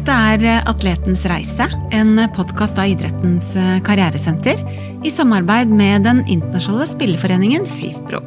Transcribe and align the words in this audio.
Dette 0.00 0.14
er 0.16 0.62
Atletens 0.64 1.26
reise, 1.28 1.66
en 1.92 2.16
podkast 2.32 2.78
av 2.80 2.88
idrettens 2.88 3.50
karrieresenter 3.84 4.62
i 5.04 5.10
samarbeid 5.12 5.68
med 5.68 6.06
den 6.06 6.22
internasjonale 6.24 6.86
spilleforeningen 6.88 7.66
FIFPro. 7.68 8.22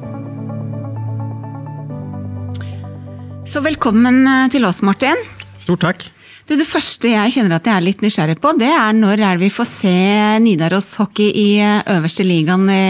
Så 3.50 3.64
velkommen 3.66 4.22
til 4.54 4.70
oss, 4.70 4.84
Martin. 4.86 5.18
Stort 5.58 5.82
takk. 5.82 6.06
Du, 6.46 6.54
det 6.54 6.70
første 6.70 7.10
jeg 7.10 7.34
kjenner 7.40 7.58
at 7.58 7.66
jeg 7.66 7.74
er 7.74 7.88
litt 7.88 8.06
nysgjerrig 8.06 8.38
på, 8.44 8.54
det 8.62 8.70
er 8.70 8.94
når 8.94 9.16
er 9.16 9.42
det 9.42 9.48
vi 9.48 9.52
får 9.58 9.70
se 9.72 9.96
Nidaros 10.46 10.92
hockey 11.02 11.34
i 11.34 11.50
øverste 11.98 12.28
ligaen 12.28 12.70
i, 12.70 12.86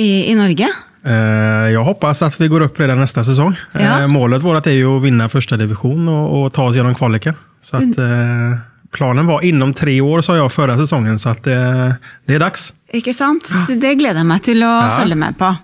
i, 0.00 0.08
i 0.32 0.38
Norge? 0.40 0.72
Eh, 1.06 1.72
Jag 1.72 1.84
hoppas 1.84 2.22
att 2.22 2.40
vi 2.40 2.48
går 2.48 2.60
upp 2.60 2.80
redan 2.80 2.98
nästa 3.00 3.24
säsong. 3.24 3.56
Ja. 3.72 4.00
Eh, 4.00 4.06
Målet 4.06 4.42
vårt 4.42 4.66
är 4.66 4.70
ju 4.70 4.96
att 4.96 5.02
vinna 5.02 5.28
första 5.28 5.56
division 5.56 6.08
och, 6.08 6.42
och 6.42 6.52
ta 6.52 6.62
oss 6.64 6.76
genom 6.76 6.94
kvaliken. 6.94 7.34
Så 7.60 7.76
att, 7.76 7.82
eh, 7.98 8.58
planen 8.92 9.26
var 9.26 9.40
inom 9.44 9.74
tre 9.74 10.00
år, 10.00 10.20
sa 10.20 10.36
jag 10.36 10.52
förra 10.52 10.76
säsongen, 10.78 11.18
så 11.18 11.28
att 11.28 11.44
det 11.44 11.54
är 12.26 12.38
dags. 12.38 12.74
Ikke 12.92 13.14
sant? 13.14 13.48
Det 13.68 13.94
gleder 13.94 14.20
jeg 14.20 14.26
meg 14.26 14.42
til 14.42 14.62
å 14.62 14.68
Ja. 14.82 14.98
følge 15.00 15.14
med 15.16 15.38
på. 15.38 15.54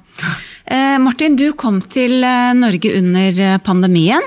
Martin, 1.00 1.36
du 1.36 1.52
kom 1.52 1.80
til 1.80 2.24
eh, 2.24 2.54
Norge 2.54 2.98
under 2.98 3.58
pandemien. 3.58 4.22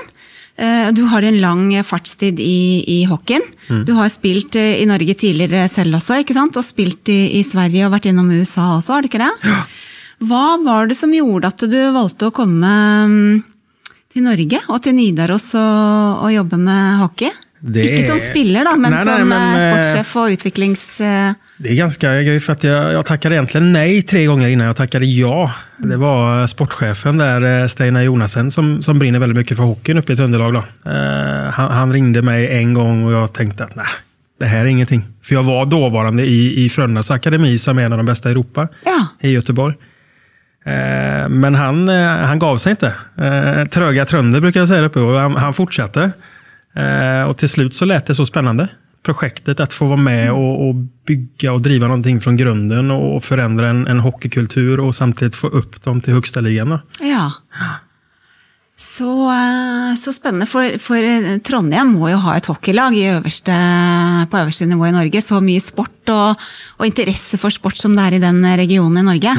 Eh, 0.58 0.90
Du 0.92 1.02
har 1.04 1.22
en 1.22 1.40
lang 1.40 1.84
fartstid 1.84 2.40
i, 2.40 2.84
i 3.00 3.04
hockeyen. 3.04 3.42
Du 3.86 3.92
har 3.94 4.06
eh, 4.06 4.82
i 4.82 4.86
Norge 4.86 5.14
tidligere 5.14 5.68
selv 5.68 5.94
også, 5.96 6.20
ikke 6.22 6.34
sant? 6.34 6.56
og 6.56 6.64
spilt 6.64 7.08
i, 7.08 7.38
i 7.40 7.42
Sverige 7.42 7.86
og 7.86 7.92
vært 7.92 8.06
innom 8.06 8.30
USA 8.30 8.76
også, 8.76 8.92
har 8.92 9.02
du 9.02 9.08
ikke 9.08 9.18
det? 9.18 9.52
Hva 10.22 10.56
var 10.64 10.86
det 10.90 10.94
som 10.98 11.12
gjorde 11.14 11.48
at 11.50 11.64
du 11.70 11.78
valgte 11.94 12.28
å 12.30 12.34
komme 12.34 12.72
mm, 13.08 13.42
til 14.12 14.22
Norge 14.26 14.60
og 14.68 14.82
til 14.84 14.94
Nidaros 14.94 15.48
og, 15.58 16.22
og 16.26 16.32
jobbe 16.34 16.58
med 16.62 17.00
hockey? 17.02 17.30
Det 17.62 17.84
Ikke 17.86 18.08
som 18.08 18.18
spiller, 18.18 18.64
da, 18.66 18.72
men 18.74 18.90
Nej, 18.90 19.04
nej, 19.06 19.18
som 19.20 19.28
men, 19.30 19.42
eh, 19.42 19.62
eh, 19.62 19.72
sportssjef 19.72 20.16
og 20.18 20.32
utviklings... 20.36 21.00
eh, 21.00 21.32
Det 21.58 21.70
är 21.70 21.74
ganska 21.76 22.20
gøy 22.22 22.40
för 22.40 22.52
att 22.52 22.64
jag, 22.64 22.92
jag 22.92 23.06
tackade 23.06 23.34
egentligen 23.34 23.72
nej 23.72 24.02
tre 24.02 24.24
gånger 24.26 24.48
innan 24.48 24.66
jag 24.66 24.76
tackade 24.76 25.06
ja. 25.06 25.52
Det 25.78 25.96
var 25.96 26.46
sportchefen 26.46 27.18
där, 27.18 27.68
Steinar 27.68 28.02
Jonasen, 28.02 28.50
som, 28.50 28.82
som 28.82 28.98
brinner 28.98 29.18
väldigt 29.18 29.36
mycket 29.36 29.56
för 29.56 29.64
hockeyn 29.64 29.98
uppe 29.98 30.12
i 30.12 30.16
Tröndelag. 30.16 30.54
Då. 30.54 30.90
Eh, 30.90 31.50
han, 31.52 31.70
han 31.72 31.92
ringde 31.92 32.22
mig 32.22 32.48
en 32.48 32.74
gång 32.74 33.04
och 33.04 33.12
jag 33.12 33.32
tänkte 33.32 33.64
att 33.64 33.74
nej, 33.76 33.86
det 34.40 34.46
här 34.46 34.60
är 34.60 34.64
ingenting. 34.66 35.04
För 35.22 35.34
jag 35.34 35.42
var 35.42 35.66
dåvarande 35.66 36.24
i, 36.24 36.64
i 36.64 36.68
Frölundas 36.68 37.10
akademi 37.10 37.58
som 37.58 37.78
är 37.78 37.82
en 37.82 37.92
av 37.92 37.98
de 37.98 38.06
bästa 38.06 38.28
i 38.28 38.32
Europa 38.32 38.68
Ja. 38.84 39.06
i 39.20 39.30
Göteborg. 39.30 39.74
Eh, 40.64 41.28
Men 41.28 41.54
han, 41.54 41.88
eh, 41.88 42.06
han 42.06 42.38
gav 42.38 42.56
sig 42.56 42.70
inte. 42.70 42.94
Eh, 43.18 43.68
Tröga 43.68 44.04
trönder 44.04 44.40
brukar 44.40 44.60
jag 44.60 44.68
säga 44.68 44.84
uppe 44.84 45.00
och 45.00 45.18
han, 45.20 45.36
han 45.36 45.54
fortsatte. 45.54 46.12
Och 47.28 47.38
till 47.38 47.48
slut 47.48 47.74
så 47.74 47.84
lät 47.84 48.06
det 48.06 48.14
så 48.14 48.24
spännande. 48.24 48.68
Projektet 49.04 49.60
att 49.60 49.72
få 49.72 49.86
vara 49.86 49.96
med 49.96 50.32
och, 50.32 50.68
och 50.68 50.74
bygga 51.06 51.52
och 51.52 51.62
driva 51.62 51.86
någonting 51.86 52.20
från 52.20 52.36
grunden 52.36 52.90
och 52.90 53.24
förändra 53.24 53.68
en, 53.68 53.86
en 53.86 54.00
hockeykultur 54.00 54.80
och 54.80 54.94
samtidigt 54.94 55.36
få 55.36 55.46
upp 55.46 55.82
dem 55.84 56.00
till 56.00 56.14
högsta 56.14 56.40
ligan. 56.40 56.78
Ja. 57.00 57.32
Så, 58.76 59.30
eh, 59.30 59.94
så 59.94 60.12
spennende, 60.12 60.46
for, 60.50 60.78
for 60.82 60.96
eh, 60.96 61.36
Trondheim 61.44 61.92
må 61.94 62.08
jo 62.10 62.18
ha 62.24 62.34
et 62.36 62.48
hockeylag 62.50 62.96
i 62.98 63.04
øverste, 63.12 63.54
på 64.30 64.38
øverste 64.40 64.66
nivå 64.66 64.88
i 64.88 64.94
Norge. 64.96 65.20
Så 65.22 65.38
mye 65.44 65.60
sport 65.62 66.10
og, 66.10 66.40
og 66.78 66.86
interesse 66.88 67.38
for 67.38 67.54
sport 67.54 67.76
som 67.78 67.94
det 67.94 68.08
er 68.08 68.16
i 68.16 68.22
den 68.22 68.42
regionen 68.58 68.98
i 68.98 69.06
Norge. 69.06 69.34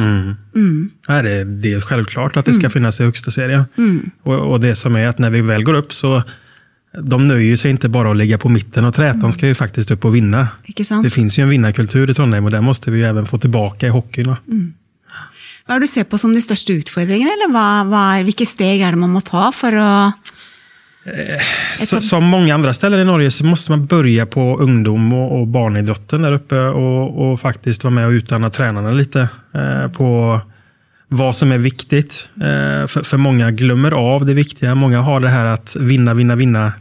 Nej, 1.10 1.24
det, 1.24 1.44
det 1.44 1.74
är 1.74 1.80
självklart 1.80 2.38
att 2.38 2.46
det 2.46 2.54
ska 2.54 2.70
finnas 2.70 3.00
i 3.00 3.04
högsta 3.04 3.32
serien. 3.32 3.66
Och, 4.24 4.52
och 4.52 4.60
det 4.60 4.76
som 4.76 4.96
är 4.96 5.08
att 5.08 5.20
när 5.20 5.30
vi 5.30 5.42
väl 5.42 5.64
går 5.64 5.74
upp 5.74 5.94
så 5.94 6.24
de 7.04 7.28
nöjer 7.28 7.56
sig 7.56 7.72
inte 7.72 7.90
bara 7.90 8.12
att 8.12 8.18
ligga 8.18 8.38
på 8.38 8.50
mitten 8.50 8.86
och 8.86 8.94
trätan 8.94 9.32
ska 9.32 9.48
ju 9.48 9.56
faktiskt 9.56 9.92
upp 9.92 10.06
och 10.06 10.16
vinna. 10.16 10.48
Det 11.04 11.10
finns 11.10 11.40
ju 11.40 11.44
en 11.44 11.50
vinnarkultur 11.50 12.10
i 12.10 12.14
Trondheim 12.14 12.46
och 12.46 12.52
den 12.52 12.64
måste 12.64 12.92
vi 12.92 12.98
ju 12.98 13.04
även 13.04 13.26
få 13.26 13.38
tillbaka 13.38 13.88
i 13.88 13.90
hockeyn. 13.90 14.36
Hva 15.64 15.78
er 15.78 15.80
det 15.80 15.88
du 15.88 15.94
ser 15.94 16.08
på 16.10 16.20
som 16.20 16.34
de 16.36 16.42
største 16.44 16.76
utfordringene, 16.76 17.38
eller 17.38 17.52
hva, 17.54 17.68
hva 17.88 18.04
er, 18.18 18.26
hvilke 18.28 18.48
steg 18.48 18.84
er 18.84 18.96
det 18.96 19.00
man 19.00 19.14
må 19.16 19.24
ta 19.24 19.50
for 19.56 19.80
å 19.80 19.92
Så, 21.74 22.02
som 22.02 22.24
många 22.24 22.54
andra 22.56 22.74
ställen 22.74 23.00
i 23.00 23.06
Norge 23.06 23.32
så 23.32 23.46
måste 23.46 23.72
man 23.72 23.86
börja 23.86 24.26
på 24.26 24.60
ungdom 24.60 25.14
och, 25.14 25.40
och 25.40 25.48
barnidrotten 25.48 26.22
där 26.22 26.32
uppe 26.32 26.60
och, 26.60 27.32
och 27.32 27.40
faktiskt 27.40 27.84
vara 27.84 27.94
med 27.94 28.08
och 28.08 28.12
utdanna 28.12 28.50
tränarna 28.50 28.92
lite 28.92 29.28
eh, 29.54 29.92
på 29.92 30.42
vad 31.08 31.36
som 31.36 31.52
är 31.52 31.58
viktigt. 31.58 32.30
Eh, 32.36 32.88
för, 32.88 33.04
för 33.04 33.18
många 33.18 33.52
glömmer 33.52 33.92
av 33.92 34.26
det 34.26 34.34
viktiga. 34.34 34.76
Många 34.76 35.02
har 35.02 35.20
det 35.20 35.30
här 35.30 35.46
att 35.46 35.76
vinna, 35.76 36.14
vinna, 36.14 36.36
vinna 36.36 36.74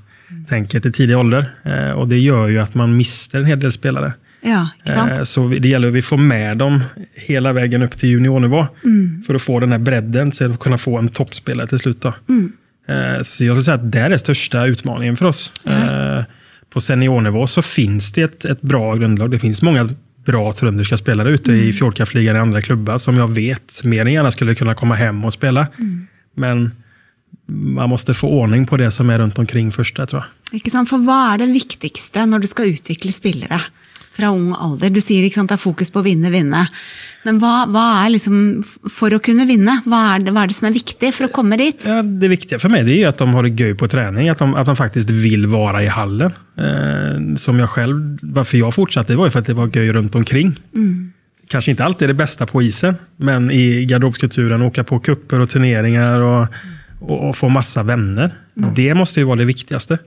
tänket 0.48 0.86
i 0.86 0.92
tidig 0.92 1.18
ålder. 1.18 1.54
Eh, 1.62 1.90
och 1.90 2.08
det 2.08 2.18
gör 2.18 2.48
ju 2.48 2.58
att 2.58 2.74
man 2.74 2.96
mister 2.96 3.38
en 3.38 3.44
hel 3.44 3.60
del 3.60 3.72
spelare. 3.72 4.12
Ja? 4.42 4.68
Eh, 4.84 5.22
Så 5.22 5.48
det 5.48 5.68
gäller 5.68 5.88
att 5.88 5.94
vi 5.94 6.02
får 6.02 6.16
med 6.16 6.56
dem 6.58 6.80
hela 7.14 7.52
vägen 7.52 7.82
upp 7.82 7.98
till 7.98 8.08
juniornivå. 8.08 8.66
För 9.26 9.34
att 9.34 9.42
få 9.42 9.60
den 9.60 9.72
här 9.72 9.78
bredden, 9.78 10.32
så 10.32 10.44
att 10.50 10.58
kunna 10.58 10.78
få 10.78 10.98
en 10.98 11.08
toppspelare 11.08 11.66
till 11.66 11.78
slut. 11.78 12.00
Då. 12.00 12.08
Eh, 12.08 13.22
Så 13.22 13.44
jag 13.44 13.56
skulle 13.56 13.62
säga 13.62 13.74
att 13.74 13.92
det 13.92 13.98
är 14.00 14.10
den 14.10 14.18
största 14.18 14.66
utmaningen 14.66 15.16
för 15.16 15.24
oss. 15.26 15.52
Eh, 15.66 16.24
På 16.72 16.80
seniornivå 16.80 17.46
så 17.46 17.62
finns 17.62 18.12
det 18.12 18.22
ett, 18.22 18.44
ett 18.44 18.62
bra 18.62 18.94
grundlag. 18.96 19.30
Det 19.30 19.38
finns 19.38 19.62
många 19.62 19.88
bra 20.26 20.52
trönderska 20.52 20.96
spelare 20.96 21.30
ute 21.30 21.52
i 21.52 21.72
Fjordkraftligan 21.72 22.36
i 22.36 22.38
andra 22.38 22.62
klubbar 22.62 22.98
som 22.98 23.16
jag 23.16 23.28
vet 23.34 23.84
mer 23.84 24.06
än 24.06 24.12
gärna 24.12 24.30
skulle 24.30 24.54
kunna 24.54 24.74
komma 24.74 24.94
hem 24.94 25.24
och 25.24 25.32
spela. 25.32 25.66
Men 26.36 26.70
man 27.48 27.88
måste 27.88 28.14
få 28.14 28.28
ordning 28.28 28.66
på 28.66 28.76
det 28.76 28.90
som 28.90 29.10
är 29.10 29.18
runt 29.18 29.38
omkring 29.38 29.72
först 29.72 29.96
tror 29.96 30.08
jag. 30.12 30.24
Ikke 30.60 30.70
sant? 30.70 30.88
For 30.88 30.98
hva 31.00 31.34
er 31.34 31.38
det 31.42 31.46
viktigste 31.52 32.24
når 32.28 32.38
du 32.44 32.46
skal 32.46 32.72
utvikle 32.74 33.12
spillere 33.12 33.60
fra 34.16 34.30
ung 34.32 34.52
alder? 34.54 34.92
Du 34.92 35.00
sier 35.02 35.24
ikke 35.26 35.40
sant, 35.40 35.50
det 35.52 35.58
er 35.58 35.62
fokus 35.62 35.92
på 35.92 36.02
å 36.02 36.06
vinne, 36.06 36.30
vinne. 36.32 36.66
Men 37.22 37.38
hva, 37.38 37.62
hva 37.70 37.84
er 38.02 38.14
liksom, 38.16 38.36
for 38.90 39.14
å 39.14 39.20
kunne 39.22 39.46
vinne, 39.46 39.78
hva 39.86 40.02
er, 40.14 40.24
det, 40.26 40.32
hva 40.34 40.42
er 40.42 40.50
det 40.50 40.56
som 40.58 40.68
er 40.68 40.74
viktig 40.74 41.12
for 41.14 41.28
å 41.28 41.32
komme 41.34 41.58
dit? 41.60 41.86
Ja, 41.86 42.00
det 42.02 42.30
viktiga 42.32 42.58
för 42.58 42.68
mig 42.68 42.84
det 42.84 43.02
är 43.02 43.08
att 43.08 43.18
de 43.18 43.34
har 43.34 43.42
det 43.42 43.62
göj 43.62 43.74
på 43.74 43.88
träning, 43.88 44.28
att 44.28 44.38
de, 44.38 44.54
att 44.54 44.66
de 44.66 44.76
faktiskt 44.76 45.10
vill 45.10 45.46
vara 45.46 45.82
i 45.82 45.86
hallen. 45.86 46.32
Eh, 46.58 47.36
som 47.36 47.58
jag 47.58 47.70
själv, 47.70 48.18
varför 48.22 48.58
jag 48.58 48.74
fortsatte 48.74 49.16
var 49.16 49.24
ju 49.24 49.30
för 49.30 49.38
att 49.40 49.46
det 49.46 49.54
var 49.54 49.70
göj 49.76 49.92
runt 49.92 50.14
omkring. 50.14 50.58
Kanske 51.48 51.70
inte 51.70 51.84
alltid 51.84 52.08
det 52.08 52.14
bästa 52.14 52.46
på 52.46 52.62
isen, 52.62 52.94
men 53.16 53.50
i 53.50 53.84
garderobskulturen, 53.84 54.62
åka 54.62 54.84
på 54.84 54.98
kupper 54.98 55.40
och 55.40 55.48
turneringar 55.48 56.20
och, 56.20 56.46
och, 57.00 57.28
och 57.28 57.36
få 57.36 57.48
massa 57.48 57.82
vänner. 57.82 58.34
Det 58.54 58.94
måste 58.94 59.20
ju 59.20 59.26
vara 59.26 59.36
det 59.36 59.44
viktigaste. 59.44 59.98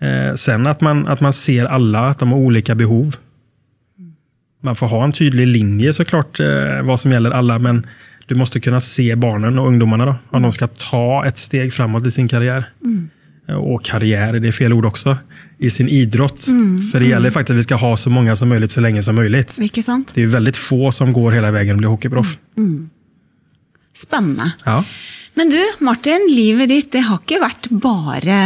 Eh, 0.00 0.34
sen 0.34 0.66
att 0.66 0.80
man, 0.80 1.06
att 1.08 1.20
man 1.20 1.32
ser 1.32 1.64
alla, 1.64 2.08
att 2.08 2.18
de 2.18 2.32
har 2.32 2.38
olika 2.38 2.74
behov. 2.74 3.16
Man 4.62 4.76
får 4.76 4.86
ha 4.86 5.04
en 5.04 5.12
tydlig 5.12 5.46
linje 5.46 5.92
såklart, 5.92 6.40
eh, 6.40 6.82
vad 6.82 7.00
som 7.00 7.12
gäller 7.12 7.30
alla, 7.30 7.58
men 7.58 7.86
du 8.26 8.34
måste 8.34 8.60
kunna 8.60 8.80
se 8.80 9.16
barnen 9.16 9.58
och 9.58 9.66
ungdomarna 9.68 10.06
då, 10.06 10.16
om 10.30 10.42
de 10.42 10.52
ska 10.52 10.66
ta 10.66 11.24
ett 11.26 11.38
steg 11.38 11.72
framåt 11.72 12.06
i 12.06 12.10
sin 12.10 12.28
karriär. 12.28 12.64
Eh, 13.48 13.54
Och 13.54 13.84
karriär, 13.84 14.32
det 14.40 14.48
är 14.48 14.52
fel 14.52 14.72
ord 14.72 14.84
också, 14.84 15.16
i 15.58 15.70
sin 15.70 15.88
idrott. 15.88 16.44
För 16.92 17.00
det 17.00 17.06
gäller 17.06 17.30
faktiskt 17.30 17.50
att 17.50 17.56
vi 17.58 17.62
ska 17.62 17.74
ha 17.74 17.96
så 17.96 18.10
många 18.10 18.36
som 18.36 18.48
möjligt 18.48 18.70
så 18.70 18.80
länge 18.80 19.02
som 19.02 19.14
möjligt. 19.14 19.58
Ikke 19.58 19.82
sant? 19.82 20.12
Det 20.14 20.22
är 20.22 20.26
väldigt 20.26 20.56
få 20.56 20.90
som 20.92 21.12
går 21.12 21.32
hela 21.32 21.50
vägen 21.50 21.72
och 21.74 21.78
blir 21.78 21.88
hockeyproff. 21.88 22.38
Spennende. 23.94 24.52
Ja. 24.64 24.84
Men 25.38 25.50
du, 25.52 25.60
Martin, 25.86 26.26
livet 26.28 26.68
ditt 26.68 26.90
det 26.92 27.04
har 27.06 27.20
ikke 27.22 27.40
vært 27.40 27.68
bare 27.70 28.38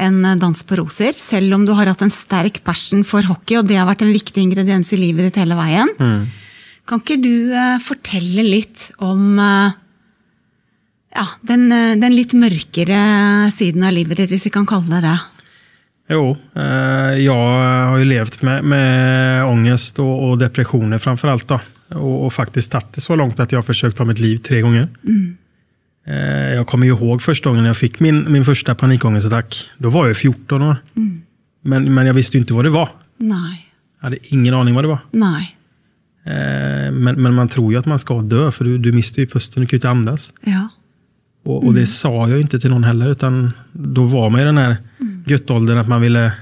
en 0.00 0.20
dans 0.40 0.62
på 0.62 0.78
roser, 0.78 1.16
selv 1.18 1.56
om 1.56 1.64
du 1.66 1.72
har 1.76 1.90
hatt 1.90 2.04
en 2.06 2.12
sterk 2.12 2.62
passion 2.64 3.02
for 3.04 3.26
hockey, 3.26 3.58
og 3.58 3.66
det 3.68 3.80
har 3.80 3.88
vært 3.88 4.04
en 4.06 4.14
viktig 4.14 4.44
ingrediens 4.46 4.92
i 4.94 5.00
livet 5.00 5.28
ditt 5.28 5.40
hele 5.42 5.58
veien. 5.58 5.90
Kan 6.86 7.02
ikke 7.02 7.18
du 7.18 7.50
eh, 7.50 7.78
fortelle 7.82 8.44
litt 8.46 8.92
om 9.02 9.40
eh, 9.42 9.74
ja, 11.18 11.24
den, 11.42 11.66
eh, 11.74 11.96
den 11.98 12.14
litt 12.14 12.36
mörkere 12.38 13.50
siden 13.50 13.88
av 13.88 13.96
livet 13.96 14.22
ditt, 14.22 14.30
hvis 14.30 14.46
vi 14.46 14.54
kan 14.54 14.68
kalle 14.70 15.00
det 15.00 15.08
det? 15.08 15.16
Jo, 16.14 16.36
eh, 16.54 17.18
jag 17.24 17.34
har 17.90 17.98
ju 17.98 18.04
levt 18.04 18.42
med, 18.42 18.64
med 18.64 19.44
ångest 19.44 19.98
och, 19.98 20.30
och 20.30 20.38
depressioner 20.38 20.98
framför 20.98 21.28
allt. 21.28 21.48
Då. 21.48 21.60
Och, 21.88 22.26
och 22.26 22.32
faktiskt 22.32 22.72
tagit 22.72 22.92
det 22.92 23.00
så 23.00 23.16
långt 23.16 23.40
att 23.40 23.52
jag 23.52 23.58
har 23.58 23.62
försökt 23.62 23.96
ta 23.96 24.04
mitt 24.04 24.18
liv 24.18 24.36
tre 24.36 24.60
gånger. 24.60 24.82
Eh, 24.82 25.45
jag 26.54 26.66
kommer 26.66 26.86
ihåg 26.86 27.22
första 27.22 27.50
gången 27.50 27.64
jag 27.64 27.76
fick 27.76 28.00
min, 28.00 28.32
min 28.32 28.44
första 28.44 28.74
panikångestattack. 28.74 29.70
Då 29.78 29.90
var 29.90 30.06
jag 30.06 30.16
14 30.16 30.62
år. 30.62 30.76
Men, 31.62 31.94
men 31.94 32.06
jag 32.06 32.14
visste 32.14 32.38
inte 32.38 32.54
vad 32.54 32.64
det 32.64 32.70
var. 32.70 32.88
Nei. 33.18 33.66
Jag 34.00 34.04
hade 34.06 34.16
ingen 34.22 34.54
aning 34.54 34.74
vad 34.74 34.84
det 34.84 34.88
var. 34.88 34.98
Nei. 35.10 35.56
Eh, 36.26 36.92
men, 36.92 37.22
men 37.22 37.34
man 37.34 37.48
tror 37.48 37.72
ju 37.72 37.78
att 37.78 37.86
man 37.86 37.98
ska 37.98 38.22
dö, 38.22 38.50
för 38.50 38.64
du, 38.64 38.78
du 38.78 38.92
mister 38.92 39.20
ju 39.20 39.26
pusten, 39.26 39.60
du 39.60 39.66
kan 39.66 39.76
ju 39.76 39.78
inte 39.78 39.90
andas. 39.90 40.32
Ja. 40.40 40.68
Och, 41.44 41.66
och 41.66 41.74
det 41.74 41.86
sa 41.86 42.28
jag 42.28 42.40
inte 42.40 42.60
till 42.60 42.70
någon 42.70 42.84
heller, 42.84 43.10
utan 43.10 43.50
då 43.72 44.04
var 44.04 44.30
man 44.30 44.40
i 44.40 44.44
den 44.44 44.58
här 44.58 44.76
guttåldern 45.24 45.78
att 45.78 45.88
man 45.88 46.00
ville 46.00 46.32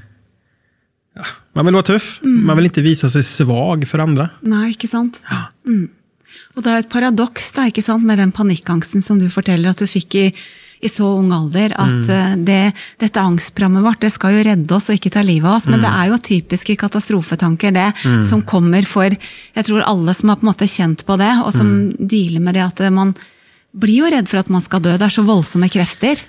ja, 1.14 1.22
man 1.52 1.64
vill 1.64 1.74
vara 1.74 1.82
tuff, 1.82 2.20
man 2.22 2.56
vill 2.56 2.64
inte 2.64 2.82
visa 2.82 3.08
sig 3.08 3.22
svag 3.22 3.88
för 3.88 3.98
andra. 3.98 4.28
Nei, 4.40 4.70
ikke 4.70 4.88
sant? 4.88 5.22
Mm. 5.66 5.88
Og 6.54 6.62
det 6.62 6.70
er 6.70 6.76
jo 6.78 6.84
et 6.84 6.92
paradoks 6.92 7.52
da, 7.56 7.68
ikke 7.70 7.84
sant, 7.84 8.04
med 8.06 8.20
den 8.22 8.32
panikkangsten 8.34 9.02
som 9.04 9.18
du 9.18 9.26
forteller 9.32 9.74
at 9.74 9.82
du 9.82 9.88
fikk 9.90 10.16
i, 10.20 10.24
i 10.84 10.90
så 10.92 11.08
ung 11.18 11.32
alder 11.34 11.74
at 11.80 12.10
eh, 12.12 12.34
det, 12.46 12.60
dette 13.02 13.20
angstprogrammet 13.20 13.84
vårt 13.84 14.02
det 14.04 14.12
skal 14.14 14.36
jo 14.36 14.46
redde 14.46 14.76
oss 14.76 14.90
og 14.90 14.98
ikke 14.98 15.14
ta 15.14 15.24
livet 15.24 15.48
av 15.48 15.58
oss, 15.58 15.68
men 15.70 15.82
det 15.84 15.90
er 15.90 16.10
jo 16.12 16.20
typiske 16.30 16.76
katastrofetanker 16.80 17.74
det, 17.74 17.90
som 18.26 18.42
kommer 18.46 18.86
for 18.88 19.10
jeg 19.10 19.66
tror 19.68 19.86
alle 19.86 20.14
som 20.14 20.32
har 20.32 20.40
på 20.40 20.46
en 20.46 20.52
måte 20.52 20.70
kjent 20.70 21.06
på 21.06 21.18
det, 21.20 21.32
og 21.44 21.54
som 21.56 21.70
dealer 21.98 22.44
med 22.44 22.58
det 22.58 22.66
at 22.66 22.84
man 22.92 23.14
blir 23.74 24.04
jo 24.04 24.10
redd 24.12 24.30
for 24.30 24.42
at 24.42 24.50
man 24.52 24.62
skal 24.62 24.82
dø. 24.84 24.94
Det 24.98 25.08
er 25.08 25.14
så 25.14 25.24
voldsomme 25.26 25.68
krefter. 25.72 26.20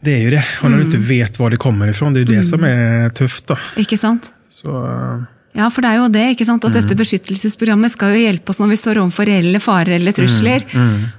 Det 0.00 0.14
är 0.14 0.18
ju 0.18 0.30
det. 0.30 0.44
Och 0.62 0.70
när 0.70 0.78
du 0.78 0.84
inte 0.84 0.98
vet 0.98 1.38
var 1.38 1.50
det 1.50 1.56
kommer 1.56 1.88
ifrån, 1.88 2.14
det 2.14 2.20
är 2.20 2.24
ju 2.24 2.36
det 2.36 2.44
som 2.44 2.64
är 2.64 3.10
tufft. 3.10 3.46
Då. 3.46 3.58
Ikke 3.76 3.98
sant? 3.98 4.30
Så, 4.48 4.86
eh, 4.86 5.22
Ja, 5.56 5.70
for 5.72 5.80
det 5.80 5.88
er 5.90 5.96
jo 6.02 6.08
det, 6.12 6.22
ikke 6.34 6.44
sant? 6.44 6.64
at 6.68 6.74
dette 6.76 6.94
beskyttelsesprogrammet 6.98 7.90
skal 7.94 8.12
jo 8.12 8.18
hjelpe 8.26 8.52
oss 8.52 8.58
når 8.60 8.68
vi 8.74 8.76
står 8.76 8.98
overfor 9.00 9.24
reelle 9.30 9.60
farer 9.64 9.94
eller 9.96 10.12
trusler. 10.12 10.66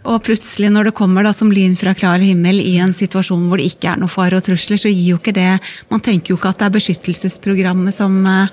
Og 0.05 0.19
plutselig 0.27 0.69
når 0.71 0.91
det 0.91 0.93
kommer 0.99 1.25
da 1.25 1.31
som 1.33 1.49
lyn 1.51 1.73
fra 1.79 1.95
klar 1.97 2.21
himmel 2.21 2.59
i 2.61 2.75
en 2.83 2.93
situasjon 2.93 3.47
hvor 3.49 3.57
det 3.57 3.65
ikke 3.71 3.89
er 3.95 3.97
noe 4.03 4.11
fare 4.13 4.37
og 4.37 4.45
trusler, 4.45 4.77
så 4.77 4.91
gir 4.93 5.15
jo 5.15 5.17
ikke 5.17 5.33
det 5.33 5.59
Man 5.89 5.99
tenker 6.05 6.35
jo 6.35 6.37
ikke 6.37 6.49
at 6.53 6.59
det 6.61 6.65
er 6.69 6.75
beskyttelsesprogrammet 6.77 7.93
som, 7.97 8.19
eh, 8.25 8.47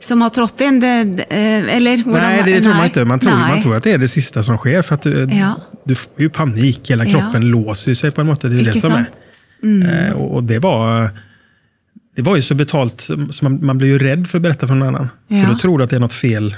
som 0.00 0.20
har 0.26 0.30
trådt 0.30 0.60
inn. 0.66 0.80
Det, 0.80 1.26
eh, 1.30 1.76
eller 1.76 2.02
hvordan 2.02 2.26
nej, 2.32 2.42
det 2.44 2.62
tror 2.64 2.74
man 2.74 2.84
inte. 2.90 3.04
Man 3.04 3.20
tror, 3.20 3.30
man 3.36 3.62
tror 3.62 3.76
att 3.76 3.82
det 3.84 3.92
är 3.92 3.98
det 3.98 4.08
sista 4.08 4.42
som 4.42 4.56
sker. 4.58 4.82
För 4.82 4.94
att 4.94 5.02
du, 5.02 5.28
Ja. 5.30 5.54
du 5.84 5.94
får 5.94 6.12
ju 6.20 6.30
panik. 6.30 6.90
Hela 6.90 7.04
Ja. 7.04 7.10
kroppen 7.10 7.46
låser 7.50 7.90
ju 7.90 7.94
sig 7.94 8.10
på 8.10 8.20
en 8.20 8.26
måte. 8.26 8.48
Det 8.48 8.54
är 8.54 8.58
ju 8.58 8.64
det 8.64 8.70
Ikke 8.70 8.80
som 8.80 8.90
sant? 8.90 9.08
är. 9.62 10.06
Eh, 10.08 10.12
och, 10.12 10.34
och 10.34 10.44
det 10.44 10.58
var... 10.58 11.10
Det 12.16 12.22
var 12.22 12.36
ju 12.36 12.42
så 12.42 12.54
betalt, 12.54 13.00
så 13.30 13.44
man, 13.44 13.66
man 13.66 13.78
blir 13.78 13.88
ju 13.88 13.98
rädd 13.98 14.28
för 14.28 14.38
att 14.38 14.42
berätta 14.42 14.66
för 14.66 14.74
någon 14.74 14.88
annan. 14.88 15.08
Ja. 15.28 15.42
För 15.42 15.52
då 15.52 15.58
tror 15.58 15.78
du 15.78 15.84
att 15.84 15.90
det 15.90 15.96
är 15.96 16.00
något 16.00 16.12
fel 16.12 16.56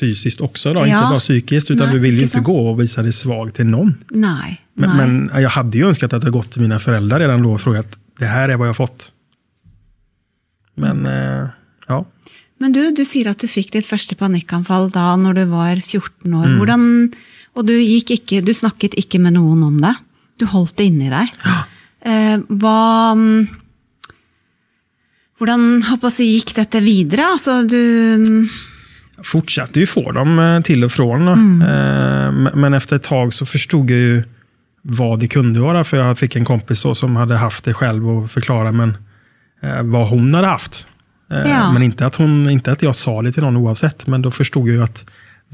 fysiskt 0.00 0.40
också. 0.40 0.72
Då. 0.72 0.80
Ja. 0.80 0.86
Inte 0.86 1.10
bara 1.10 1.20
psykiskt, 1.20 1.70
utan 1.70 1.86
Nej, 1.86 1.94
du 1.94 2.00
vill 2.00 2.14
ju 2.14 2.22
inte 2.22 2.32
sant? 2.32 2.44
gå 2.44 2.70
och 2.70 2.80
visa 2.80 3.02
dig 3.02 3.12
svag 3.12 3.54
till 3.54 3.66
någon. 3.66 3.94
Nei. 4.10 4.60
Men, 4.74 4.90
nei. 4.90 5.06
men 5.06 5.42
jag 5.42 5.50
hade 5.50 5.78
ju 5.78 5.88
önskat 5.88 6.12
att 6.12 6.22
jag 6.22 6.32
gått 6.32 6.52
till 6.52 6.62
mina 6.62 6.78
föräldrar 6.78 7.18
redan 7.18 7.42
då 7.42 7.52
och 7.52 7.60
frågat, 7.60 7.98
det 8.18 8.26
här 8.26 8.48
är 8.48 8.56
vad 8.56 8.68
jag 8.68 8.76
fått. 8.76 9.12
Men, 10.74 11.06
eh, 11.06 11.48
ja. 11.88 12.06
Men 12.58 12.72
du, 12.72 12.90
du 12.94 13.04
sier 13.04 13.32
at 13.32 13.42
du 13.42 13.48
fikk 13.50 13.72
ditt 13.74 13.88
første 13.88 14.14
panikkanfall 14.14 14.86
da 14.94 15.16
når 15.18 15.40
du 15.40 15.44
var 15.50 15.80
14 15.82 16.30
år. 16.30 16.46
Hvordan, 16.60 16.84
og 17.58 17.66
du, 17.66 17.74
gikk 17.74 18.14
ikke, 18.14 18.38
du 18.46 18.54
snakket 18.54 18.94
ikke 18.94 19.18
med 19.18 19.34
noen 19.34 19.64
om 19.66 19.80
det. 19.82 19.96
Du 20.38 20.46
holdt 20.46 20.76
det 20.78 20.86
inni 20.92 21.10
deg. 21.10 21.34
Eh, 22.06 22.38
hva 22.62 22.78
mm, 23.18 23.61
Hvordan 25.42 25.82
håper 25.82 26.06
jeg, 26.06 26.12
å 26.12 26.14
si, 26.14 26.26
gikk 26.36 26.52
dette 26.54 26.80
videre? 26.84 27.24
Altså, 27.34 27.56
du 27.66 27.78
mm, 28.14 28.50
Jag 29.16 29.26
fortsatte 29.26 29.80
ju 29.80 29.86
få 29.86 30.12
dem 30.12 30.38
eh, 30.38 30.60
till 30.60 30.84
och 30.84 30.92
från. 30.92 31.26
då. 31.26 31.32
Eh, 31.32 32.54
men- 32.54 32.74
efter 32.74 32.96
ett 32.96 33.02
tag 33.02 33.32
så 33.34 33.46
förstod 33.46 33.90
jag 33.90 33.98
ju 33.98 34.22
vad 34.82 35.20
det 35.20 35.26
kunde 35.28 35.60
vara. 35.60 35.84
För 35.84 35.96
jag 35.96 36.18
fick 36.18 36.36
en 36.36 36.44
kompis 36.44 36.86
som 36.94 37.16
hade 37.16 37.36
haft 37.36 37.64
det 37.64 37.74
själv 37.74 38.08
och 38.10 38.30
förklara 38.30 38.72
men, 38.72 38.96
eh, 39.62 39.82
vad 39.82 40.08
hon 40.08 40.34
hade 40.34 40.46
haft. 40.46 40.86
Ja. 41.28 41.72
Men 41.72 41.82
inte 41.82 42.06
att, 42.06 42.16
hon, 42.16 42.50
inte 42.50 42.72
att 42.72 42.82
jag 42.82 42.96
sa 42.96 43.22
det 43.22 43.32
till 43.32 43.42
någon 43.42 43.56
oavsett. 43.56 44.06
Men 44.06 44.22
då 44.22 44.30
förstod 44.30 44.68
jag 44.68 44.74
ju 44.76 44.82
att 44.82 45.04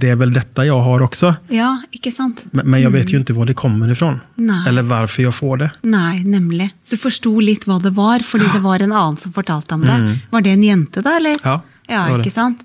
det 0.01 0.09
är 0.09 0.15
väl 0.15 0.33
detta 0.33 0.67
jag 0.67 0.81
har 0.81 1.03
också. 1.03 1.35
Ja, 1.49 1.73
ikke 1.91 2.13
sant? 2.15 2.45
Men, 2.51 2.71
men 2.71 2.83
jag 2.83 2.91
vet 2.91 3.13
ju 3.13 3.17
inte 3.19 3.33
var 3.33 3.47
det 3.47 3.55
kommer 3.55 3.91
ifrån. 3.91 4.21
Nej. 4.35 4.69
Eller 4.69 4.83
varför 4.83 5.23
jag 5.23 5.35
får 5.35 5.57
det. 5.57 5.71
Nei, 5.83 6.25
nemlig. 6.25 6.69
Så 6.83 6.95
du 6.95 7.01
forsto 7.03 7.33
litt 7.41 7.67
hva 7.67 7.81
det 7.83 7.91
var, 7.91 8.23
fordi 8.23 8.47
det 8.53 8.63
var 8.63 8.79
en 8.79 8.93
annen 8.93 9.17
som 9.19 9.33
fortalte 9.33 9.75
om 9.75 9.83
det. 9.83 10.19
Var 10.31 10.41
det 10.41 10.51
en 10.51 10.63
jente, 10.63 11.03
da? 11.03 11.17
eller? 11.17 11.37
Ja, 11.43 11.61
ja 11.89 12.05
det 12.05 12.11
var 12.11 12.23
det. 12.25 12.31
sant? 12.31 12.63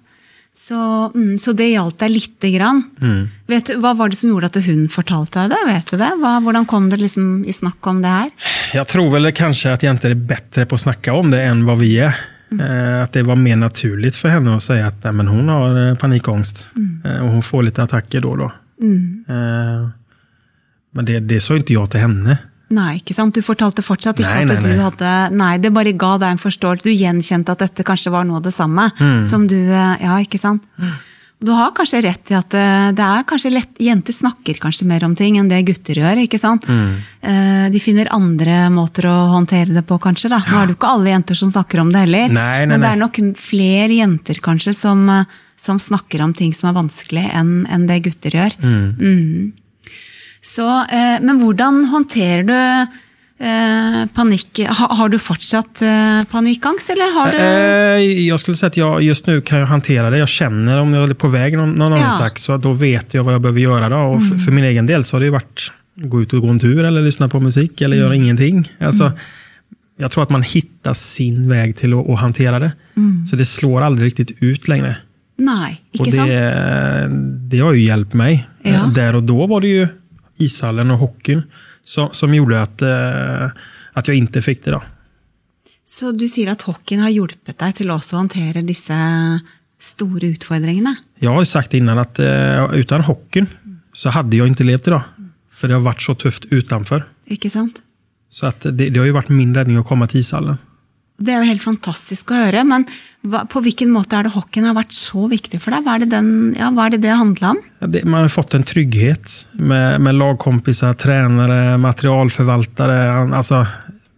Så, 0.55 1.11
mm, 1.15 1.39
så 1.39 1.55
det 1.57 1.71
hjalp 1.71 1.97
deg 2.03 2.11
lite 2.13 2.51
grann. 2.53 2.83
Vet 3.49 3.71
du, 3.71 3.79
Hva 3.81 3.95
var 3.97 4.13
det 4.13 4.19
som 4.19 4.29
gjorde 4.29 4.51
at 4.51 4.59
hun 4.67 4.85
fortalte 4.89 5.41
deg 5.41 5.55
det? 5.55 5.61
Vet 5.71 5.89
du 5.89 5.97
det? 5.97 6.11
Hvordan 6.21 6.67
kom 6.69 6.91
det 6.91 6.99
liksom 7.01 7.45
i 7.49 7.53
snakk 7.53 7.87
om 7.89 8.03
det 8.05 8.13
her? 8.13 8.29
Jag 8.73 8.87
tror 8.87 9.09
väl 9.09 9.31
kanske 9.31 9.73
att 9.73 9.83
jag 9.83 9.97
inte 9.97 10.13
är 10.13 10.13
bättre 10.13 10.65
på 10.65 10.75
att 10.75 10.81
snacka 10.81 11.13
om 11.13 11.31
det 11.31 11.41
än 11.41 11.65
vad 11.65 11.81
vi 11.81 11.97
är. 11.99 12.13
Eh, 12.61 13.03
att 13.03 13.13
det 13.13 13.23
var 13.23 13.35
mer 13.35 13.55
naturligt 13.55 14.15
för 14.15 14.29
henne 14.29 14.55
att 14.55 14.63
säga 14.63 14.87
att 14.87 15.03
nej, 15.03 15.13
men 15.13 15.27
hon 15.27 15.49
har 15.49 15.89
eh, 15.89 15.95
panikångest. 15.95 16.65
Eh, 17.05 17.19
och 17.25 17.29
hon 17.29 17.43
får 17.43 17.63
lite 17.63 17.83
attacker 17.83 18.21
då 18.21 18.29
och 18.29 18.37
då. 18.37 18.51
Eh, 19.27 19.89
men 20.93 21.05
det, 21.05 21.19
det 21.19 21.39
sa 21.39 21.55
inte 21.55 21.73
jag 21.73 21.91
till 21.91 21.99
henne. 21.99 22.37
Nei, 22.73 22.95
ikke 22.97 23.13
sant? 23.13 23.35
Du 23.35 23.41
fortalte 23.45 23.83
fortsatt 23.85 24.17
ikke 24.19 24.29
Nei, 24.33 24.43
at 24.45 24.49
nei, 24.49 24.61
du 24.63 24.67
nei. 24.71 24.79
hadde 24.81 25.09
Nei, 25.37 25.57
det 25.61 25.69
bare 25.75 25.91
ga 25.93 26.15
deg 26.17 26.31
en 26.33 26.39
forståelse. 26.41 26.83
Du 26.87 26.89
gjenkjente 26.91 27.53
at 27.53 27.59
dette 27.61 27.83
kanskje 27.85 28.09
var 28.13 28.23
noe 28.25 28.39
av 28.39 28.45
det 28.47 28.53
samme. 28.55 28.87
Som 29.29 29.45
du 29.47 29.57
Ja, 29.69 30.15
ikke 30.23 30.39
sant? 30.41 30.63
Du 31.43 31.51
har 31.51 31.73
kanskje 31.75 31.99
rett 32.05 32.31
i 32.31 32.35
at 32.37 32.53
eh, 32.55 32.91
det 32.95 33.03
er 33.03 33.25
kanskje 33.27 33.51
lett 33.51 33.81
Jenter 33.83 34.15
snakker 34.15 34.59
kanskje 34.63 34.85
mer 34.87 35.03
om 35.03 35.15
ting 35.19 35.35
enn 35.41 35.49
det 35.51 35.59
gutter 35.67 35.99
gjør. 35.99 36.21
ikke 36.23 36.39
sant? 36.39 36.63
Eh, 36.69 37.65
De 37.73 37.79
finner 37.83 38.07
andre 38.15 38.69
måter 38.71 39.09
å 39.11 39.15
håndtere 39.33 39.73
det 39.75 39.83
på, 39.89 39.97
kanskje. 39.99 40.29
da. 40.31 40.39
Nå 40.39 40.61
er 40.61 40.65
det 40.69 40.75
jo 40.75 40.79
ikke 40.79 40.91
alle 40.95 41.11
jenter 41.11 41.35
som 41.35 41.51
snakker 41.51 41.81
om 41.83 41.91
det 41.91 42.05
heller. 42.05 42.29
Nei, 42.31 42.63
nei, 42.63 42.67
Men 42.67 42.79
det 42.79 42.87
nei. 42.87 42.93
er 42.93 43.01
nok 43.03 43.19
flere 43.43 43.97
jenter 43.99 44.39
kanskje 44.43 44.73
som, 44.77 45.03
eh, 45.09 45.25
som 45.57 45.79
snakker 45.79 46.21
om 46.23 46.33
ting 46.33 46.53
som 46.55 46.69
er 46.71 46.79
vanskelig, 46.81 47.25
enn 47.35 47.67
enn 47.67 47.87
det 47.87 47.99
gutter 48.07 48.31
gjør. 48.39 48.55
Mm. 48.63 49.51
Så, 50.43 50.65
eh, 50.91 51.19
men 51.23 51.39
hvordan 51.39 51.85
håndterer 51.91 52.43
du 52.47 52.55
eh, 53.43 54.05
panikk? 54.13 54.59
Ha, 54.79 54.87
har 54.95 55.09
du 55.09 55.19
fortsatt 55.19 55.81
eh, 55.81 56.21
panikkangst, 56.31 56.89
eller 56.89 57.07
har 57.19 57.31
du 57.31 57.37
Eh, 57.37 58.27
jag 58.27 58.39
skulle 58.39 58.55
säga 58.57 58.67
att 58.67 58.77
jag 58.77 59.03
just 59.03 59.27
nu 59.27 59.41
kan 59.41 59.59
jag 59.59 59.67
hantera 59.67 60.09
det. 60.09 60.17
Jag 60.17 60.27
känner 60.29 60.79
om 60.79 60.93
jag 60.93 61.09
är 61.09 61.13
på 61.13 61.27
väg 61.27 61.57
någon, 61.57 61.71
någon 61.71 61.91
Ja. 61.91 61.97
Mm. 61.97 62.03
annanstans. 62.09 62.43
Så 62.43 62.57
då 62.57 62.73
vet 62.73 63.13
jag 63.13 63.23
vad 63.23 63.33
jag 63.33 63.41
behöver 63.41 63.59
göra. 63.59 63.89
Då. 63.89 63.99
Och 63.99 64.23
för, 64.27 64.37
för 64.37 64.51
min 64.51 64.63
egen 64.63 64.85
del 64.85 65.03
så 65.03 65.15
har 65.15 65.19
det 65.19 65.25
ju 65.25 65.31
varit 65.31 65.71
gå 65.95 66.21
ut 66.21 66.33
och 66.33 66.41
gå 66.41 66.47
en 66.47 66.59
tur 66.59 66.83
eller 66.83 67.01
lyssna 67.01 67.29
på 67.29 67.39
musik 67.39 67.81
eller 67.81 67.97
Mm. 67.97 68.05
göra 68.05 68.15
ingenting. 68.15 68.71
Alltså, 68.79 69.11
Jag 69.97 70.11
tror 70.11 70.23
att 70.23 70.29
man 70.29 70.41
hittar 70.43 70.93
sin 70.93 71.49
väg 71.49 71.75
till 71.77 71.93
att, 71.93 72.09
att 72.09 72.19
hantera 72.19 72.59
det. 72.59 72.71
Mm. 72.97 73.25
Så 73.25 73.35
det 73.35 73.45
slår 73.45 73.81
aldrig 73.81 74.05
riktigt 74.07 74.31
ut 74.39 74.67
längre. 74.67 74.95
Nei, 75.37 75.81
Och 75.99 76.07
ikke 76.07 76.17
sant? 76.17 76.27
det, 76.29 77.09
det 77.49 77.59
har 77.59 77.73
ju 77.73 77.81
hjälpt 77.83 78.13
mig. 78.13 78.47
Ja. 78.61 78.69
Eh, 78.71 78.87
Där 78.93 79.15
och 79.15 79.23
då 79.23 79.47
var 79.47 79.61
det 79.61 79.67
ju 79.67 79.87
ishallen 80.37 80.91
och 80.91 80.97
hockeyn 80.97 81.41
som, 81.85 82.09
som 82.11 82.33
gjorde 82.33 82.61
att, 82.61 82.81
eh, 82.81 83.51
att 83.93 84.07
jag 84.07 84.17
inte 84.17 84.41
fick 84.41 84.63
det. 84.63 84.71
Då. 84.71 84.83
Så 85.85 86.11
du 86.11 86.27
sier 86.27 86.51
at 86.51 86.61
hockeyen 86.61 87.03
har 87.03 87.11
hjulpet 87.11 87.59
deg 87.59 87.75
til 87.75 87.91
også 87.91 88.15
å 88.15 88.21
håndtere 88.23 88.63
disse 88.65 88.95
store 89.79 90.31
utfordringene? 90.33 90.95
Jag 91.19 91.33
har 91.33 91.43
sagt 91.43 91.73
innan 91.73 91.97
att 91.99 92.19
eh, 92.19 92.73
utan 92.73 93.01
hockeyn 93.01 93.47
så 93.93 94.09
hade 94.09 94.37
jag 94.37 94.47
inte 94.47 94.63
levt 94.63 94.87
idag. 94.87 95.01
För 95.51 95.67
det 95.67 95.73
har 95.73 95.81
varit 95.81 96.01
så 96.01 96.15
tufft 96.15 96.45
utanför. 96.45 97.03
Ikke 97.25 97.49
sant? 97.49 97.81
Så 98.29 98.45
att 98.45 98.61
det, 98.61 98.89
det 98.89 98.99
har 98.99 99.05
ju 99.05 99.11
varit 99.11 99.29
min 99.29 99.55
räddning 99.55 99.77
att 99.77 99.87
komma 99.87 100.07
till 100.07 100.19
ishallen. 100.19 100.57
Det 101.21 101.31
er 101.31 101.43
jo 101.43 101.51
helt 101.51 101.63
fantastisk 101.63 102.31
å 102.33 102.39
høre, 102.47 102.63
men 102.65 102.87
hva, 103.29 103.43
på 103.49 103.61
hvilken 103.63 103.91
måte 103.93 104.17
er 104.17 104.23
det 104.25 104.33
hockeyen 104.33 104.65
har 104.67 104.75
vært 104.75 104.95
så 104.97 105.27
viktig 105.31 105.59
for 105.61 105.75
deg? 105.75 105.83
Hva 105.85 105.95
er 105.95 106.03
det 106.03 106.09
den, 106.11 106.29
ja, 106.57 106.71
hva 106.73 106.87
er 106.87 106.91
det, 106.95 107.03
det 107.05 107.19
handla 107.19 107.51
om? 107.53 107.59
Ja, 107.79 107.85
det, 107.93 108.01
man 108.09 108.25
har 108.25 108.33
fått 108.33 108.55
en 108.57 108.65
trygghet 108.67 109.35
med, 109.53 110.01
med 110.01 110.17
lagkompisar, 110.17 110.93
tränare, 110.99 111.77
materialförvaltare. 111.77 112.97
Alltså, 113.37 113.65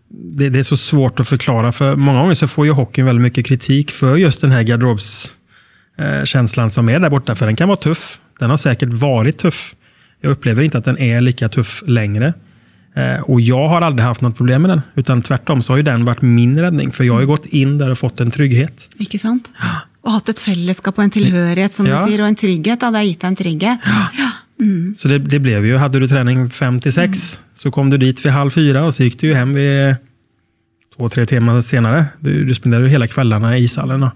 det, 0.10 0.50
det 0.50 0.60
är 0.60 0.63
så 0.63 0.77
svårt 0.77 1.19
att 1.19 1.27
förklara. 1.27 1.72
För 1.72 1.96
många 1.96 2.19
gånger 2.19 2.34
så 2.34 2.48
får 2.48 2.65
ju 2.65 2.72
hockeyn 2.72 3.05
väldigt 3.05 3.24
mycket 3.24 3.46
kritik 3.46 3.91
för 3.91 4.15
just 4.15 4.41
den 4.41 4.51
här 4.51 4.63
garderobskänslan 4.63 6.65
eh, 6.65 6.69
som 6.69 6.89
är 6.89 7.00
där 7.00 7.10
borta. 7.10 7.36
För 7.36 7.46
den 7.46 7.55
kan 7.55 7.67
vara 7.67 7.77
tuff. 7.77 8.19
Den 8.39 8.50
har 8.50 8.58
säkert 8.58 8.93
varit 8.93 9.38
tuff. 9.38 9.75
Jag 10.22 10.31
upplever 10.31 10.63
inte 10.63 10.77
att 10.77 10.86
den 10.86 11.00
är 11.00 11.22
lika 11.22 11.50
tuff 11.50 11.84
längre. 11.88 12.34
Eh, 12.95 13.19
Och 13.21 13.41
jag 13.41 13.67
har 13.69 13.81
aldrig 13.81 14.05
haft 14.05 14.21
något 14.21 14.37
problem 14.37 14.61
med 14.61 14.69
den. 14.71 14.81
Utan 14.95 15.21
tvärtom 15.21 15.61
så 15.61 15.73
har 15.73 15.77
ju 15.77 15.83
den 15.83 16.05
varit 16.05 16.21
min 16.21 16.59
räddning. 16.59 16.91
För 16.91 17.03
jag 17.03 17.13
har 17.13 17.25
gått 17.25 17.45
in 17.45 17.77
där 17.77 17.89
och 17.91 17.97
fått 17.97 18.19
en 18.21 18.31
trygghet. 18.31 18.89
Ikke 18.99 19.19
sant? 19.19 19.51
Og 20.05 20.11
hatt 20.13 20.29
et 20.29 20.39
fellesskap 20.39 20.97
og 20.99 21.03
en 21.03 21.09
tilhørighet, 21.11 21.73
som 21.73 21.85
Ja. 21.87 21.97
du 21.97 22.11
sier, 22.11 22.21
og 22.21 22.27
en 22.27 22.35
trygghet. 22.35 22.79
Det 22.79 22.85
har 22.85 22.91
deg 22.93 23.23
en 23.23 23.35
trygghet. 23.35 23.79
Ja. 23.85 24.31
Så 24.95 25.07
det, 25.07 25.17
det 25.29 25.39
blev 25.39 25.65
ju, 25.65 25.77
hade 25.77 25.99
du 25.99 26.07
träning 26.07 26.49
5 26.49 26.79
till 26.79 26.93
6 26.93 27.41
så 27.55 27.71
kom 27.71 27.89
du 27.89 27.97
dit 27.97 28.25
vid 28.25 28.31
halv 28.31 28.49
fyra 28.49 28.83
och 28.85 28.93
så 28.93 29.03
gick 29.03 29.19
du 29.19 29.33
hem 29.33 29.53
vid 29.53 29.95
två, 30.97 31.09
tre 31.09 31.25
timmar 31.25 31.61
senare. 31.61 32.05
Du, 32.19 32.45
du 32.45 32.53
spenderade 32.53 32.89
hela 32.89 33.07
kvällarna 33.07 33.57
i 33.57 33.63
ishallen. 33.63 34.09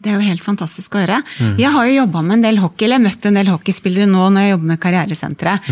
Det 0.00 0.08
er 0.08 0.14
jo 0.16 0.24
helt 0.24 0.40
fantastisk 0.44 0.94
å 0.96 1.02
høre. 1.02 1.18
Jeg 1.60 1.68
har 1.74 1.84
jo 1.84 1.92
jobba 1.98 2.22
med 2.24 2.38
en 2.38 2.44
del 2.46 2.58
hockey, 2.62 2.86
eller 2.86 3.02
møtt 3.04 3.26
en 3.28 3.36
del 3.36 3.50
hockeyspillere 3.52 4.06
nå 4.08 4.30
når 4.32 4.46
jeg 4.46 4.52
jobber 4.54 4.68
med 4.70 4.80
Karrieresenteret. 4.80 5.66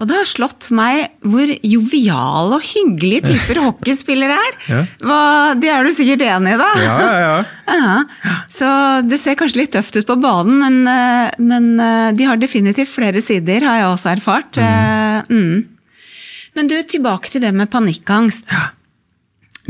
Og 0.00 0.08
det 0.08 0.16
har 0.16 0.30
slått 0.30 0.68
meg 0.72 1.02
hvor 1.20 1.52
joviale 1.60 2.56
og 2.56 2.64
hyggelige 2.64 3.26
typer 3.28 3.60
hockeyspillere 3.66 4.38
er. 4.40 4.56
Ja. 4.72 4.80
Hva, 5.04 5.18
det 5.60 5.68
er 5.74 5.84
du 5.84 5.92
sikkert 5.92 6.24
enig 6.30 6.54
i, 6.54 6.60
da? 6.62 6.70
Ja, 6.80 6.96
ja, 7.20 7.36
ja. 7.84 8.32
Så 8.56 8.72
det 9.04 9.20
ser 9.20 9.36
kanskje 9.36 9.60
litt 9.60 9.74
tøft 9.76 10.00
ut 10.00 10.08
på 10.08 10.16
banen, 10.24 10.64
men, 10.64 10.80
eh, 10.88 11.36
men 11.44 11.68
eh, 11.84 12.08
de 12.16 12.30
har 12.30 12.40
definitivt 12.40 12.88
flere 12.88 13.20
sider, 13.24 13.68
har 13.68 13.82
jeg 13.82 13.90
også 13.92 14.14
erfart. 14.16 14.60
Eh, 14.64 15.00
Mm. 15.28 15.64
Men 16.54 16.68
du, 16.70 16.74
tilbake 16.86 17.30
til 17.30 17.42
det 17.42 17.52
med 17.54 17.70
panikkangst. 17.70 18.50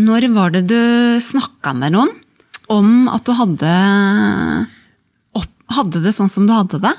Når 0.01 0.27
var 0.35 0.51
det 0.55 0.65
du 0.69 1.21
snakka 1.23 1.73
med 1.79 1.95
noen 1.95 2.11
om 2.67 3.09
at 3.09 3.27
du 3.27 3.33
hadde, 3.33 3.73
opp, 5.33 5.51
hadde 5.77 6.03
det 6.05 6.13
sånn 6.13 6.33
som 6.33 6.47
du 6.47 6.53
hadde 6.53 6.79
det? 6.79 6.95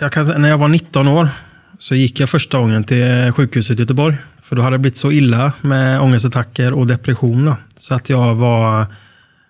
Jag 0.00 0.12
kan 0.12 0.26
när 0.42 0.48
jag 0.48 0.58
var 0.58 0.68
19 0.68 1.08
år 1.08 1.28
så 1.78 1.94
gick 1.94 2.20
jag 2.20 2.28
första 2.28 2.58
gången 2.58 2.84
till 2.84 3.32
sjukhuset 3.32 3.78
i 3.78 3.82
Göteborg. 3.82 4.16
För 4.42 4.56
då 4.56 4.62
hade 4.62 4.74
det 4.74 4.78
blivit 4.78 4.96
så 4.96 5.12
illa 5.12 5.52
med 5.60 6.00
ångestattacker 6.00 6.72
och 6.72 6.86
depression. 6.86 7.54
Så 7.76 7.94
att 7.94 8.10
jag 8.10 8.34
var 8.34 8.86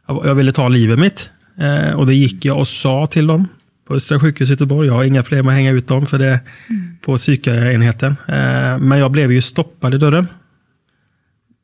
jag 0.06 0.34
ville 0.34 0.52
ta 0.52 0.68
livet 0.68 0.98
mitt. 0.98 1.30
Eh, 1.58 1.92
och 1.92 2.06
det 2.06 2.14
gick 2.14 2.44
jag 2.44 2.58
och 2.58 2.68
sa 2.68 3.06
till 3.06 3.26
dem 3.26 3.48
på 3.88 3.94
Östra 3.94 4.20
sjukhus 4.20 4.48
i 4.48 4.52
Göteborg. 4.52 4.88
Jag 4.88 4.94
har 4.94 5.04
inga 5.04 5.22
problem 5.22 5.46
med 5.46 5.52
att 5.52 5.56
hänga 5.56 5.70
ut 5.70 5.88
dem 5.88 6.06
för 6.06 6.18
det 6.18 6.40
mm. 6.68 6.96
på 7.04 7.16
psykenheten. 7.16 8.16
Eh, 8.28 8.78
men 8.78 8.98
jag 8.98 9.10
blev 9.10 9.32
ju 9.32 9.40
stoppad 9.40 9.94
i 9.94 9.98
dörren. 9.98 10.26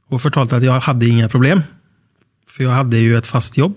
Och 0.08 0.22
förtalat 0.22 0.52
att 0.52 0.62
jag 0.62 0.80
hade 0.80 1.06
inga 1.06 1.28
problem. 1.28 1.62
För 2.58 2.64
jag 2.64 2.70
hade 2.70 2.98
ju 2.98 3.18
ett 3.18 3.26
fast 3.26 3.56
jobb. 3.56 3.76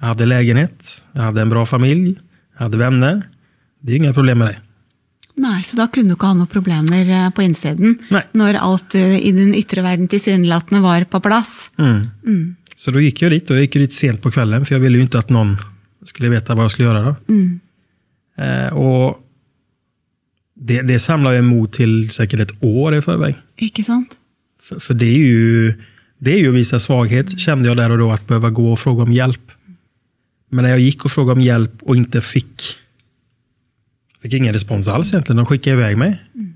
Jag 0.00 0.06
hade 0.06 0.26
lägenhet, 0.26 1.04
jag 1.12 1.22
hade 1.22 1.40
en 1.40 1.50
bra 1.50 1.66
familj, 1.66 2.18
jag 2.54 2.62
hade 2.62 2.78
vänner. 2.78 3.28
Det 3.80 3.92
är 3.92 3.96
inga 3.96 4.14
problem 4.14 4.38
med 4.38 4.48
det. 4.48 4.60
Nej, 5.34 5.62
så 5.62 5.76
då 5.76 5.88
kunde 5.88 6.08
du 6.08 6.12
inte 6.12 6.26
ha 6.26 6.34
några 6.34 6.46
problem 6.46 6.86
eh, 6.92 7.30
på 7.30 7.42
insidan? 7.42 7.98
Nej. 8.10 8.26
När 8.32 8.54
allt 8.54 8.94
eh, 8.94 9.26
i 9.26 9.32
den 9.32 9.54
yttre 9.54 9.82
världen 9.82 10.08
tillsynelatande 10.08 10.82
var 10.82 11.04
på 11.04 11.20
plats? 11.20 11.70
Mm. 11.78 12.06
Mm. 12.26 12.56
Så 12.74 12.90
då 12.90 13.00
gick 13.00 13.22
jag 13.22 13.32
dit 13.32 13.50
och 13.50 13.56
jag 13.56 13.62
gick 13.62 13.72
dit 13.72 13.92
sent 13.92 14.22
på 14.22 14.30
kvällen 14.30 14.64
för 14.66 14.74
jag 14.74 14.80
ville 14.80 14.96
ju 14.96 15.02
inte 15.02 15.18
att 15.18 15.30
någon 15.30 15.56
skulle 16.04 16.28
veta 16.28 16.54
vad 16.54 16.64
jag 16.64 16.70
skulle 16.70 16.88
göra. 16.88 17.02
Då. 17.02 17.16
Mm. 17.28 17.60
Eh, 18.38 18.72
och 18.72 19.18
det, 20.56 20.82
det 20.82 20.98
samlar 20.98 21.32
jag 21.32 21.38
emot 21.38 21.72
till 21.72 22.10
säkert 22.10 22.40
ett 22.40 22.64
år 22.64 22.96
i 22.96 23.02
förväg. 23.02 23.36
Inte 23.56 23.82
sant? 23.82 24.10
För, 24.62 24.78
för, 24.78 24.94
det 24.94 25.06
är 25.06 25.18
ju 25.18 25.74
det 26.24 26.32
är 26.32 26.38
ju 26.38 26.48
att 26.48 26.54
visa 26.54 26.78
svaghet, 26.78 27.40
kände 27.40 27.68
jag 27.68 27.76
där 27.76 27.90
och 27.90 27.98
då, 27.98 28.12
att 28.12 28.26
behöva 28.26 28.50
gå 28.50 28.72
och 28.72 28.78
fråga 28.78 29.02
om 29.02 29.12
hjälp. 29.12 29.50
Men 30.48 30.62
när 30.62 30.70
jag 30.70 30.80
gick 30.80 31.04
och 31.04 31.10
frågade 31.10 31.32
om 31.32 31.40
hjälp 31.40 31.82
och 31.82 31.96
inte 31.96 32.20
fick, 32.20 32.62
fick 34.20 34.34
ingen 34.34 34.52
respons 34.52 34.88
alls 34.88 35.12
egentligen, 35.14 35.36
de 35.36 35.46
skickade 35.46 35.76
iväg 35.76 35.96
mig. 35.96 36.22
Mm. 36.34 36.54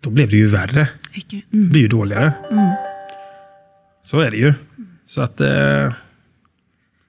Då 0.00 0.10
blev 0.10 0.30
det 0.30 0.36
ju 0.36 0.46
värre. 0.46 0.88
Mm. 1.32 1.42
Det 1.50 1.70
blir 1.70 1.80
ju 1.80 1.88
dåligare. 1.88 2.32
Mm. 2.50 2.70
Så 4.02 4.20
är 4.20 4.30
det 4.30 4.36
ju. 4.36 4.54
Så 5.04 5.20
att... 5.20 5.40
Eh... 5.40 5.92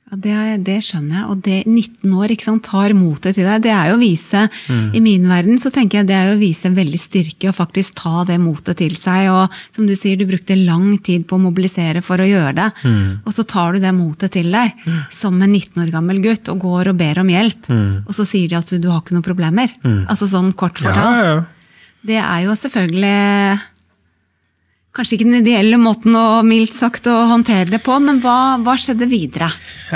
Ja, 0.08 0.18
det, 0.24 0.36
det 0.64 0.78
skjønner 0.86 1.18
jeg. 1.18 1.26
Og 1.28 1.40
det 1.44 1.58
19 1.68 2.14
år 2.16 2.32
ikke 2.32 2.46
sant, 2.46 2.64
tar 2.64 2.94
motet 2.96 3.36
til 3.36 3.44
deg. 3.48 3.64
Det 3.66 3.74
er 3.76 3.90
jo 3.92 3.98
å 3.98 4.00
vise 4.00 4.46
mm. 4.48 4.86
I 4.96 5.02
min 5.04 5.26
verden 5.28 5.60
så 5.60 5.72
tenker 5.74 6.00
jeg 6.00 6.08
det 6.08 6.16
er 6.16 6.30
jo 6.30 6.38
å 6.38 6.40
vise 6.40 6.72
veldig 6.72 7.02
styrke 7.02 7.50
og 7.52 7.58
faktisk 7.58 7.98
ta 8.00 8.24
det 8.30 8.38
motet 8.40 8.80
til 8.80 8.96
seg. 8.96 9.28
Og 9.34 9.58
som 9.76 9.90
du 9.90 9.96
sier, 10.00 10.16
du 10.16 10.24
brukte 10.30 10.56
lang 10.56 10.94
tid 11.04 11.28
på 11.28 11.36
å 11.36 11.44
mobilisere 11.44 12.04
for 12.06 12.24
å 12.24 12.30
gjøre 12.30 12.56
det. 12.62 12.70
Mm. 12.88 13.06
Og 13.28 13.36
så 13.36 13.44
tar 13.52 13.76
du 13.76 13.84
det 13.84 13.96
motet 13.98 14.38
til 14.38 14.48
deg 14.54 14.80
mm. 14.80 15.04
som 15.20 15.36
en 15.36 15.52
19 15.52 15.84
år 15.84 15.92
gammel 15.98 16.24
gutt 16.24 16.54
og 16.54 16.64
går 16.64 16.94
og 16.94 17.00
ber 17.04 17.24
om 17.26 17.36
hjelp. 17.36 17.68
Mm. 17.68 17.94
Og 18.08 18.16
så 18.16 18.28
sier 18.30 18.48
de 18.48 18.62
at 18.62 18.72
du, 18.72 18.80
du 18.80 18.92
har 18.94 19.04
ikke 19.04 19.18
noen 19.18 19.28
problemer. 19.28 19.76
Mm. 19.84 20.06
Altså 20.08 20.30
sånn 20.32 20.54
kort 20.56 20.80
fortalt. 20.80 21.20
Ja, 21.20 21.36
ja. 21.36 21.46
Det 22.08 22.22
er 22.24 22.46
jo 22.46 22.56
selvfølgelig 22.56 23.18
kanske 24.98 25.16
inte 25.16 25.26
den 25.26 25.34
ideella 25.34 25.78
måten 25.78 26.16
och 26.16 26.46
milt 26.46 26.74
sagt 26.74 27.08
att 27.08 27.30
hantera 27.30 27.66
det 27.66 27.80
på, 27.80 28.00
men 28.00 28.20
vad, 28.20 28.66
vad 28.66 28.80
skedde 28.80 29.06
vidare? 29.06 29.52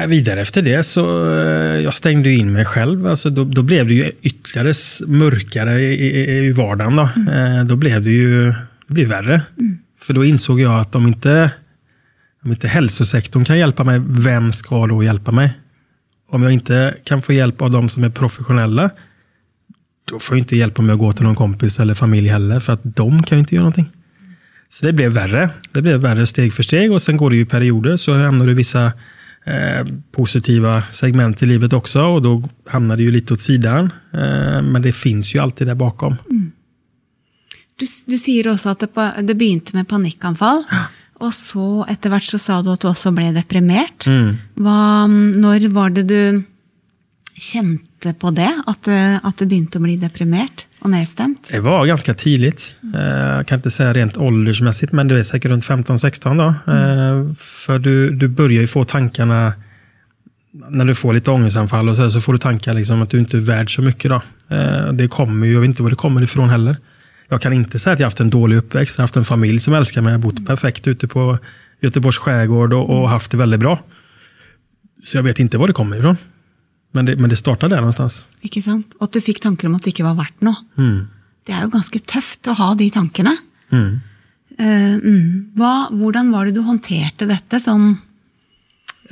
Vidare 0.07 0.41
efter 0.41 0.61
det 0.61 0.83
så 0.83 1.03
eh, 1.29 1.83
jag 1.83 1.93
stängde 1.93 2.31
in 2.31 2.53
mig 2.53 2.65
själv. 2.65 3.07
Alltså 3.07 3.29
då, 3.29 3.43
då 3.43 3.61
blev 3.61 3.87
det 3.87 3.93
ju 3.93 4.11
ytterligare 4.21 4.73
mörkare 5.07 5.81
i, 5.81 5.93
i, 5.93 6.45
i 6.45 6.51
vardagen. 6.51 6.95
Då. 6.95 7.09
Mm. 7.15 7.67
då 7.67 7.75
blev 7.75 8.03
det 8.03 8.09
ju 8.09 8.53
det 8.87 8.93
blev 8.93 9.07
värre. 9.07 9.41
Mm. 9.59 9.77
För 9.99 10.13
då 10.13 10.25
insåg 10.25 10.59
jag 10.59 10.79
att 10.79 10.95
om 10.95 11.07
inte, 11.07 11.51
om 12.43 12.51
inte 12.51 12.67
hälsosektorn 12.67 13.45
kan 13.45 13.59
hjälpa 13.59 13.83
mig, 13.83 14.01
vem 14.07 14.51
ska 14.51 14.87
då 14.87 15.03
hjälpa 15.03 15.31
mig? 15.31 15.53
Om 16.29 16.43
jag 16.43 16.51
inte 16.51 16.95
kan 17.03 17.21
få 17.21 17.33
hjälp 17.33 17.61
av 17.61 17.71
de 17.71 17.89
som 17.89 18.03
är 18.03 18.09
professionella, 18.09 18.89
då 20.11 20.19
får 20.19 20.37
jag 20.37 20.41
inte 20.41 20.55
hjälpa 20.55 20.81
mig 20.81 20.93
att 20.93 20.99
gå 20.99 21.13
till 21.13 21.23
någon 21.23 21.35
kompis 21.35 21.79
eller 21.79 21.93
familj 21.93 22.27
heller, 22.29 22.59
för 22.59 22.73
att 22.73 22.81
de 22.83 23.23
kan 23.23 23.37
ju 23.37 23.39
inte 23.39 23.55
göra 23.55 23.63
någonting. 23.63 23.89
Så 24.73 24.85
det 24.85 24.93
blev 24.93 25.11
värre. 25.11 25.49
Det 25.71 25.81
blev 25.81 25.99
värre 25.99 26.27
steg 26.27 26.53
för 26.53 26.63
steg 26.63 26.91
och 26.91 27.01
sen 27.01 27.17
går 27.17 27.29
det 27.29 27.35
ju 27.35 27.45
perioder 27.45 27.97
så 27.97 28.13
hamnar 28.13 28.45
du 28.45 28.51
i 28.51 28.55
vissa 28.55 28.85
eh, 29.45 29.85
positiva 30.11 30.83
segment 30.91 31.43
i 31.43 31.45
livet 31.45 31.73
också 31.73 32.01
och 32.03 32.21
då 32.21 32.49
hamnar 32.69 32.97
det 32.97 33.03
ju 33.03 33.11
lite 33.11 33.33
åt 33.33 33.39
sidan. 33.39 33.85
Eh, 34.13 34.61
men 34.61 34.81
det 34.81 34.93
finns 34.93 35.35
ju 35.35 35.39
alltid 35.39 35.67
där 35.67 35.75
bakom. 35.75 36.15
Mm. 36.29 36.51
Du, 37.75 37.85
du 38.05 38.17
säger 38.17 38.53
också 38.53 38.69
att 38.69 38.79
det, 38.79 39.13
det 39.21 39.35
började 39.35 39.73
med 39.73 39.87
panikanfall. 39.87 40.63
Och 41.13 41.33
så 41.33 41.85
efterhvert 41.89 42.23
så 42.23 42.39
sa 42.39 42.61
du 42.61 42.69
att 42.69 42.79
du 42.79 42.87
också 42.87 43.11
blev 43.11 43.33
deprimerad. 43.33 44.03
Mm. 44.07 44.35
När 45.41 45.67
var 45.67 45.89
det 45.89 46.03
du 46.03 46.43
kände 47.33 48.13
på 48.19 48.31
det, 48.31 48.61
att, 48.65 48.87
att 49.23 49.37
du 49.37 49.45
började 49.45 49.79
bli 49.79 49.97
deprimerad? 49.97 50.63
Och 50.81 50.89
nedstämt? 50.89 51.49
Det 51.51 51.59
var 51.59 51.85
ganska 51.85 52.13
tidigt. 52.13 52.75
Eh, 52.95 53.01
jag 53.01 53.47
kan 53.47 53.55
inte 53.55 53.69
säga 53.69 53.93
rent 53.93 54.17
åldersmässigt, 54.17 54.91
men 54.91 55.07
det 55.07 55.19
är 55.19 55.23
säkert 55.23 55.51
runt 55.51 55.65
15-16 55.65 56.37
då. 56.37 56.71
Mm. 56.71 57.35
För 57.35 57.79
du, 57.79 58.15
du 58.15 58.27
börjar 58.27 58.61
ju 58.61 58.67
få 58.67 58.83
tankarna, 58.83 59.53
när 60.69 60.85
du 60.85 60.95
får 60.95 61.13
lite 61.13 61.31
ångestanfall 61.31 61.89
och 61.89 61.97
så, 61.97 62.09
så 62.09 62.21
får 62.21 62.33
du 62.33 62.39
tankar 62.39 62.73
liksom 62.73 63.01
att 63.01 63.09
du 63.09 63.19
inte 63.19 63.37
är 63.37 63.41
värd 63.41 63.75
så 63.75 63.81
mycket. 63.81 64.11
Då. 64.11 64.21
Eh, 64.55 64.93
det 64.93 65.07
kommer 65.07 65.47
ju, 65.47 65.53
jag 65.53 65.61
vet 65.61 65.67
inte 65.67 65.83
var 65.83 65.89
det 65.89 65.95
kommer 65.95 66.21
ifrån 66.21 66.49
heller. 66.49 66.77
Jag 67.29 67.41
kan 67.41 67.53
inte 67.53 67.79
säga 67.79 67.93
att 67.93 67.99
jag 67.99 68.07
haft 68.07 68.19
en 68.19 68.29
dålig 68.29 68.57
uppväxt. 68.57 68.97
Jag 68.97 69.01
har 69.01 69.03
haft 69.03 69.15
en 69.15 69.25
familj 69.25 69.59
som 69.59 69.73
älskar 69.73 70.01
mig. 70.01 70.11
Jag 70.11 70.19
har 70.19 70.23
bott 70.23 70.47
perfekt 70.47 70.87
ute 70.87 71.07
på 71.07 71.37
Göteborgs 71.81 72.17
skärgård 72.17 72.73
och, 72.73 72.89
och 72.89 73.09
haft 73.09 73.31
det 73.31 73.37
väldigt 73.37 73.59
bra. 73.59 73.79
Så 75.01 75.17
jag 75.17 75.23
vet 75.23 75.39
inte 75.39 75.57
var 75.57 75.67
det 75.67 75.73
kommer 75.73 75.97
ifrån. 75.97 76.17
Men 76.91 77.05
det, 77.05 77.15
men 77.15 77.29
det 77.29 77.35
startade 77.35 77.75
där 77.75 77.81
någonstans. 77.81 78.27
Ikke 78.41 78.61
sant? 78.61 78.93
Och 78.99 79.03
att 79.03 79.13
du 79.13 79.21
fick 79.21 79.39
tankar 79.39 79.67
om 79.67 79.75
att 79.75 79.83
du 79.83 79.89
inte 79.89 80.03
var 80.03 80.13
värt 80.13 80.41
något. 80.41 80.57
Mm. 80.77 81.07
Det 81.45 81.51
är 81.51 81.61
ju 81.61 81.69
ganska 81.69 81.99
tufft 81.99 82.47
att 82.47 82.57
ha 82.57 82.75
de 82.75 82.89
tankarna. 82.89 83.37
Mm. 83.71 83.99
Uh, 84.59 84.93
mm. 84.93 85.51
Hva, 85.55 85.87
hvordan 85.91 86.31
var 86.31 86.45
det 86.45 86.51
du 86.51 86.61
hanterade 86.61 87.25
detta? 87.25 87.59
Sånn 87.59 87.97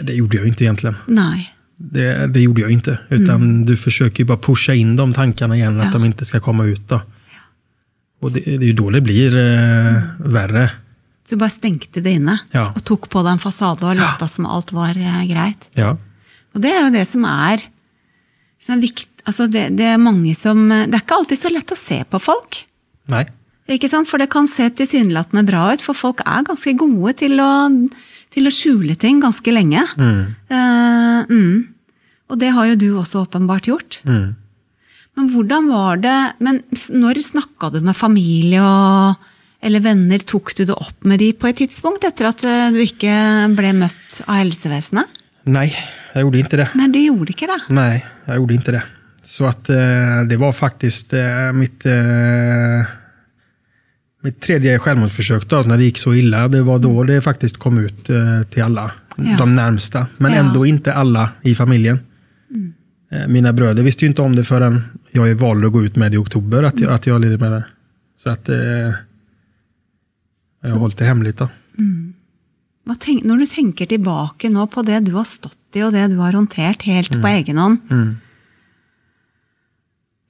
det 0.01 0.13
gjorde 0.13 0.37
jag 0.37 0.47
inte 0.47 0.63
egentligen. 0.63 0.95
Nej. 1.05 1.55
Det, 1.77 2.27
det 2.27 2.39
gjorde 2.39 2.61
jag 2.61 2.71
inte. 2.71 2.99
Utan 3.09 3.35
mm. 3.35 3.65
du 3.65 3.77
försöker 3.77 4.23
bara 4.23 4.37
pusha 4.37 4.73
in 4.73 4.95
de 4.95 5.13
tankarna 5.13 5.55
igen, 5.55 5.77
ja. 5.77 5.83
att 5.83 5.93
de 5.93 6.05
inte 6.05 6.25
ska 6.25 6.39
komma 6.39 6.65
ut. 6.65 6.89
Då. 6.89 6.95
Ja. 6.95 7.01
Och 8.21 8.31
det, 8.31 8.39
det, 8.39 8.53
är 8.53 8.67
ju 8.67 8.73
då 8.73 8.89
det 8.89 9.01
blir 9.01 9.37
eh, 9.37 10.01
värre. 10.19 10.71
Så 11.29 11.35
du 11.35 11.39
bara 11.39 11.49
stängde 11.49 11.85
det 11.93 12.11
inne 12.11 12.39
ja. 12.51 12.73
och 12.75 12.83
tog 12.83 13.09
på 13.09 13.23
dig 13.23 13.31
en 13.31 13.39
fasad 13.39 13.83
och 13.83 13.95
låtsas 13.95 14.33
som 14.33 14.45
allt 14.45 14.71
var 14.71 14.89
eh, 14.89 15.25
grejt? 15.25 15.69
Ja. 15.73 15.97
Och 16.59 16.63
det 16.63 16.71
är 16.71 16.83
ju 16.83 16.89
det 16.89 17.05
som 17.05 17.25
är, 17.25 17.61
som 18.59 18.75
är 18.75 18.81
viktigt. 18.81 19.21
Alltså 19.23 19.47
det, 19.47 19.69
det, 19.69 19.83
är 19.83 19.97
många 19.97 20.35
som, 20.35 20.69
det 20.69 20.75
är 20.75 20.95
inte 20.95 21.13
alltid 21.13 21.39
så 21.39 21.49
lätt 21.49 21.71
att 21.71 21.77
se 21.77 22.03
på 22.03 22.19
folk. 22.19 22.67
Nej. 23.05 23.29
Ikke 23.69 23.87
sant? 23.87 24.09
For 24.09 24.19
det 24.19 24.27
kan 24.27 24.47
se 24.51 24.67
tilsynelatende 24.69 25.45
bra 25.47 25.69
ut, 25.71 25.81
for 25.85 25.95
folk 25.95 26.19
er 26.25 26.43
ganske 26.43 26.73
gode 26.81 27.13
til 27.21 27.39
å, 27.39 27.51
til 28.33 28.49
å 28.49 28.51
skjule 28.51 28.97
ting 28.99 29.21
ganske 29.23 29.53
lenge. 29.53 29.85
Mm. 29.95 30.23
Uh, 30.51 31.31
mm. 31.31 31.53
Og 32.27 32.41
det 32.41 32.49
har 32.57 32.67
jo 32.71 32.79
du 32.81 32.87
også 32.99 33.23
åpenbart 33.23 33.69
gjort. 33.71 34.01
Mm. 34.03 34.33
Men 35.15 35.29
hvordan 35.31 35.69
var 35.71 36.03
det 36.03 36.17
Men 36.43 36.59
når 36.91 37.21
snakka 37.23 37.71
du 37.71 37.79
med 37.85 37.95
familie 37.95 38.65
og, 38.65 39.29
eller 39.63 39.85
venner? 39.85 40.27
Tok 40.27 40.51
du 40.59 40.65
det 40.65 40.75
opp 40.75 41.07
med 41.07 41.23
de 41.23 41.31
på 41.31 41.47
et 41.47 41.61
tidspunkt, 41.63 42.03
etter 42.03 42.33
at 42.33 42.43
eh, 42.43 42.73
du 42.75 42.83
ikke 42.83 43.15
ble 43.55 43.77
møtt 43.85 44.19
av 44.25 44.41
helsevesenet? 44.41 45.18
Nej, 45.49 45.73
jag 46.13 46.21
gjorde 46.21 46.39
inte 46.39 46.57
det. 46.57 46.69
Nej, 46.73 46.87
du 46.89 47.05
gjorde 47.05 47.31
inte 47.31 47.45
det? 47.45 47.73
Nej, 47.73 48.05
jag 48.25 48.35
gjorde 48.35 48.53
inte 48.53 48.71
det. 48.71 48.83
Så 49.23 49.45
att 49.45 49.69
eh, 49.69 50.23
det 50.29 50.37
var 50.37 50.51
faktiskt 50.51 51.13
eh, 51.13 51.51
mitt, 51.53 51.85
eh, 51.85 52.85
mitt 54.21 54.41
tredje 54.41 54.79
självmordsförsök 54.79 55.49
då, 55.49 55.61
när 55.61 55.77
det 55.77 55.83
gick 55.83 55.97
så 55.97 56.13
illa. 56.13 56.47
Det 56.47 56.61
var 56.61 56.79
då 56.79 57.03
det 57.03 57.21
faktiskt 57.21 57.57
kom 57.57 57.79
ut 57.79 58.09
eh, 58.09 58.41
till 58.49 58.63
alla, 58.63 58.91
ja. 59.17 59.35
de 59.37 59.55
närmsta. 59.55 60.07
Men 60.17 60.31
ja. 60.31 60.37
ändå 60.37 60.65
inte 60.65 60.93
alla 60.93 61.29
i 61.41 61.55
familjen. 61.55 61.99
Mm. 62.51 62.73
Eh, 63.11 63.27
mina 63.27 63.53
bröder 63.53 63.83
visste 63.83 64.05
ju 64.05 64.09
inte 64.09 64.21
om 64.21 64.35
det 64.35 64.43
förrän 64.43 64.81
jag 65.11 65.35
valde 65.35 65.67
att 65.67 65.73
gå 65.73 65.83
ut 65.83 65.95
med 65.95 66.11
det 66.11 66.15
i 66.15 66.17
oktober, 66.17 66.63
att 66.63 66.73
jag, 66.73 66.83
mm. 66.83 66.95
att 66.95 67.07
jag 67.07 67.21
led 67.21 67.39
med 67.39 67.51
det. 67.51 67.65
Så 68.15 68.29
att 68.29 68.49
eh, 68.49 68.57
jag 70.61 70.69
har 70.69 70.79
hållit 70.79 70.97
det 70.97 71.05
hemligt. 71.05 71.37
Då. 71.37 71.49
Mm. 71.77 72.13
Tenk, 72.87 73.25
når 73.27 73.43
du 73.43 73.49
tenker 73.49 73.89
tilbake 73.89 74.49
nå 74.49 74.65
på 74.71 74.81
det 74.87 75.03
du 75.05 75.13
har 75.19 75.27
stått 75.27 75.77
i, 75.77 75.83
og 75.85 75.93
det 75.93 76.09
du 76.13 76.17
har 76.23 76.33
håndtert 76.33 76.87
helt 76.89 77.13
mm. 77.13 77.21
på 77.21 77.29
egen 77.29 77.59
hånd, 77.61 77.77
mm. 77.85 78.07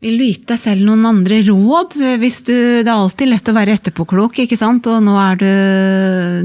vil 0.03 0.17
du 0.19 0.25
gitt 0.25 0.49
deg 0.49 0.59
selv 0.59 0.83
noen 0.83 1.07
andre 1.07 1.37
råd? 1.47 1.95
Hvis 2.19 2.41
du, 2.49 2.53
det 2.83 2.89
er 2.89 2.97
alltid 2.97 3.31
lett 3.31 3.47
å 3.47 3.55
være 3.55 3.77
etterpåklok, 3.79 4.41
ikke 4.43 4.59
sant? 4.59 4.89
og 4.91 4.99
nå 5.05 5.15
er 5.21 5.39
du, 5.39 5.47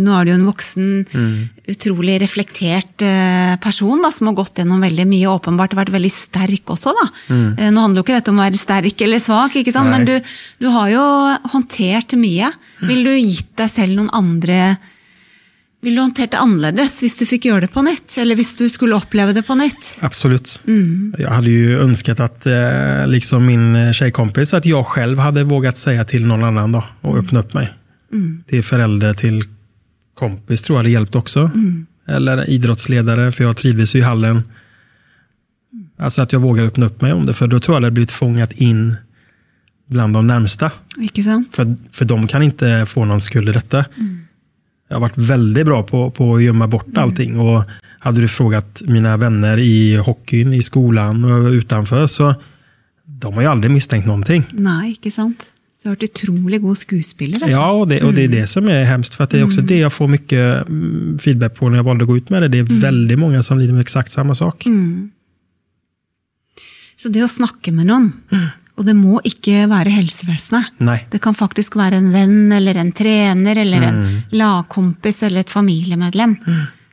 nå 0.05 0.15
er 0.15 0.29
du 0.29 0.33
en 0.37 0.47
voksen, 0.47 0.95
mm. 1.11 1.35
utrolig 1.75 2.21
reflektert 2.23 3.03
eh, 3.03 3.59
person 3.65 4.07
da, 4.07 4.13
som 4.15 4.31
har 4.31 4.39
gått 4.39 4.63
gjennom 4.63 4.87
veldig 4.87 5.11
mye, 5.11 5.35
åpenbart 5.35 5.75
vært 5.75 5.95
veldig 5.97 6.15
sterk 6.15 6.77
også. 6.77 6.95
da. 6.95 7.11
Mm. 7.35 7.47
Eh, 7.59 7.75
nå 7.75 7.89
handler 7.89 8.05
jo 8.05 8.07
ikke 8.07 8.21
dette 8.21 8.31
om 8.31 8.39
å 8.39 8.47
være 8.47 8.63
sterk 8.63 9.07
eller 9.09 9.27
svak, 9.27 9.59
ikke 9.59 9.75
sant? 9.75 9.91
men 9.91 10.07
du, 10.07 10.15
du 10.63 10.71
har 10.79 10.95
jo 10.95 11.05
håndtert 11.57 12.15
mye. 12.21 12.55
Vil 12.87 13.03
du 13.03 13.15
gitt 13.17 13.57
deg 13.59 13.71
selv 13.73 13.99
noen 13.99 14.13
andre 14.15 14.77
Ville 15.85 15.97
du 15.97 16.01
håndtert 16.03 16.31
det 16.33 16.39
annerledes 16.41 16.95
hvis 17.03 17.17
du 17.21 17.27
fikk 17.29 17.45
gjøre 17.51 17.67
det 17.67 17.73
på 17.75 17.83
nett? 17.85 18.15
Eller 18.17 18.39
hvis 18.39 18.55
du 18.57 18.69
skulle 18.73 18.97
oppleve 18.97 19.35
det 19.37 19.43
på 19.45 19.55
nett? 19.55 19.99
Absolut. 20.01 20.63
Jag 21.19 21.31
hade 21.31 21.51
ju 21.51 21.79
önskat 21.81 22.21
att, 22.21 22.47
eh, 22.47 23.07
liksom 23.07 23.47
min 23.47 23.93
tjejkompis, 23.93 24.55
att 24.55 24.67
jag 24.67 24.87
själv 24.87 25.19
hade 25.19 25.45
vågat 25.45 25.77
säga 25.77 26.05
till 26.05 26.27
någon 26.27 26.45
annan 26.45 26.73
då, 26.73 26.85
och 27.01 27.19
öppna 27.19 27.41
upp 27.41 27.55
mig. 27.55 27.73
Till 28.49 28.63
förälder, 28.65 29.15
till 29.15 29.43
kompis 30.15 30.63
tror 30.63 30.79
jag 30.79 30.85
det 30.85 30.91
hjälpt 30.91 31.15
också. 31.15 31.51
Eller 32.09 32.51
idrottsledare, 32.51 33.33
för 33.33 33.45
jag 33.45 33.57
trivdes 33.57 33.95
ju 33.95 33.99
i 33.99 34.03
hallen. 34.03 34.43
Alltså 35.99 36.23
att 36.23 36.33
jag 36.33 36.41
vågar 36.41 36.65
öppna 36.65 36.87
upp 36.87 37.01
mig 37.03 37.13
om 37.13 37.27
det, 37.27 37.35
för 37.35 37.47
då 37.47 37.61
tror 37.61 37.75
jag 37.75 37.83
det 37.83 37.87
hade 37.87 37.95
blivit 37.95 38.13
fångat 38.13 38.53
in 38.53 38.95
bland 39.91 40.13
de 40.15 40.27
närmsta. 40.27 40.71
För, 41.51 41.77
för 41.93 42.05
de 42.05 42.27
kan 42.27 42.43
inte 42.43 42.87
få 42.87 43.05
någon 43.05 43.21
skuld 43.21 43.49
i 43.49 43.53
detta. 43.53 43.85
Jag 44.95 44.99
har 45.01 45.09
varit 45.09 45.19
väldigt 45.19 45.67
bra 45.67 45.83
på, 45.83 46.11
på 46.11 46.37
att 46.37 46.43
gömma 46.43 46.67
bort 46.69 46.97
allting. 46.97 47.39
Och 47.39 47.65
hade 47.99 48.21
du 48.21 48.29
frågat 48.29 48.83
mina 48.87 49.17
vänner 49.17 49.59
i 49.59 49.97
hockeyn, 49.97 50.53
i 50.55 50.63
skolan 50.63 51.25
och 51.25 51.51
utanför, 51.51 52.07
så 52.07 52.35
de 53.05 53.35
har 53.35 53.43
ju 53.43 53.49
aldrig 53.49 53.73
misstänkt 53.73 54.07
någonting. 54.07 54.45
Nei, 54.53 54.93
ikke 54.93 55.11
sant? 55.11 55.49
Så 55.75 55.83
du 55.83 55.89
har 55.89 55.97
vært 55.97 56.07
utrolig 56.11 56.61
god 56.63 56.79
skuespiller. 56.79 57.43
Altså. 57.43 57.51
Ja, 57.51 57.73
och 57.73 57.89
det, 57.89 58.03
och 58.03 58.15
det 58.15 58.25
är 58.25 58.29
det 58.29 58.47
som 58.47 58.69
är 58.69 58.85
hemskt. 58.85 59.15
För 59.15 59.25
att 59.25 59.31
det 59.31 59.41
är 59.41 59.45
också 59.45 59.61
det 59.61 59.79
jag 59.79 59.93
får 59.93 60.09
mycket 60.09 60.69
mm, 60.69 61.19
feedback 61.19 61.55
på 61.55 61.69
när 61.69 61.77
jag 61.77 61.85
valde 61.85 62.05
att 62.05 62.09
gå 62.09 62.17
ut 62.17 62.31
med 62.31 62.43
det. 62.43 62.49
Det 62.49 62.59
är 62.59 62.81
väldigt 62.81 63.19
många 63.19 63.43
som 63.43 63.59
lider 63.59 63.73
med 63.73 63.83
exakt 63.83 64.13
samma 64.13 64.35
sak. 64.35 64.65
Så 66.97 67.09
det 67.09 67.25
å 67.25 67.29
snakke 67.29 67.75
med 67.75 67.91
noen, 67.91 68.13
og 68.75 68.87
det 68.89 68.95
må 68.99 69.21
ikke 69.23 69.69
være 69.71 69.93
helsevesenet. 69.95 70.73
Nej. 70.83 71.05
Det 71.11 71.21
kan 71.23 71.35
faktisk 71.35 71.77
være 71.79 72.01
en 72.01 72.09
venn 72.13 72.53
eller 72.53 72.81
en 72.81 72.91
trener 72.93 73.61
eller 73.63 73.83
en 73.87 74.01
lagkompis 74.35 75.23
eller 75.23 75.45
et 75.45 75.53
familiemedlem. 75.53 76.35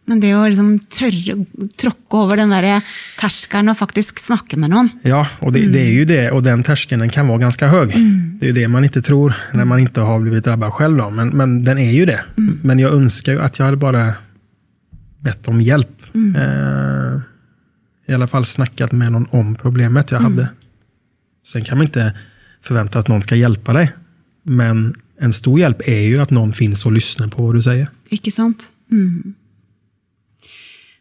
Men 0.06 0.20
det 0.20 0.34
å 0.36 0.44
liksom 0.44 0.76
tørre 0.92 1.36
å 1.38 1.68
tråkke 1.80 2.20
over 2.20 2.42
den 2.42 2.52
der 2.52 2.82
terskelen 3.20 3.72
og 3.72 3.78
faktisk 3.80 4.20
snakke 4.20 4.58
med 4.60 4.74
noen 4.74 4.90
Ja, 5.04 5.26
och 5.40 5.54
det, 5.54 5.66
det 5.74 5.80
är 5.80 5.92
ju 5.94 6.06
det. 6.06 6.32
Och 6.32 6.44
den 6.44 6.64
tröskeln 6.64 7.00
den 7.00 7.10
kan 7.10 7.28
vara 7.28 7.38
ganska 7.38 7.68
hög. 7.68 7.90
Det 8.40 8.46
är 8.46 8.48
ju 8.48 8.54
det 8.54 8.68
man 8.68 8.84
inte 8.84 9.02
tror 9.02 9.34
när 9.54 9.66
man 9.66 9.80
inte 9.80 10.02
har 10.02 10.20
blivit 10.20 10.44
drabbad 10.44 10.74
själv. 10.74 10.98
Då. 10.98 11.10
Men, 11.10 11.30
men 11.30 11.64
den 11.64 11.78
är 11.78 11.92
ju 11.92 12.06
det. 12.06 12.24
Men 12.64 12.80
jag 12.80 12.94
önskar 12.94 13.32
ju 13.32 13.42
att 13.42 13.60
jag 13.60 13.66
hade 13.66 13.78
bara 13.78 14.14
bett 15.20 15.48
om 15.48 15.62
hjälp. 15.62 16.02
Eh, 16.14 17.22
I 18.08 18.14
alla 18.14 18.28
fall 18.28 18.46
snackat 18.46 18.92
med 18.92 19.12
någon 19.12 19.28
om 19.32 19.56
problemet 19.56 20.12
jag 20.12 20.20
hade. 20.20 20.50
Sen 21.44 21.64
kan 21.64 21.78
man 21.78 21.88
inte 21.88 22.14
förvänta 22.62 23.00
att 23.00 23.08
någon 23.08 23.22
ska 23.22 23.36
hjälpa 23.36 23.74
dig. 23.74 23.92
Men 24.44 24.96
en 25.20 25.34
stor 25.34 25.60
hjälp 25.60 25.88
är 25.88 26.00
ju 26.02 26.20
att 26.20 26.30
någon 26.30 26.54
finns 26.54 26.86
och 26.86 26.92
lyssnar 26.92 27.28
på 27.28 27.46
vad 27.46 27.56
du 27.56 27.62
säger. 27.62 27.88
Ikke 28.10 28.32
sant? 28.32 28.68
Mm. 28.92 29.34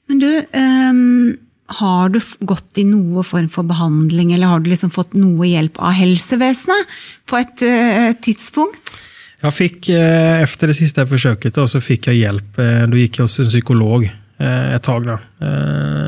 Men 0.09 0.19
du, 0.19 0.43
ehm, 0.53 1.37
har 1.67 2.09
du 2.09 2.21
gått 2.41 2.79
i 2.79 2.85
noe 2.85 3.23
form 3.23 3.49
for 3.49 3.63
behandling, 3.63 4.33
eller 4.33 4.47
har 4.47 4.61
du 4.61 4.71
liksom 4.71 4.91
fått 4.91 5.13
noe 5.13 5.47
hjelp 5.47 5.79
av 5.79 5.91
helsevesenet 5.91 6.87
på 7.27 7.37
et 7.37 7.63
eh, 7.63 8.13
tidspunkt? 8.23 8.91
Jag 9.41 9.55
fick, 9.55 9.89
eh, 9.89 10.41
efter 10.41 10.67
det 10.67 10.75
sista 10.75 11.07
försöket 11.07 11.55
då, 11.55 11.69
så 11.69 11.81
fick 11.81 12.07
jag 12.07 12.15
hjälp. 12.17 12.59
Eh, 12.59 12.83
Då 12.89 12.97
gick 12.97 13.19
jag 13.19 13.25
hos 13.25 13.39
en 13.39 13.45
psykolog 13.45 14.11
eh, 14.39 14.75
ett 14.75 14.83
tag. 14.83 15.07
Då. 15.07 15.19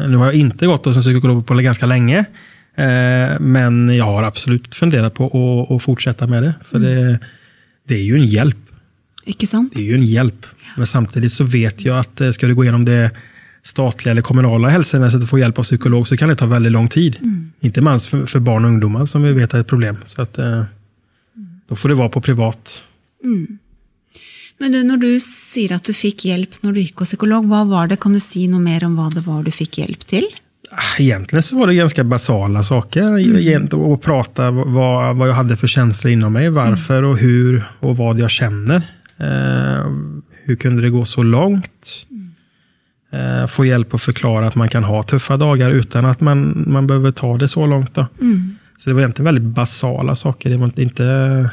Nu 0.08 0.16
har 0.16 0.24
jag 0.24 0.34
inte 0.34 0.66
gått 0.66 0.84
hos 0.84 0.96
en 0.96 1.02
psykolog 1.02 1.46
på 1.46 1.54
ganska 1.54 1.86
länge. 1.86 2.24
Eh, 2.76 3.40
Men 3.40 3.96
jag 3.96 4.04
har 4.04 4.22
absolut 4.22 4.74
funderat 4.74 5.14
på 5.14 5.26
att, 5.26 5.70
att 5.70 5.82
fortsätta 5.82 6.26
med 6.26 6.42
det. 6.42 6.54
För 6.64 6.78
det, 6.78 7.18
det 7.88 7.94
är 7.94 8.02
ju 8.02 8.14
en 8.14 8.26
hjälp. 8.26 8.56
Ikke 9.24 9.46
sant? 9.46 9.72
Det 9.74 9.80
är 9.80 9.86
ju 9.86 9.94
en 9.94 10.06
hjälp. 10.06 10.46
Men 10.76 10.86
samtidigt 10.86 11.32
så 11.32 11.44
vet 11.44 11.84
jag 11.84 11.98
att 11.98 12.20
eh, 12.20 12.30
ska 12.30 12.46
du 12.46 12.54
gå 12.54 12.64
igenom 12.64 12.84
det 12.84 13.10
statliga 13.62 14.10
eller 14.10 14.22
kommunala 14.22 14.68
hälsoväsendet 14.68 15.22
och 15.22 15.28
få 15.28 15.38
hjälp 15.38 15.58
av 15.58 15.62
psykolog 15.62 16.08
så 16.08 16.16
kan 16.16 16.28
det 16.28 16.36
ta 16.36 16.46
väldigt 16.46 16.72
lång 16.72 16.88
tid. 16.88 17.16
Inte 17.60 17.80
minst 17.80 18.06
för, 18.06 18.26
för 18.26 18.40
barn 18.40 18.64
och 18.64 18.70
ungdomar 18.70 19.04
som 19.04 19.22
vi 19.22 19.32
vet 19.32 19.54
är 19.54 19.60
ett 19.60 19.66
problem. 19.66 19.96
Så 20.04 20.22
att, 20.22 20.38
eh, 20.38 20.64
då 21.68 21.76
får 21.76 21.88
det 21.88 21.94
vara 21.94 22.08
på 22.08 22.20
privat. 22.20 22.84
Men 24.58 24.72
du, 24.72 24.82
når 24.86 24.96
du 24.96 25.20
sier 25.20 25.74
at 25.74 25.86
du 25.88 25.92
fikk 25.96 26.26
hjelp 26.28 26.58
når 26.62 26.72
du 26.72 26.80
gikk 26.84 27.02
hos 27.02 27.10
psykolog, 27.10 27.46
hva 27.50 27.64
var 27.66 27.88
det? 27.90 27.98
Kan 28.02 28.14
du 28.14 28.20
si 28.22 28.44
noe 28.50 28.62
mer 28.62 28.84
om 28.86 28.94
hva 28.98 29.08
det 29.10 29.24
var 29.26 29.42
du 29.42 29.50
fikk 29.50 29.80
hjelp 29.82 30.04
til? 30.06 30.26
Ah, 30.74 30.98
Egentligen 30.98 31.42
så 31.42 31.58
var 31.58 31.66
det 31.66 31.74
ganska 31.74 32.04
basala 32.04 32.62
saker. 32.62 33.18
Egent- 33.18 33.94
Att 33.94 34.02
prata 34.02 34.50
vad, 34.50 35.16
vad 35.16 35.28
jag 35.28 35.34
hade 35.34 35.56
för 35.56 35.66
känslor 35.66 36.12
inom 36.12 36.32
mig, 36.32 36.48
varför 36.50 37.02
och 37.02 37.18
hur 37.18 37.64
och 37.80 37.96
vad 37.96 38.18
jag 38.18 38.30
känner. 38.30 38.76
Eh, 39.18 39.86
hur 40.44 40.56
kunde 40.56 40.82
det 40.82 40.90
gå 40.90 41.04
så 41.04 41.22
långt? 41.22 42.06
Eh, 43.12 43.46
få 43.46 43.64
hjälp 43.64 43.94
att 43.94 44.02
förklara 44.02 44.46
att 44.48 44.54
man 44.54 44.68
kan 44.68 44.84
ha 44.84 45.02
tuffa 45.02 45.36
dagar 45.36 45.70
utan 45.70 46.04
att 46.04 46.20
man, 46.20 46.64
man 46.66 46.86
behöver 46.86 47.10
ta 47.10 47.36
det 47.36 47.48
så 47.48 47.66
långt. 47.66 47.94
Då. 47.94 48.06
Så 48.78 48.90
det 48.90 48.94
var 48.94 49.00
egentligen 49.00 49.24
väldigt 49.24 49.54
basala 49.54 50.14
saker. 50.14 50.50
Det 50.50 50.56
var 50.56 50.80
inte, 50.80 51.50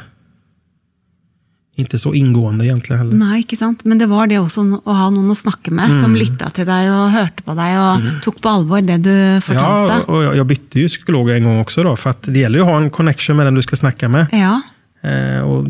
inte 1.76 1.98
så 1.98 2.14
ingående 2.14 2.64
egentligen 2.66 2.98
heller. 2.98 3.16
Nei, 3.16 3.38
ikke 3.40 3.56
sant? 3.56 3.84
Men 3.84 3.98
det 3.98 4.06
var 4.10 4.26
det 4.26 4.38
også 4.40 4.60
å 4.84 4.92
ha 4.92 5.06
noen 5.10 5.30
å 5.30 5.34
snakke 5.38 5.70
med, 5.72 5.94
som 6.02 6.14
lytta 6.14 6.50
til 6.50 6.66
deg 6.68 6.90
og 6.92 7.10
hørte 7.14 7.42
på 7.46 7.54
deg 7.56 7.76
og 7.80 8.08
tok 8.24 8.40
på 8.42 8.48
alvor 8.52 8.80
det 8.84 8.98
du 9.04 9.40
fortalte. 9.40 9.94
Ja, 10.06 10.12
och 10.12 10.36
jag, 10.36 10.46
bytte 10.46 10.80
ju 10.80 10.88
psykolog 10.88 11.30
en 11.30 11.44
gång 11.44 11.60
också. 11.60 11.82
Då, 11.82 11.96
för 11.96 12.10
att 12.10 12.22
det 12.22 12.40
gäller 12.40 12.58
ju 12.58 12.62
att 12.64 12.70
ha 12.70 12.76
en 12.82 12.90
connection 12.90 13.36
med 13.36 13.46
den 13.46 13.54
du 13.54 13.62
ska 13.62 13.76
snacka 13.76 14.08
med. 14.08 14.26
Ja, 14.32 14.60
Eh, 15.02 15.40
och 15.40 15.66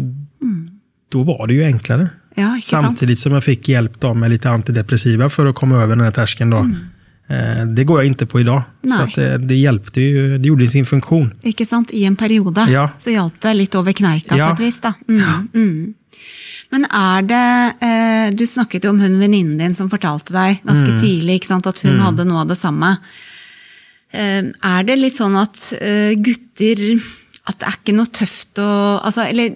Då 1.12 1.22
var 1.22 1.46
det 1.46 1.54
ju 1.54 1.64
enklare. 1.64 2.08
ja 2.34 2.56
ikke 2.56 2.66
sant? 2.66 2.86
Samtidigt 2.86 3.18
som 3.18 3.32
jag 3.32 3.44
fick 3.44 3.68
hjälp 3.68 4.00
då 4.00 4.14
med 4.14 4.30
lite 4.30 4.50
antidepressiva 4.50 5.28
för 5.28 5.46
att 5.46 5.54
komma 5.54 5.76
över 5.82 5.96
den 5.96 6.04
här 6.04 6.10
tröskeln. 6.12 6.50
Då. 6.50 6.70
Eh, 7.30 7.64
det 7.66 7.84
går 7.86 8.00
jag 8.00 8.06
inte 8.06 8.26
på 8.26 8.40
idag. 8.40 8.62
Så 8.82 8.88
Nej. 8.88 9.02
att 9.02 9.14
det, 9.14 9.38
det 9.38 9.54
hjälpte 9.54 10.00
ju, 10.00 10.38
det 10.38 10.48
gjorde 10.48 10.66
sin 10.68 10.86
funktion. 10.86 11.30
Ikke 11.46 11.64
sant? 11.66 11.90
I 11.94 12.04
en 12.04 12.16
periode 12.16 12.66
Ja. 12.70 12.88
så 12.98 13.10
hjalp 13.14 13.40
det 13.40 13.54
litt 13.54 13.74
over 13.78 13.92
kneika 13.92 14.36
Ja. 14.36 14.48
på 14.48 14.52
et 14.54 14.60
vis. 14.66 14.80
da. 14.80 14.92
Mm, 15.08 15.48
mm. 15.54 15.94
Men 16.70 16.84
er 16.90 17.22
det 17.22 17.74
eh, 17.86 18.30
Du 18.36 18.44
snakket 18.46 18.84
jo 18.84 18.90
om 18.90 19.00
hun 19.00 19.18
venninnen 19.20 19.58
din 19.58 19.74
som 19.74 19.88
fortalte 19.90 20.32
deg 20.34 20.60
ganske 20.66 20.90
Mm. 20.90 21.00
tidlig 21.00 21.34
ikke 21.40 21.46
sant, 21.46 21.66
at 21.66 21.78
hun 21.80 21.98
hadde 22.00 22.24
noe 22.26 22.40
av 22.42 22.48
det 22.48 22.58
samme. 22.58 22.98
Eh, 24.12 24.42
er 24.64 24.82
det 24.82 24.98
litt 24.98 25.14
sånn 25.16 25.36
at 25.38 25.72
eh, 25.80 26.14
gutter 26.18 27.00
At 27.46 27.58
det 27.60 27.68
er 27.68 27.76
ikke 27.78 27.94
noe 27.94 28.06
tøft 28.10 28.58
å 28.58 29.00
altså, 29.04 29.22
Eller 29.28 29.54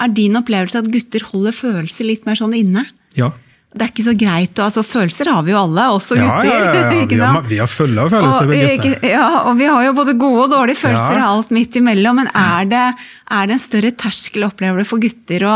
er 0.00 0.08
din 0.08 0.36
opplevelse 0.40 0.78
at 0.80 0.88
gutter 0.90 1.20
holder 1.32 1.52
følelser 1.52 2.04
litt 2.08 2.24
mer 2.26 2.34
sånn 2.34 2.54
inne? 2.56 2.86
Ja. 3.14 3.30
Det 3.74 3.86
er 3.86 3.88
ikke 3.88 4.04
så 4.04 4.12
greit 4.20 4.58
å 4.60 4.64
altså 4.66 4.82
Følelser 4.84 5.30
har 5.32 5.42
vi 5.46 5.52
jo 5.54 5.58
alle, 5.62 5.84
også 5.96 6.16
Ja, 6.18 6.26
gutter. 6.26 6.48
ja, 6.48 6.74
ja, 6.74 6.82
ja. 6.92 7.02
ikke 7.02 7.14
Vi, 7.16 7.20
har, 7.22 7.34
sant? 7.38 7.46
vi 7.48 7.58
har 7.58 7.66
fulla 7.72 8.02
av. 8.02 8.12
Og, 8.12 8.50
gutter. 8.50 8.72
ikke, 8.76 9.08
ja, 9.08 9.28
og 9.48 9.56
vi 9.58 9.64
har 9.72 9.84
jo 9.86 9.92
både 9.96 10.14
gode 10.20 10.42
og 10.44 10.50
dårlige 10.52 10.76
følelser 10.82 11.16
Ja. 11.16 11.28
og 11.30 11.38
alt 11.38 11.50
midt 11.56 11.76
imellom, 11.80 12.16
men 12.20 12.28
er 12.36 12.64
det, 12.68 12.82
er 13.30 13.46
det 13.48 13.56
en 13.56 13.62
større 13.64 13.90
terskel, 14.04 14.44
opplever 14.44 14.82
du, 14.82 14.84
for 14.84 15.00
gutter 15.00 15.46
å 15.48 15.54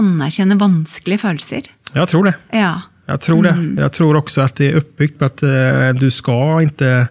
anerkjenne 0.00 0.56
vanskelige 0.60 1.18
følelser? 1.20 1.68
Jag 1.92 2.08
tror 2.08 2.24
det. 2.30 2.34
Ja. 2.52 2.80
Jag 3.06 3.20
tror 3.20 3.46
Mm. 3.46 3.76
det. 3.76 3.82
Jag 3.82 3.92
tror 3.92 4.16
också 4.16 4.40
att 4.40 4.54
det 4.56 4.70
är 4.70 4.76
uppbyggt 4.76 5.18
på 5.18 5.24
att 5.24 5.42
eh, 5.42 5.88
du 6.00 6.10
ska 6.10 6.62
inte 6.62 7.08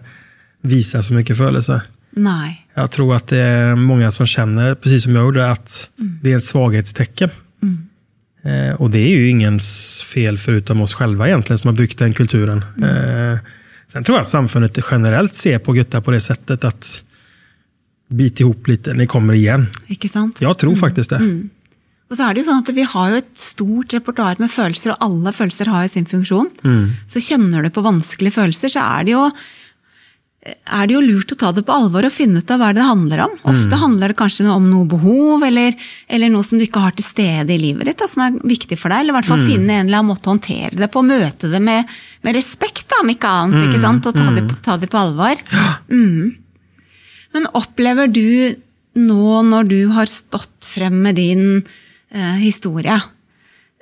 visa 0.62 1.02
så 1.02 1.14
mycket 1.14 1.36
födelser. 1.36 1.80
Nei. 2.16 2.64
Jag 2.74 2.90
tror 2.90 3.14
att 3.16 3.28
det 3.28 3.38
är 3.42 3.76
många 3.76 4.10
som 4.10 4.26
känner, 4.26 4.74
precis 4.74 5.02
som 5.04 5.14
jag 5.14 5.24
gjorde, 5.24 5.50
att 5.50 5.90
det 5.96 6.32
är 6.32 6.36
ett 6.36 6.44
svaghetstecken. 6.44 7.30
Eh, 8.42 8.74
och 8.74 8.90
det 8.90 8.98
är 8.98 9.08
ju 9.08 9.28
ingens 9.28 10.02
fel 10.02 10.38
förutom 10.38 10.80
oss 10.80 10.94
själva 10.94 11.28
egentligen 11.28 11.58
som 11.58 11.68
har 11.68 11.76
byggt 11.76 11.98
den 11.98 12.14
kulturen. 12.14 12.58
Eh, 12.58 13.38
sen 13.92 14.04
tror 14.04 14.16
jag 14.16 14.22
att 14.22 14.28
samfundet 14.28 14.78
generellt 14.90 15.34
ser 15.34 15.58
på 15.58 15.72
guttar 15.72 16.00
på 16.00 16.10
det 16.10 16.20
sättet 16.20 16.64
att 16.64 17.04
bit 18.08 18.40
ihop 18.40 18.68
lite, 18.68 18.94
ni 18.94 19.06
kommer 19.06 19.34
igen. 19.34 19.66
Ikke 19.86 20.08
sant? 20.08 20.40
Jag 20.40 20.58
tror 20.58 20.76
faktiskt 20.76 21.10
det. 21.10 21.48
Og 22.10 22.16
så 22.18 22.26
er 22.26 22.34
det 22.34 22.42
jo 22.42 22.48
sånn 22.48 22.64
at 22.64 22.72
Vi 22.74 22.82
har 22.82 23.10
jo 23.12 23.18
et 23.20 23.38
stort 23.38 23.92
repertoar 23.94 24.40
med 24.42 24.50
følelser, 24.50 24.90
og 24.90 25.04
alle 25.06 25.32
følelser 25.32 25.70
har 25.70 25.84
jo 25.86 25.92
sin 25.92 26.08
funksjon. 26.10 26.48
Så 27.06 27.22
kjenner 27.22 27.62
du 27.62 27.70
på 27.70 27.84
vanskelige 27.86 28.34
følelser, 28.34 28.72
så 28.74 28.82
er 28.98 29.06
det 29.06 29.14
jo 29.14 29.28
er 30.40 30.86
det 30.88 30.94
jo 30.94 31.02
lurt 31.04 31.34
å 31.34 31.36
ta 31.36 31.50
det 31.52 31.66
på 31.68 31.74
alvor 31.74 32.06
og 32.08 32.12
finne 32.14 32.40
ut 32.40 32.52
av 32.54 32.62
hva 32.62 32.70
det 32.72 32.84
handler 32.84 33.26
om. 33.26 33.32
Ofte 33.50 33.76
handler 33.76 34.12
det 34.12 34.16
kanskje 34.16 34.46
om 34.48 34.70
noe 34.70 34.88
behov, 34.88 35.42
eller, 35.44 35.74
eller 36.08 36.32
noe 36.32 36.46
som 36.46 36.56
du 36.56 36.64
ikke 36.64 36.80
har 36.80 36.94
til 36.96 37.04
stede 37.04 37.52
i 37.52 37.58
livet 37.60 37.90
ditt, 37.90 37.98
da, 38.00 38.08
som 38.08 38.24
er 38.24 38.38
viktig 38.48 38.78
for 38.80 38.88
deg. 38.88 39.02
Eller 39.02 39.12
i 39.12 39.18
hvert 39.18 39.28
fall 39.28 39.44
finne 39.44 39.76
en 39.76 39.90
eller 39.90 40.00
annen 40.00 40.08
måte 40.14 40.30
å 40.30 40.32
håndtere 40.32 40.80
det 40.80 40.88
på, 40.94 41.02
møte 41.04 41.50
det 41.52 41.60
med, 41.60 41.92
med 42.24 42.38
respekt, 42.38 42.86
da, 42.88 43.02
om 43.04 43.12
ikke 43.12 43.34
annet. 43.42 43.66
ikke 43.68 43.82
sant? 43.84 44.08
Og 44.08 44.16
ta 44.16 44.30
det, 44.38 44.46
ta 44.64 44.78
det 44.80 44.88
på 44.88 45.02
alvor. 45.02 45.44
Mm. 45.92 46.32
Men 47.36 47.50
opplever 47.60 48.08
du 48.08 48.56
nå, 48.96 49.42
når 49.44 49.68
du 49.68 49.80
har 49.92 50.08
stått 50.08 50.72
frem 50.72 50.96
med 51.04 51.20
din 51.20 51.44
eh, 51.60 52.40
historie, 52.40 52.96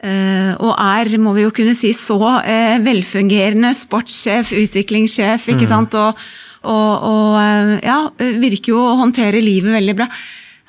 eh, 0.03 0.51
og 0.59 0.75
er, 0.75 1.15
må 1.23 1.39
vi 1.39 1.47
jo 1.47 1.55
kunne 1.55 1.79
si, 1.79 1.95
så 1.95 2.19
eh, 2.43 2.83
velfungerende 2.83 3.71
sportssjef, 3.79 4.53
utviklingssjef, 4.67 5.49
ikke 5.55 5.71
sant, 5.71 5.95
og, 6.03 6.19
og, 6.67 7.07
og 7.07 7.39
eh, 7.41 7.75
ja, 7.87 7.99
virker 8.43 8.75
jo 8.75 8.83
å 8.83 8.99
håndtere 9.03 9.43
livet 9.45 9.77
veldig 9.77 9.97
bra. 9.99 10.09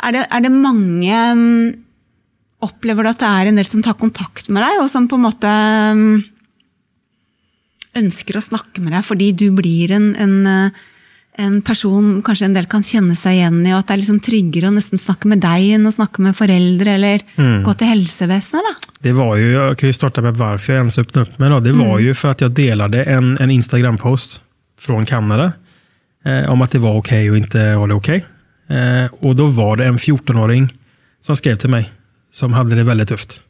Er 0.06 0.16
det, 0.16 0.26
er 0.30 0.46
det 0.46 0.56
mange 0.56 1.22
mm, 1.36 1.86
Opplever 2.60 3.06
du 3.06 3.08
at 3.08 3.22
det 3.22 3.28
er 3.28 3.48
en 3.48 3.56
del 3.56 3.68
som 3.68 3.80
tar 3.80 3.96
kontakt 3.96 4.50
med 4.52 4.60
deg, 4.60 4.82
og 4.82 4.90
som 4.92 5.06
på 5.08 5.16
en 5.16 5.24
måte 5.24 5.48
mm, 5.96 6.18
ønsker 8.02 8.36
å 8.36 8.44
snakke 8.44 8.84
med 8.84 8.92
deg 8.98 9.06
fordi 9.08 9.30
du 9.32 9.46
blir 9.56 9.94
en, 9.96 10.10
en, 10.20 10.34
eh, 10.44 10.82
en 11.40 11.62
person 11.64 12.18
kanskje 12.20 12.50
en 12.50 12.58
del 12.58 12.68
kan 12.68 12.84
kjenne 12.84 13.16
seg 13.16 13.38
igjen 13.38 13.62
i, 13.64 13.72
og 13.72 13.80
at 13.80 13.88
det 13.88 13.96
er 13.96 14.02
liksom 14.02 14.20
tryggere 14.28 14.74
å 14.74 14.76
nesten 14.76 15.00
snakke 15.00 15.32
med 15.32 15.40
deg 15.46 15.70
enn 15.78 15.88
å 15.88 15.96
snakke 15.96 16.26
med 16.26 16.36
foreldre 16.36 16.98
eller 17.00 17.24
gå 17.64 17.78
til 17.80 17.94
helsevesenet? 17.94 18.68
da? 18.68 18.90
Det 19.00 19.16
var 19.16 19.38
ju, 19.38 19.52
jag 19.52 19.78
kan 19.78 19.90
ju 19.90 19.94
starta 19.94 20.22
med 20.22 20.36
varför 20.36 20.74
jag 20.74 20.80
ens 20.80 20.98
öppnade 20.98 21.30
upp 21.30 21.40
mig. 21.40 21.50
Då. 21.50 21.60
Det 21.60 21.72
var 21.72 22.00
ju 22.00 22.14
för 22.14 22.32
att 22.32 22.42
jag 22.42 22.52
delade 22.52 23.04
en, 23.04 23.38
en 23.38 23.52
Instagram-post 23.52 24.42
från 24.80 25.06
Kanada 25.06 25.54
eh, 26.26 26.50
om 26.50 26.62
att 26.62 26.72
det 26.72 26.80
var 26.80 26.96
okej 26.96 27.32
och 27.32 27.38
inte 27.38 27.76
var 27.76 27.88
det 27.88 27.94
okej. 27.94 28.26
Eh, 28.68 29.06
och 29.20 29.36
då 29.36 29.48
var 29.48 29.76
det 29.76 29.86
en 29.86 29.98
14-åring 29.98 30.74
som 31.22 31.36
skrev 31.36 31.56
till 31.56 31.70
mig 31.70 31.92
som 32.32 32.54
hade 32.54 32.76
det 32.76 32.84
väldigt 32.84 33.10
tufft. 33.10 33.42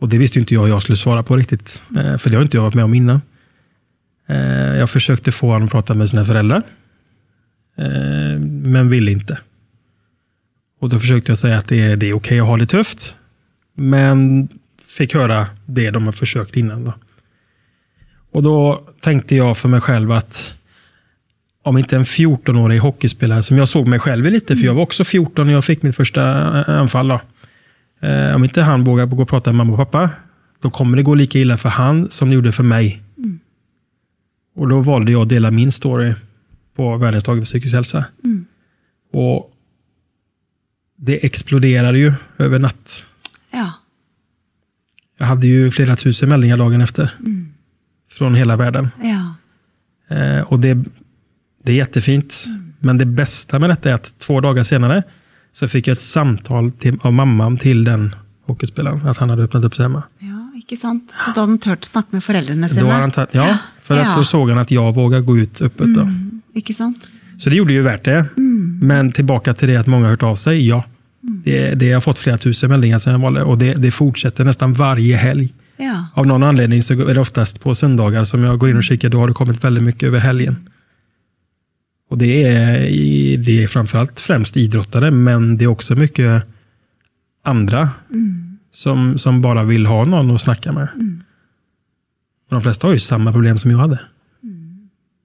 Och 0.00 0.08
det 0.08 0.18
visste 0.18 0.38
inte 0.38 0.54
jag 0.54 0.68
jag 0.68 0.82
skulle 0.82 0.96
svara 0.96 1.22
på 1.22 1.36
riktigt, 1.36 1.82
eh, 1.96 2.16
för 2.16 2.30
det 2.30 2.36
har 2.36 2.42
inte 2.42 2.56
jag 2.56 2.64
varit 2.64 2.74
med 2.74 2.84
om 2.84 2.94
innan. 2.94 3.20
Eh, 4.28 4.76
jag 4.76 4.90
försökte 4.90 5.32
få 5.32 5.46
honom 5.46 5.64
att 5.64 5.72
prata 5.72 5.94
med 5.94 6.10
sina 6.10 6.24
föräldrar, 6.24 6.62
eh, 7.76 8.38
men 8.40 8.88
ville 8.90 9.10
inte. 9.10 9.38
Och 10.80 10.88
då 10.88 11.00
försökte 11.00 11.30
jag 11.30 11.38
säga 11.38 11.56
att 11.56 11.68
det 11.68 11.80
är, 11.80 11.96
det 11.96 12.08
är 12.08 12.12
okej 12.12 12.40
att 12.40 12.46
ha 12.46 12.56
det 12.56 12.66
tufft, 12.66 13.16
men 13.74 14.48
fick 14.98 15.14
höra 15.14 15.46
det 15.66 15.90
de 15.90 16.04
har 16.04 16.12
försökt 16.12 16.56
innan. 16.56 16.84
Då. 16.84 16.94
Och 18.32 18.42
då 18.42 18.88
tänkte 19.00 19.36
jag 19.36 19.58
för 19.58 19.68
mig 19.68 19.80
själv 19.80 20.12
att 20.12 20.54
om 21.68 21.78
inte 21.78 21.96
en 21.96 22.04
14-årig 22.04 22.80
hockeyspelare, 22.80 23.42
som 23.42 23.58
jag 23.58 23.68
såg 23.68 23.86
mig 23.86 23.98
själv 23.98 24.26
i 24.26 24.30
lite, 24.30 24.56
för 24.56 24.64
jag 24.64 24.74
var 24.74 24.82
också 24.82 25.04
14 25.04 25.46
när 25.46 25.54
jag 25.54 25.64
fick 25.64 25.82
mitt 25.82 25.96
första 25.96 26.24
anfall. 26.64 27.08
Då. 27.08 27.20
Eh, 28.00 28.34
om 28.34 28.44
inte 28.44 28.62
han 28.62 28.84
vågar 28.84 29.06
gå 29.06 29.22
och 29.22 29.28
prata 29.28 29.52
med 29.52 29.56
mamma 29.56 29.72
och 29.72 29.78
pappa, 29.92 30.10
då 30.62 30.70
kommer 30.70 30.96
det 30.96 31.02
gå 31.02 31.14
lika 31.14 31.38
illa 31.38 31.56
för 31.56 31.68
han 31.68 32.10
som 32.10 32.28
det 32.28 32.34
gjorde 32.34 32.52
för 32.52 32.62
mig. 32.62 33.02
Och 34.56 34.68
då 34.68 34.80
valde 34.80 35.12
jag 35.12 35.22
att 35.22 35.28
dela 35.28 35.50
min 35.50 35.72
story 35.72 36.14
på 36.76 36.96
Världens 36.96 37.24
dag 37.24 37.38
för 37.38 37.44
psykisk 37.44 37.74
hälsa. 37.74 38.04
Och 39.12 39.52
det 40.96 41.24
exploderade 41.26 41.98
ju 41.98 42.12
över 42.38 42.58
natt. 42.58 43.04
Ja. 43.50 43.72
Jag 45.18 45.26
hade 45.26 45.46
ju 45.46 45.70
flera 45.70 45.96
tusen 45.96 46.28
meldingar 46.28 46.56
dagen 46.56 46.80
efter. 46.80 47.10
Från 48.10 48.34
hela 48.34 48.56
världen. 48.56 48.88
ja. 49.02 49.34
Eh, 50.16 50.40
och 50.40 50.60
det, 50.60 50.84
det 51.64 51.72
är 51.72 51.76
jättefint. 51.76 52.44
Men 52.78 52.98
det 52.98 53.06
bästa 53.06 53.58
med 53.58 53.70
detta 53.70 53.90
är 53.90 53.94
att 53.94 54.18
två 54.18 54.40
dagar 54.40 54.62
senare 54.62 55.02
så 55.52 55.68
fick 55.68 55.86
jag 55.88 55.92
ett 55.92 56.00
samtal 56.00 56.72
till, 56.72 56.98
av 57.02 57.12
mamman 57.12 57.58
till 57.58 57.84
den 57.84 58.14
hockeyspelaren. 58.46 59.06
Att 59.06 59.16
han 59.16 59.30
hade 59.30 59.42
öppnat 59.42 59.64
upp 59.64 59.74
sig 59.76 59.82
hemma. 59.84 60.02
Ja, 60.18 60.52
ikke 60.58 60.76
sant? 60.76 61.10
Så 61.24 61.30
da 61.34 61.40
hadde 61.40 61.50
han 61.52 61.58
turt 61.58 61.82
å 61.84 61.86
snakke 61.86 62.08
med 62.10 62.24
foreldrene 62.24 62.68
sine? 62.68 62.80
Då, 62.80 62.86
har 62.86 63.00
han 63.00 63.10
tagit, 63.10 63.28
ja, 63.34 63.58
för 63.82 63.98
att 63.98 64.06
Ja. 64.06 64.14
då 64.16 64.24
såg 64.24 64.48
han 64.48 64.58
att 64.58 64.70
jag 64.70 64.94
vågar 64.94 65.20
gå 65.20 65.38
ut 65.38 65.62
öppet. 65.62 65.94
Då. 65.94 66.08
Ikke 66.54 66.74
sant? 66.74 67.08
Så 67.36 67.50
det 67.50 67.56
gjorde 67.56 67.72
ju 67.74 67.82
värt 67.82 68.04
det. 68.04 68.26
Men 68.82 69.12
tillbaka 69.12 69.54
till 69.54 69.68
det 69.68 69.76
att 69.76 69.86
många 69.86 70.04
har 70.04 70.10
hört 70.10 70.22
av 70.22 70.36
sig, 70.36 70.68
ja. 70.68 70.84
Det, 71.20 71.74
det 71.74 71.92
har 71.92 72.00
fått 72.00 72.18
flera 72.18 72.38
tusen 72.38 72.70
meldingar 72.70 72.98
sedan 72.98 73.12
jag 73.12 73.20
valde 73.20 73.42
och 73.42 73.58
det, 73.58 73.74
det 73.74 73.90
fortsätter 73.90 74.44
nästan 74.44 74.72
varje 74.72 75.16
helg. 75.16 75.54
Ja. 75.76 76.06
Av 76.14 76.26
någon 76.26 76.42
anledning 76.42 76.82
så 76.82 76.94
är 76.94 77.14
det 77.14 77.20
oftast 77.20 77.60
på 77.60 77.74
söndagar 77.74 78.24
som 78.24 78.44
jag 78.44 78.58
går 78.58 78.70
in 78.70 78.76
och 78.76 78.84
kikar, 78.84 79.08
då 79.08 79.18
har 79.18 79.28
det 79.28 79.34
kommit 79.34 79.64
väldigt 79.64 79.84
mycket 79.84 80.02
över 80.02 80.18
helgen. 80.18 80.68
Och 82.08 82.18
det 82.18 82.42
är, 82.42 83.38
det 83.38 83.64
är 83.64 83.68
framförallt 83.68 84.20
främst 84.20 84.56
idrottare, 84.56 85.10
men 85.10 85.58
det 85.58 85.64
är 85.64 85.68
också 85.68 85.94
mycket 85.94 86.44
andra 87.44 87.90
som, 88.70 89.18
som 89.18 89.42
bara 89.42 89.64
vill 89.64 89.86
ha 89.86 90.04
någon 90.04 90.30
att 90.30 90.40
snacka 90.40 90.72
med. 90.72 90.88
Och 92.46 92.54
de 92.54 92.62
flesta 92.62 92.86
har 92.86 92.92
ju 92.92 92.98
samma 92.98 93.32
problem 93.32 93.58
som 93.58 93.70
jag 93.70 93.78
hade. 93.78 94.00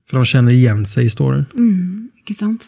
För 0.10 0.18
de 0.18 0.26
känner 0.26 0.52
igen 0.52 0.86
sig 0.86 1.06
i 1.06 1.10
storyn. 1.10 1.46
Ikke 2.20 2.34
sant? 2.34 2.66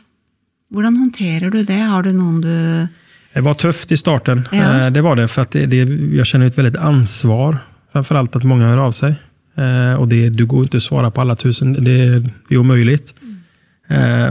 Hvordan 0.71 0.97
håndterer 0.97 1.49
du 1.51 1.63
det? 1.63 1.73
Har 1.79 2.03
du 2.03 2.11
noen 2.13 2.41
du 2.41 2.87
Det 3.33 3.41
var 3.41 3.53
tufft 3.53 3.91
i 3.91 3.97
starten. 3.97 4.47
Ja. 4.51 4.85
Eh, 4.85 4.91
Det 4.91 5.01
var 5.01 5.15
det, 5.15 5.27
för 5.27 5.41
att 5.41 5.51
det, 5.51 5.65
det, 5.65 5.77
jag 6.15 6.25
känner 6.25 6.45
ett 6.47 6.57
väldigt 6.57 6.75
ansvar. 6.75 7.57
Framförallt 7.91 8.35
att 8.35 8.43
många 8.43 8.67
hör 8.67 8.77
av 8.77 8.91
sig. 8.91 9.15
Eh, 9.55 9.93
Och 9.93 10.07
det, 10.07 10.29
du 10.29 10.45
går 10.45 10.63
inte 10.63 10.77
att 10.77 10.83
svara 10.83 11.11
på 11.11 11.21
alla 11.21 11.35
tusen, 11.35 11.73
det 11.83 11.91
är, 11.91 12.29
omöjligt. 12.57 13.13
Eh, 13.21 13.27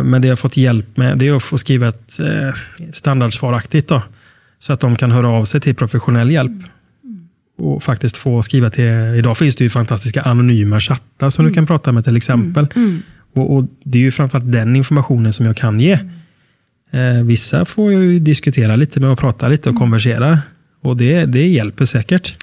Men 0.03 0.23
det 0.23 0.29
jag 0.29 0.39
fått 0.39 0.57
hjälp 0.57 0.97
med 0.97 1.19
det 1.19 1.29
är 1.29 1.37
att 1.37 1.43
få 1.43 1.59
skriva 1.59 1.89
ett 1.89 2.21
eh, 2.21 2.55
standardsvaraktigt. 2.93 3.89
Då, 3.89 4.03
så 4.59 4.73
att 4.73 4.81
de 4.81 4.97
kan 4.97 5.11
höra 5.11 5.29
av 5.29 5.45
sig 5.45 5.61
till 5.61 5.75
professionell 5.75 6.31
hjälp. 6.31 6.53
Och 7.59 7.83
faktiskt 7.83 8.17
få 8.17 8.43
skriva 8.43 8.71
till, 8.71 8.85
idag 9.19 9.39
finns 9.39 9.57
det 9.57 9.65
ju 9.65 9.71
fantastiska 9.71 10.23
anonyma 10.23 10.81
chattar 10.81 11.31
som 11.31 11.45
du 11.45 11.53
kan 11.53 11.67
prata 11.67 11.93
med 11.93 12.05
till 12.05 12.17
exempel. 12.17 12.67
Och, 13.35 13.57
och 13.57 13.65
Det 13.85 13.99
är 13.99 14.03
ju 14.03 14.11
framförallt 14.11 14.53
den 14.53 14.77
informationen 14.77 15.33
som 15.33 15.47
jag 15.47 15.57
kan 15.57 15.81
ge. 15.81 15.93
Eh, 16.91 17.23
vissa 17.25 17.65
får 17.65 17.93
ju 17.93 18.19
diskutera 18.19 18.77
lite 18.77 19.01
med 19.01 19.11
och 19.11 19.19
prata 19.19 19.49
lite 19.49 19.69
och 19.71 19.77
konversera. 19.77 20.39
Och 20.83 20.97
det, 20.97 21.25
det 21.25 21.49
hjälper 21.49 21.85
säkert. 21.85 22.37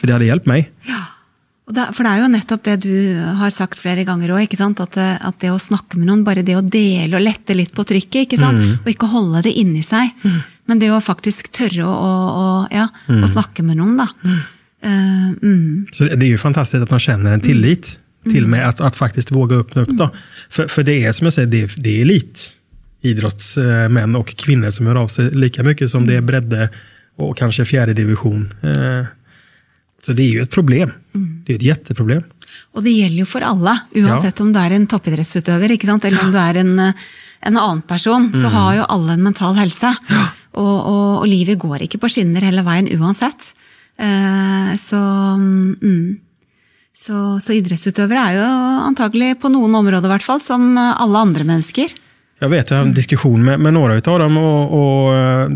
För 0.00 0.06
det 0.06 0.12
hade 0.12 0.24
hjälpt 0.24 0.46
mig. 0.46 0.70
Det, 0.86 0.92
for 1.68 2.02
det 2.04 2.10
er 2.12 2.20
jo 2.22 2.28
nettopp 2.32 2.62
det 2.64 2.76
du 2.82 2.94
har 3.38 3.50
sagt 3.50 3.78
flere 3.78 4.04
ganger 4.04 4.30
òg, 4.34 4.54
at, 4.60 4.92
det- 4.94 5.18
at 5.20 5.38
det 5.40 5.50
å 5.50 5.58
snakke 5.58 5.98
med 5.98 6.06
noen, 6.08 6.24
bare 6.24 6.42
det 6.42 6.56
å 6.56 6.62
dele 6.64 7.16
og 7.16 7.22
lette 7.22 7.54
litt 7.54 7.74
på 7.74 7.84
trykket, 7.84 8.26
ikke 8.26 8.38
sant? 8.38 8.80
og 8.84 8.88
ikke 8.88 9.06
holde 9.12 9.42
det 9.42 9.52
inni 9.52 9.82
seg, 9.82 10.08
men 10.66 10.78
det 10.78 10.90
å 10.90 11.00
faktisk 11.00 11.52
tørre 11.52 11.84
å, 11.84 12.08
å, 12.42 12.68
ja, 12.70 12.88
å 13.08 13.26
snakke 13.28 13.62
med 13.62 13.76
noen, 13.76 13.96
da. 13.98 14.08
Eh, 14.82 15.30
mm. 15.42 15.86
Så 15.92 16.04
det, 16.04 16.12
är 16.26 16.28
ju 16.28 16.38
fantastiskt 16.38 16.82
att 16.82 16.90
man 16.90 17.00
känner 17.00 17.32
en 17.32 17.40
tillit 17.40 17.98
till 18.30 18.46
mig 18.46 18.62
att, 18.62 18.80
att 18.80 18.96
faktiskt 18.96 19.30
våga 19.30 19.56
öppna 19.56 19.82
upp. 19.82 19.88
Då. 19.90 20.10
För, 20.50 20.68
för 20.68 20.82
det 20.82 21.04
är 21.04 21.12
som 21.12 21.24
jag 21.24 21.34
säger, 21.34 21.48
det, 21.48 21.70
det 21.76 21.90
är 21.98 22.02
elit 22.02 22.52
idrottsmän 23.02 24.16
och 24.16 24.28
kvinnor 24.36 24.70
som 24.70 24.86
hör 24.86 24.94
av 24.94 25.08
sig 25.08 25.30
lika 25.30 25.62
mycket 25.62 25.90
som 25.90 26.06
det 26.06 26.14
är 26.14 26.20
bredde 26.20 26.68
och 27.16 27.36
kanske 27.36 27.64
fjärde 27.64 27.92
division. 27.94 28.54
Eh, 28.62 29.06
Så 30.02 30.12
det 30.12 30.22
är 30.22 30.30
ju 30.30 30.42
ett 30.42 30.50
problem. 30.50 30.90
Det 31.46 31.52
är 31.52 31.56
ett 31.56 31.62
jätteproblem. 31.62 32.22
Og 32.76 32.84
det 32.84 32.92
gjelder 32.94 33.24
jo 33.24 33.28
for 33.28 33.44
alle, 33.44 33.74
uansett 33.98 34.40
om 34.40 34.52
du 34.52 34.58
er 34.60 34.74
en 34.76 34.86
sant? 34.86 36.04
eller 36.04 36.24
om 36.24 36.32
du 36.32 36.38
er 36.38 36.56
en, 36.56 36.78
en 36.78 37.56
annen 37.56 37.82
person. 37.82 38.32
Så 38.32 38.48
har 38.48 38.74
jo 38.76 38.84
alle 38.88 39.12
en 39.12 39.22
mental 39.22 39.54
helse. 39.58 39.94
Og, 40.58 40.76
og, 40.76 41.22
og 41.22 41.26
livet 41.28 41.58
går 41.58 41.84
ikke 41.84 42.00
på 42.02 42.08
skinner 42.10 42.42
hele 42.42 42.64
veien 42.66 42.88
uansett. 42.98 43.52
Eh, 43.98 44.72
så, 44.78 45.00
mm, 45.38 46.18
så, 46.94 47.38
så 47.42 47.52
idrettsutøvere 47.54 48.24
er 48.30 48.38
jo 48.38 48.48
antagelig 48.88 49.36
på 49.42 49.50
noen 49.52 49.74
områder 49.78 50.08
i 50.08 50.14
hvert 50.14 50.26
fall, 50.26 50.40
som 50.42 50.76
alle 50.78 51.18
andre 51.18 51.44
mennesker. 51.44 51.92
Jag 52.40 52.48
vet, 52.48 52.70
jag 52.70 52.76
har 52.76 52.84
en 52.84 52.94
diskussion 52.94 53.44
med, 53.44 53.60
med 53.60 53.74
några 53.74 53.94
av 53.94 54.18
dem 54.18 54.36
och, 54.36 54.64
och 54.72 55.16
eh, 55.16 55.50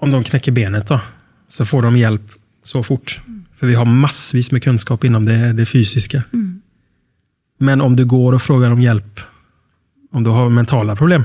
om 0.00 0.10
de 0.10 0.24
knäcker 0.24 0.52
benet 0.52 0.88
då, 0.88 1.00
så 1.48 1.64
får 1.64 1.82
de 1.82 1.96
hjälp 1.96 2.41
så 2.62 2.82
fort. 2.82 3.20
För 3.58 3.66
vi 3.66 3.74
har 3.74 3.84
massvis 3.84 4.52
med 4.52 4.62
kunskap 4.62 5.04
inom 5.04 5.24
det, 5.26 5.52
det 5.52 5.66
fysiska. 5.66 6.22
Men 7.58 7.80
om 7.80 7.96
du 7.96 8.04
går 8.04 8.32
och 8.32 8.42
frågar 8.42 8.70
om 8.70 8.82
hjälp, 8.82 9.20
om 10.12 10.24
du 10.24 10.30
har 10.30 10.48
mentala 10.48 10.96
problem, 10.96 11.22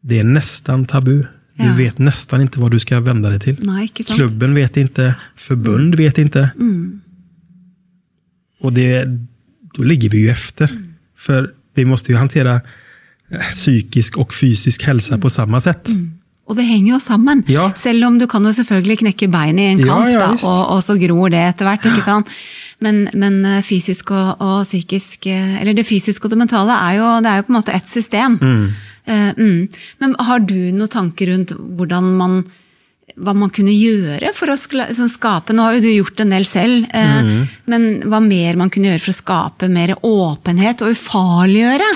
det 0.00 0.18
är 0.18 0.24
nästan 0.24 0.86
tabu. 0.86 1.22
Du 1.56 1.64
Ja. 1.64 1.74
vet 1.74 1.98
nästan 1.98 2.40
inte 2.40 2.60
vad 2.60 2.70
du 2.70 2.78
ska 2.78 3.00
vända 3.00 3.28
dig 3.28 3.40
till. 3.40 3.64
Sant? 4.06 4.16
Klubben 4.18 4.54
vet 4.54 4.76
inte, 4.76 5.14
förbund 5.36 5.94
vet 5.94 6.18
inte. 6.18 6.52
Och 8.60 8.72
det, 8.72 9.04
då 9.74 9.82
ligger 9.82 10.10
vi 10.10 10.18
ju 10.18 10.28
efter. 10.30 10.70
För 11.16 11.52
vi 11.74 11.84
måste 11.84 12.12
ju 12.12 12.18
hantera 12.18 12.60
eh, 13.28 13.38
psykisk 13.40 14.16
och 14.18 14.34
fysisk 14.34 14.82
hälsa 14.82 15.18
på 15.18 15.30
samma 15.30 15.60
sätt. 15.60 15.88
Og 16.44 16.58
det 16.58 16.66
henger 16.68 16.90
jo 16.92 17.00
sammen. 17.00 17.40
Ja. 17.48 17.70
Selv 17.78 18.04
om 18.04 18.18
du 18.20 18.26
kan 18.28 18.44
jo 18.44 18.52
selvfølgelig 18.52 18.98
knekke 19.00 19.30
beinet 19.32 19.62
i 19.64 19.70
en 19.72 19.78
Ja, 19.80 19.86
kamp, 19.88 20.10
ja, 20.12 20.18
da, 20.20 20.32
visst. 20.34 20.44
og, 20.44 20.62
og 20.74 20.82
så 20.84 20.96
gror 21.00 21.32
det 21.32 21.40
etter 21.40 21.68
hvert. 21.70 21.86
ikke 21.88 22.04
sant? 22.04 22.32
Men, 22.84 23.06
men 23.16 23.38
eh, 23.48 23.62
fysisk 23.64 24.10
og, 24.12 24.42
og 24.44 24.64
psykisk 24.66 25.28
eh, 25.30 25.54
Eller 25.62 25.76
det 25.78 25.86
fysiske 25.88 26.26
og 26.26 26.34
det 26.34 26.40
mentale 26.42 26.74
er 26.90 26.98
jo, 26.98 27.06
det 27.24 27.30
er 27.30 27.40
jo 27.40 27.46
på 27.46 27.54
en 27.54 27.60
måte 27.60 27.72
ett 27.76 27.88
system. 27.88 28.36
Eh, 29.06 29.30
mm. 29.38 29.68
Men 30.04 30.14
har 30.20 30.44
du 30.44 30.58
noen 30.74 30.92
tanker 30.92 31.32
rundt 31.32 31.56
hvordan 31.56 32.12
man 32.18 32.42
hva 33.20 33.30
man 33.36 33.50
kunne 33.52 33.70
gjøre 33.70 34.32
for 34.34 34.50
å 34.50 34.56
sånn 34.58 35.10
skape 35.12 35.54
Nå 35.54 35.62
har 35.62 35.76
jo 35.76 35.84
du 35.84 35.90
gjort 35.92 36.22
en 36.24 36.32
del 36.34 36.46
selv, 36.48 36.88
eh, 36.90 37.44
men 37.70 37.84
hva 38.10 38.18
mer 38.24 38.56
man 38.58 38.72
kunne 38.74 38.90
gjøre 38.90 39.04
for 39.04 39.14
å 39.14 39.18
skape 39.20 39.68
mer 39.70 39.92
åpenhet 40.02 40.82
og 40.82 40.96
ufarliggjøre 40.96 41.90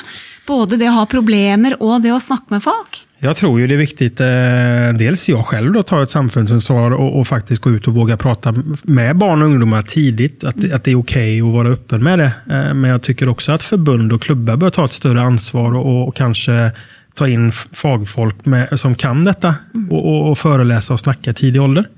både 0.47 0.79
det 0.79 0.89
å 0.93 0.99
ha 1.01 1.07
problemer 1.11 1.75
og 1.81 2.05
det 2.05 2.13
å 2.15 2.23
snakke 2.23 2.55
med 2.55 2.63
folk? 2.63 3.03
Jag 3.20 3.37
tror 3.37 3.61
ju 3.61 3.66
det 3.66 3.74
är 3.74 3.78
viktigt, 3.78 4.20
eh, 4.20 4.98
dels 4.98 5.28
jag 5.28 5.46
själv 5.46 5.72
då, 5.72 5.83
tar 5.83 6.02
ett 6.02 6.11
samfundsansvar 6.11 6.90
och, 6.90 7.20
och 7.20 7.26
faktiskt 7.26 7.62
gå 7.62 7.70
ut 7.70 7.88
och 7.88 7.94
våga 7.94 8.16
prata 8.16 8.54
med 8.83 9.16
barn 9.16 9.42
och 9.42 9.48
ungdomar 9.48 9.83
tidigt. 9.83 10.44
Att, 10.44 10.72
att 10.72 10.85
det 10.85 10.90
är 10.90 10.98
okej 10.98 11.40
att 11.40 11.52
vara 11.52 11.68
öppen 11.68 12.04
med 12.04 12.18
det. 12.18 12.33
Eh, 12.50 12.74
men 12.74 12.85
jag 12.85 13.02
tycker 13.02 13.28
också 13.28 13.52
att 13.52 13.62
förbund 13.62 14.12
och 14.12 14.22
klubbar 14.22 14.57
bör 14.57 14.70
ta 14.70 14.85
ett 14.85 14.92
större 14.92 15.20
ansvar 15.20 15.74
och, 15.74 16.09
och 16.09 16.16
kanske 16.16 16.72
ta 17.14 17.28
in 17.28 17.52
fagfolk 17.52 18.46
med, 18.46 18.81
som 18.81 18.94
kan 18.94 19.24
detta 19.24 19.54
och, 19.90 20.09
och, 20.09 20.31
och 20.31 20.38
föreläsa 20.38 20.92
och 20.92 21.00
snacka 21.00 21.31
i 21.31 21.35
tidig 21.35 21.62
ålder. 21.62 21.88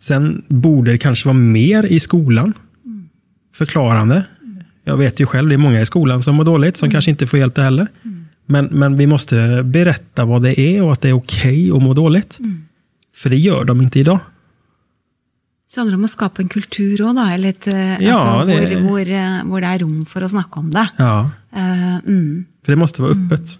Sen 0.00 0.42
borde 0.48 0.90
det 0.90 0.98
kanske 0.98 1.28
vara 1.28 1.38
mer 1.38 1.86
i 1.86 2.00
skolan. 2.00 2.52
Förklarande. 3.54 4.24
Jag 4.84 4.96
vet 4.96 5.20
ju 5.20 5.26
själv, 5.26 5.48
det 5.48 5.54
är 5.54 5.58
många 5.58 5.80
i 5.80 5.86
skolan 5.86 6.22
som 6.22 6.34
mår 6.34 6.44
dåligt, 6.44 6.76
som 6.76 6.90
kanske 6.90 7.10
inte 7.10 7.26
får 7.26 7.38
hjälp 7.38 7.54
det 7.54 7.62
heller. 7.62 7.88
Men, 8.46 8.64
men 8.70 8.96
vi 8.96 9.06
måste 9.06 9.62
berätta 9.64 10.24
vad 10.24 10.42
det 10.42 10.60
är 10.60 10.82
och 10.82 10.92
att 10.92 11.00
det 11.00 11.08
är 11.08 11.12
okej 11.12 11.72
okay 11.72 11.76
att 11.76 11.82
må 11.82 11.94
dåligt. 11.94 12.38
För 13.16 13.30
det 13.30 13.36
gör 13.36 13.64
de 13.64 13.80
inte 13.80 14.00
idag. 14.00 14.18
Så 15.66 15.80
handlar 15.80 15.92
det 15.92 15.96
om 15.96 16.04
att 16.04 16.10
skapa 16.10 16.42
en 16.42 16.48
kultur 16.48 17.00
òg, 17.02 17.14
da? 17.16 17.32
Eller 17.34 17.48
et, 17.48 17.66
Ja, 17.66 18.16
altså, 18.16 18.46
det- 18.46 18.76
hvor, 18.76 18.88
hvor, 18.88 19.08
eh, 19.08 19.44
hvor 19.44 19.60
det 19.60 19.68
er 19.68 19.78
rom 19.78 20.04
for 20.06 20.20
å 20.22 20.28
snakke 20.28 20.58
om 20.60 20.70
det. 20.70 20.88
Ja, 20.98 21.30
Eh, 21.56 21.96
mm. 22.06 22.44
för 22.64 22.72
det 22.72 22.76
måste 22.76 23.02
vara 23.02 23.12
öppet. 23.12 23.58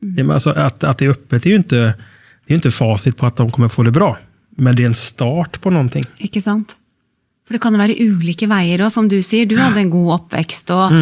Ja, 0.00 0.24
men 0.24 0.30
Alltså, 0.30 0.50
att, 0.50 0.84
att 0.84 0.98
det 0.98 1.04
är 1.04 1.10
öppet 1.10 1.46
är 1.46 1.50
ju 1.50 1.56
inte, 1.56 1.94
det 2.46 2.52
är 2.52 2.54
inte 2.54 2.70
facit 2.70 3.16
på 3.16 3.26
att 3.26 3.36
de 3.36 3.50
kommer 3.50 3.68
få 3.68 3.82
det 3.82 3.90
bra. 3.90 4.18
Men 4.56 4.76
det 4.76 4.82
är 4.82 4.86
en 4.86 4.94
start 4.94 5.60
på 5.60 5.70
någonting. 5.70 6.04
Ikke 6.18 6.40
sant? 6.40 6.76
For 7.50 7.56
det 7.56 7.62
kan 7.64 7.74
jo 7.74 7.80
være 7.82 7.96
ulike 7.98 8.46
veier, 8.46 8.78
og 8.86 8.92
som 8.94 9.08
du 9.10 9.16
sier, 9.26 9.42
du 9.50 9.56
hadde 9.58 9.80
en 9.82 9.88
god 9.90 10.12
oppvekst, 10.20 10.68
og, 10.70 10.92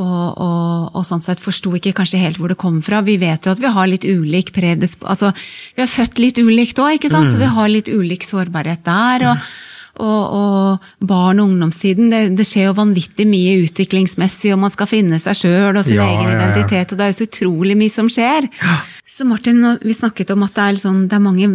og, 0.00 0.38
og, 0.40 0.86
og 0.96 1.02
sånn 1.04 1.20
sett 1.20 1.42
forsto 1.44 1.68
ikke 1.76 1.92
kanskje 1.98 2.22
helt 2.22 2.38
hvor 2.40 2.48
det 2.48 2.56
kom 2.62 2.78
fra. 2.80 3.02
Vi 3.04 3.18
vet 3.20 3.44
jo 3.44 3.52
at 3.52 3.60
vi 3.60 3.68
har 3.74 3.90
litt 3.90 4.06
ulik 4.08 4.54
predisp... 4.56 5.04
Altså, 5.04 5.34
vi 5.76 5.84
er 5.84 5.90
født 5.92 6.16
litt 6.22 6.40
ulikt 6.40 6.80
òg, 6.80 6.94
ikke 6.96 7.10
sant? 7.12 7.28
Så 7.28 7.36
vi 7.36 7.50
har 7.58 7.68
litt 7.68 7.92
ulik 7.92 8.24
sårbarhet 8.24 8.80
der. 8.88 9.26
og 9.34 9.44
og, 10.00 10.22
og 10.32 10.84
barn- 11.04 11.42
og 11.42 11.50
ungdomstiden, 11.50 12.08
det, 12.08 12.22
det 12.38 12.46
skjer 12.48 12.70
jo 12.70 12.78
vanvittig 12.78 13.26
mye 13.28 13.58
utviklingsmessig, 13.66 14.54
og 14.54 14.62
man 14.62 14.72
skal 14.72 14.88
finne 14.88 15.18
seg 15.20 15.36
sjøl 15.36 15.76
og 15.76 15.84
sin 15.84 16.00
Ja, 16.00 16.06
egen 16.08 16.30
ja, 16.30 16.32
ja. 16.32 16.38
identitet, 16.38 16.94
og 16.94 16.96
det 16.96 17.04
er 17.04 17.12
jo 17.12 17.18
så 17.18 17.26
utrolig 17.28 17.76
mye 17.76 17.92
som 17.92 18.08
skjer. 18.08 18.48
Så 19.04 19.28
Martin, 19.28 19.60
vi 19.84 19.92
snakket 19.92 20.32
om 20.32 20.46
at 20.48 20.56
det 20.56 20.64
er, 20.64 20.78
liksom, 20.78 21.02
det 21.12 21.18
er 21.20 21.24
mange 21.28 21.50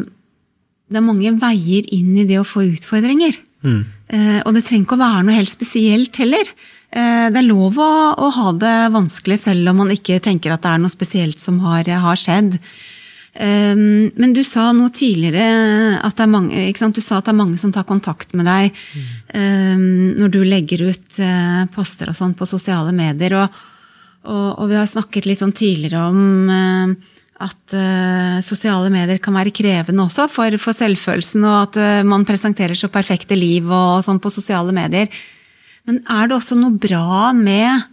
det 0.88 1.02
er 1.02 1.04
mange 1.04 1.34
veier 1.42 1.90
inn 1.98 2.14
i 2.22 2.28
det 2.30 2.38
å 2.40 2.46
få 2.48 2.62
utfordringer. 2.70 3.42
Eh, 3.66 3.82
Eh, 4.08 4.40
og 4.46 4.54
det 4.56 4.64
trenger 4.68 4.86
ikke 4.86 4.98
å 4.98 5.04
være 5.04 5.24
noe 5.28 5.38
helt 5.38 5.52
spesielt 5.52 6.20
heller. 6.22 6.52
Eh, 6.96 7.28
det 7.34 7.42
er 7.42 7.48
lov 7.48 7.80
å, 7.82 7.90
å 8.16 8.30
ha 8.38 8.54
det 8.56 8.76
vanskelig 8.96 9.42
selv 9.42 9.74
om 9.74 9.84
man 9.84 9.92
ikke 9.92 10.22
tenker 10.24 10.54
at 10.54 10.64
det 10.64 10.76
er 10.76 10.84
noe 10.84 10.94
spesielt 10.94 11.42
som 11.44 11.60
har, 11.66 11.90
har 12.06 12.20
skjedd. 12.20 12.56
Eh, 13.36 13.76
men 13.76 14.36
du 14.36 14.44
sa 14.48 14.70
noe 14.76 14.94
tidligere 14.96 16.00
at 16.00 16.16
det 16.16 16.28
er 16.28 16.34
mange, 16.38 16.68
ikke 16.70 16.86
sant? 16.86 16.96
Du 16.96 17.04
sa 17.04 17.20
at 17.20 17.28
det 17.28 17.36
er 17.36 17.42
mange 17.42 17.60
som 17.60 17.74
tar 17.76 17.88
kontakt 17.90 18.32
med 18.38 18.48
deg 18.48 18.72
mm. 18.72 20.16
når 20.22 20.32
du 20.34 20.40
legger 20.48 20.88
ut 20.88 21.20
poster 21.76 22.12
og 22.12 22.18
sånn 22.18 22.38
på 22.38 22.48
sosiale 22.50 22.96
medier. 22.96 23.42
Og, 23.44 23.62
og, 24.28 24.48
og 24.64 24.72
vi 24.72 24.80
har 24.80 24.88
snakket 24.88 25.28
litt 25.28 25.44
sånn 25.44 25.56
tidligere 25.56 26.08
om 26.08 26.56
eh, 26.56 27.16
at 27.44 27.74
eh, 27.76 28.38
uh, 28.38 28.42
sosiale 28.42 28.90
medier 28.90 29.20
kan 29.22 29.36
være 29.36 29.54
krevende 29.54 30.06
også 30.08 30.26
for, 30.32 30.56
for 30.62 30.74
selvfølelsen, 30.74 31.44
og 31.46 31.58
at 31.68 31.78
uh, 31.78 32.08
man 32.08 32.26
presenterer 32.26 32.78
så 32.78 32.90
perfekte 32.90 33.38
liv 33.38 33.68
og, 33.70 34.02
sånn 34.06 34.22
på 34.22 34.32
sosiale 34.34 34.74
medier. 34.74 35.12
Men 35.88 36.02
er 36.10 36.28
det 36.28 36.38
også 36.38 36.58
noe 36.58 36.74
bra 36.74 37.30
med 37.38 37.86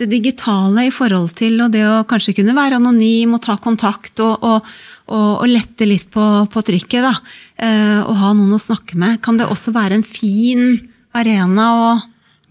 det 0.00 0.08
digitale 0.08 0.86
i 0.88 0.94
forhold 0.94 1.34
til 1.36 1.60
og 1.62 1.74
det 1.74 1.84
å 1.84 2.00
kanskje 2.08 2.34
kunne 2.38 2.56
være 2.56 2.80
anonym 2.80 3.36
og 3.36 3.42
ta 3.44 3.58
kontakt 3.60 4.22
og, 4.24 4.40
og, 4.40 4.72
og, 5.12 5.44
lette 5.50 5.86
litt 5.86 6.08
på, 6.10 6.24
på 6.48 6.64
trykket, 6.64 7.04
da, 7.04 7.12
uh, 7.62 8.00
og 8.06 8.16
ha 8.22 8.32
noen 8.32 8.56
å 8.56 8.62
snakke 8.62 8.96
med? 8.98 9.20
Kan 9.24 9.36
det 9.40 9.50
også 9.52 9.76
være 9.76 10.00
en 10.00 10.06
fin 10.06 10.80
arena 11.12 11.68
å 11.76 11.92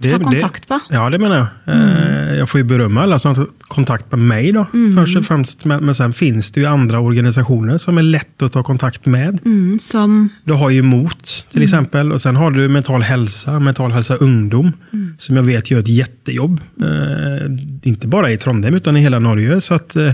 ta 0.09 0.19
kontakt 0.19 0.67
på? 0.67 0.79
Ja, 0.89 1.09
det 1.09 1.17
menar 1.19 1.37
jag. 1.37 1.75
Eh, 1.75 2.37
Jag 2.37 2.49
får 2.49 2.57
ju 2.59 2.63
berömma 2.63 3.01
alla 3.03 3.19
som 3.19 3.35
har 3.35 3.47
kontakt 3.59 4.11
med 4.11 4.19
mig 4.19 4.51
då, 4.51 4.67
först 4.97 5.17
och 5.17 5.25
främst. 5.25 5.65
Men, 5.65 5.95
sen 5.95 6.13
finns 6.13 6.51
det 6.51 6.59
ju 6.59 6.65
andra 6.65 6.99
organisationer 6.99 7.77
som 7.77 7.97
är 7.97 8.01
lätt 8.03 8.41
att 8.41 8.51
ta 8.53 8.63
kontakt 8.63 9.05
med. 9.05 9.39
Mm, 9.45 9.79
som 9.79 10.29
Du 10.43 10.53
har 10.53 10.69
ju 10.69 10.81
MOT 10.81 11.45
till 11.51 11.63
exempel 11.63 12.11
och 12.11 12.21
sen 12.21 12.35
har 12.35 12.51
du 12.51 12.69
Mental 12.69 13.01
hälsa, 13.01 13.59
Mental 13.59 13.91
hälsa 13.91 14.15
ungdom, 14.15 14.71
som 15.17 15.35
jag 15.35 15.43
vet 15.43 15.71
gör 15.71 15.79
ett 15.79 15.87
jättejobb. 15.87 16.61
Eh, 16.81 17.51
inte 17.83 18.07
bara 18.07 18.31
i 18.31 18.37
Trondheim 18.37 18.75
utan 18.75 18.97
i 18.97 19.01
hela 19.01 19.19
Norge. 19.19 19.61
Så 19.61 19.73
att, 19.73 19.95
eh, 19.95 20.11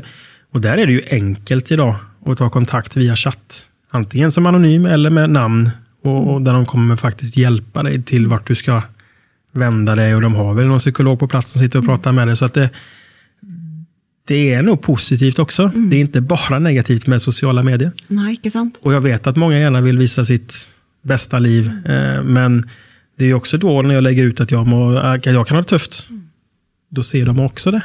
och 0.53 0.61
där 0.61 0.77
är 0.77 0.85
det 0.85 0.91
ju 0.93 1.01
enkelt 1.11 1.71
idag 1.71 1.95
att 2.25 2.37
ta 2.37 2.49
kontakt 2.49 2.97
via 2.97 3.15
chatt. 3.15 3.65
Antingen 3.91 4.31
som 4.31 4.45
anonym 4.45 4.85
eller 4.85 5.09
med 5.09 5.29
namn. 5.29 5.69
Och, 6.03 6.33
och 6.33 6.41
där 6.41 6.53
de 6.53 6.65
kommer 6.65 6.95
faktiskt 6.95 7.37
hjälpa 7.37 7.83
dig 7.83 8.03
till 8.03 8.27
vart 8.27 8.47
du 8.47 8.55
ska 8.55 8.81
vända 9.57 9.95
dig. 9.95 10.15
Och 10.15 10.21
de 10.21 10.35
har 10.35 10.53
väl 10.53 10.67
någon 10.67 10.79
psykolog 10.79 11.19
på 11.19 11.27
plats 11.27 11.51
som 11.51 11.61
sitter 11.61 11.79
och 11.79 11.85
pratar 11.85 12.11
med 12.11 12.27
dig. 12.27 12.37
Så 12.37 12.45
att 12.45 12.53
det, 12.53 12.69
det 14.27 14.53
är 14.53 14.61
nog 14.61 14.81
positivt 14.81 15.39
också. 15.39 15.71
Det 15.75 15.95
är 15.95 16.01
inte 16.01 16.21
bara 16.21 16.59
negativt 16.59 17.07
med 17.07 17.21
sociala 17.21 17.63
medier. 17.63 17.91
Nei, 18.07 18.33
ikke 18.37 18.51
sant? 18.51 18.79
Och 18.81 18.93
jag 18.93 19.01
vet 19.01 19.27
att 19.27 19.37
många 19.37 19.59
gärna 19.59 19.81
vill 19.81 19.97
visa 19.97 20.25
sitt 20.25 20.69
bästa 21.01 21.39
liv. 21.39 21.67
Eh, 21.85 22.23
men 22.23 22.69
det 23.17 23.25
är 23.25 23.33
också 23.33 23.57
då 23.57 23.81
när 23.81 23.95
jag 23.95 24.03
lägger 24.03 24.23
ut 24.23 24.39
att 24.39 24.51
jag, 24.51 24.67
må, 24.67 24.97
att 24.97 25.25
jag 25.25 25.47
kan 25.47 25.55
ha 25.55 25.61
det 25.61 25.69
tufft. 25.69 26.07
Då 26.89 27.03
ser 27.03 27.25
de 27.25 27.39
också 27.39 27.71
det. 27.71 27.81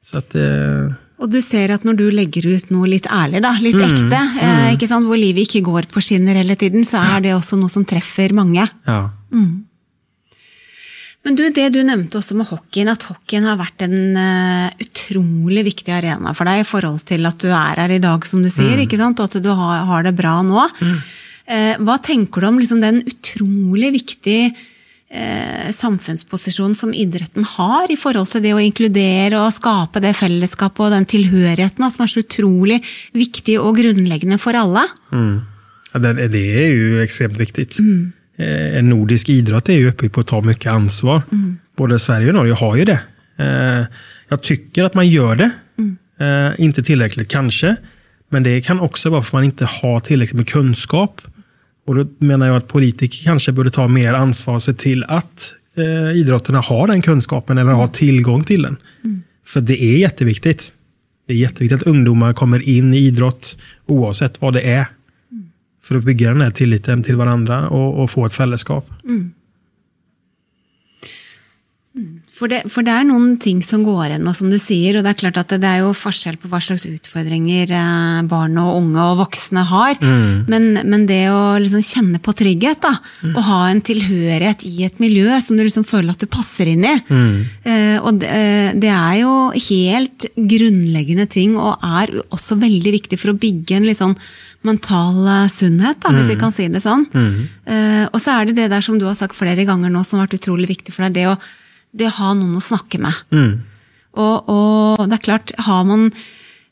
Så 0.00 0.18
att, 0.18 0.34
eh, 0.34 0.92
Og 1.18 1.30
du 1.30 1.40
ser 1.42 1.70
at 1.70 1.84
når 1.86 1.94
du 1.94 2.10
legger 2.10 2.46
ut 2.56 2.70
noe 2.74 2.88
litt 2.90 3.06
ærlig, 3.06 3.40
da, 3.44 3.52
litt 3.62 3.78
ekte, 3.80 4.18
eh, 4.42 4.72
ikke 4.74 4.88
sant, 4.90 5.06
hvor 5.06 5.16
livet 5.16 5.46
ikke 5.46 5.62
går 5.64 5.86
på 5.92 6.02
skinner 6.02 6.34
hele 6.34 6.56
tiden, 6.58 6.84
så 6.84 6.98
er 6.98 7.20
det 7.24 7.34
også 7.36 7.56
noe 7.56 7.70
som 7.70 7.84
treffer 7.84 8.34
mange. 8.34 8.66
ja. 8.86 9.10
Men 11.24 11.38
du, 11.38 11.44
det 11.56 11.70
du 11.72 11.80
nevnte 11.86 12.18
også 12.20 12.36
med 12.36 12.50
hockeyen, 12.50 12.90
at 12.92 13.06
hockeyen 13.08 13.46
har 13.48 13.56
vært 13.56 13.86
en 13.86 13.96
eh, 14.20 14.74
utrolig 14.84 15.64
viktig 15.70 15.94
arena 15.96 16.34
for 16.36 16.48
deg 16.50 16.60
i 16.60 16.68
forhold 16.68 17.00
til 17.08 17.24
at 17.28 17.38
du 17.40 17.48
er 17.48 17.80
her 17.80 17.94
i 17.94 18.02
dag, 18.02 18.26
som 18.28 18.42
du 18.44 18.50
sier, 18.52 18.82
ikke 18.82 19.00
sant? 19.00 19.22
og 19.22 19.32
at 19.32 19.40
du 19.44 19.48
har, 19.56 19.86
har 19.88 20.04
det 20.04 20.12
bra 20.18 20.36
nå. 20.44 20.66
Eh, 21.48 21.80
hva 21.80 21.96
tenker 22.04 22.44
du 22.44 22.48
om 22.50 22.60
liksom, 22.60 22.82
den 22.84 23.00
utrolig 23.08 23.94
viktige 23.96 24.50
eh, 24.52 25.72
samfunnsposisjonen 25.72 26.76
som 26.76 26.92
idretten 26.92 27.48
har 27.54 27.88
i 27.92 27.96
forhold 28.00 28.28
til 28.32 28.44
det 28.44 28.52
å 28.56 28.60
inkludere 28.60 29.40
og 29.40 29.52
skape 29.56 30.04
det 30.04 30.12
fellesskapet 30.20 30.86
og 30.86 30.92
den 30.92 31.08
tilhørigheten 31.08 31.86
da, 31.86 31.90
som 31.92 32.04
er 32.04 32.12
så 32.12 32.24
utrolig 32.24 32.82
viktig 33.16 33.56
og 33.62 33.80
grunnleggende 33.80 34.40
for 34.42 34.60
alle? 34.60 34.84
Ja, 35.94 36.00
det, 36.00 36.38
är 36.38 36.66
ju 36.66 37.02
extremt 37.02 37.38
viktigt. 37.38 37.78
Eh, 37.78 37.84
En 38.36 38.88
nordisk 38.88 39.28
idrott 39.28 39.68
är 39.68 39.72
ju 39.72 39.88
uppe 39.88 40.08
på 40.08 40.20
att 40.20 40.26
ta 40.26 40.40
mycket 40.40 40.72
ansvar. 40.72 41.22
Både 41.76 41.98
Sverige 41.98 42.28
och 42.28 42.34
Norge 42.34 42.52
har 42.54 42.76
ju 42.76 42.84
det. 42.84 43.00
Eh, 43.38 43.84
Jag 44.28 44.42
tycker 44.42 44.84
att 44.84 44.94
man 44.94 45.08
gör 45.08 45.34
det. 45.36 45.50
Eh, 46.20 46.64
Inte 46.64 46.82
tillräckligt 46.82 47.28
kanske. 47.28 47.76
Men 48.30 48.42
det 48.42 48.60
kan 48.60 48.80
också 48.80 49.10
vara 49.10 49.22
för 49.22 49.28
att 49.28 49.32
man 49.32 49.44
inte 49.44 49.64
har 49.64 50.00
tillräckligt 50.00 50.36
med 50.36 50.48
kunskap. 50.48 51.20
Och 51.86 51.94
då 51.94 52.06
menar 52.18 52.46
jag 52.46 52.56
att 52.56 52.68
politiker 52.68 53.24
kanske 53.24 53.52
borde 53.52 53.70
ta 53.70 53.88
mer 53.88 54.14
ansvar 54.14 54.54
och 54.54 54.62
se 54.62 54.72
till 54.72 55.04
att 55.04 55.54
eh, 55.76 56.16
idrotterna 56.20 56.60
har 56.60 56.86
den 56.86 57.02
kunskapen 57.02 57.58
eller 57.58 57.72
har 57.72 57.88
tillgång 57.88 58.44
till 58.44 58.62
den. 58.62 58.76
För 59.46 59.60
det 59.60 59.82
är 59.82 59.96
jätteviktigt. 59.98 60.72
Det 61.26 61.32
är 61.32 61.36
jätteviktigt 61.36 61.80
att 61.80 61.86
ungdomar 61.86 62.32
kommer 62.32 62.68
in 62.68 62.94
i 62.94 62.98
idrott 62.98 63.58
oavsett 63.86 64.40
vad 64.40 64.52
det 64.52 64.60
är. 64.60 64.86
För 65.84 65.96
att 65.96 66.04
bygga 66.04 66.28
den 66.28 66.40
här 66.40 66.50
tilliten 66.50 67.02
till 67.02 67.16
varandra 67.16 67.68
och, 67.68 68.02
och 68.02 68.10
få 68.10 68.26
ett 68.26 68.32
fällesskap. 68.32 68.90
For 72.34 72.50
det, 72.50 72.64
for 72.66 72.82
det 72.82 72.90
er 72.90 73.04
noen 73.06 73.36
ting 73.38 73.60
som 73.62 73.84
går 73.86 74.08
igjen, 74.08 74.24
som 74.34 74.48
du 74.50 74.56
sier, 74.58 74.96
og 74.98 75.04
det 75.06 75.12
er 75.12 75.18
klart 75.20 75.36
at 75.38 75.52
det, 75.52 75.68
er 75.68 75.84
jo 75.84 75.92
forskjell 75.94 76.38
på 76.42 76.48
hva 76.50 76.58
slags 76.58 76.88
utfordringer 76.88 77.70
eh, 77.70 78.22
barn 78.26 78.56
og 78.58 78.80
unge 78.80 79.04
og 79.12 79.20
voksne 79.20 79.62
har. 79.68 80.00
Men, 80.50 80.80
men 80.82 81.04
det 81.06 81.28
å 81.30 81.54
liksom 81.62 81.84
kjenne 81.86 82.18
på 82.18 82.34
trygghet, 82.34 82.80
da, 82.82 82.96
og 83.30 83.38
ha 83.46 83.60
en 83.68 83.84
tilhørighet 83.86 84.66
i 84.66 84.88
et 84.88 84.98
miljø 85.04 85.38
som 85.38 85.54
du 85.54 85.62
liksom 85.62 85.86
føler 85.86 86.16
at 86.16 86.24
du 86.24 86.26
passer 86.26 86.72
inn 86.72 86.82
i, 86.82 86.96
eh, 87.70 88.00
og 88.00 88.18
det, 88.24 88.32
eh, 88.32 88.72
det 88.82 88.90
er 88.90 89.20
jo 89.20 89.36
helt 89.68 90.26
grunnleggende 90.34 91.28
ting, 91.30 91.54
og 91.54 91.78
er 91.86 92.16
jo 92.18 92.26
også 92.34 92.58
veldig 92.58 92.96
viktig 92.98 93.20
for 93.22 93.30
å 93.30 93.38
bygge 93.38 93.78
en 93.78 93.94
sånn 93.94 94.18
mental 94.64 95.48
sunnhet, 95.52 96.00
da, 96.00 96.10
hvis 96.16 96.30
vi 96.32 96.36
kan 96.40 96.52
si 96.52 96.68
det 96.72 96.80
sånn. 96.84 97.06
Eh, 97.66 98.06
og 98.12 98.18
så 98.20 98.38
er 98.40 98.46
det 98.50 98.56
det 98.56 98.70
der 98.72 98.80
som 98.84 98.98
du 98.98 99.04
har 99.06 99.14
sagt 99.18 99.36
flere 99.36 99.64
ganger 99.68 99.90
nå, 99.92 100.02
som 100.04 100.18
har 100.18 100.26
vært 100.26 100.40
utrolig 100.40 100.68
viktig 100.72 100.92
for 100.94 101.04
deg, 101.06 101.14
det 101.20 101.26
å 101.32 101.36
det 101.94 102.08
å 102.10 102.16
ha 102.16 102.32
noen 102.34 102.56
å 102.58 102.62
snakke 102.64 102.98
med. 102.98 103.14
Og, 104.18 104.48
og 104.50 105.04
det 105.10 105.14
er 105.14 105.22
klart, 105.22 105.52
har 105.62 105.84
man 105.86 106.08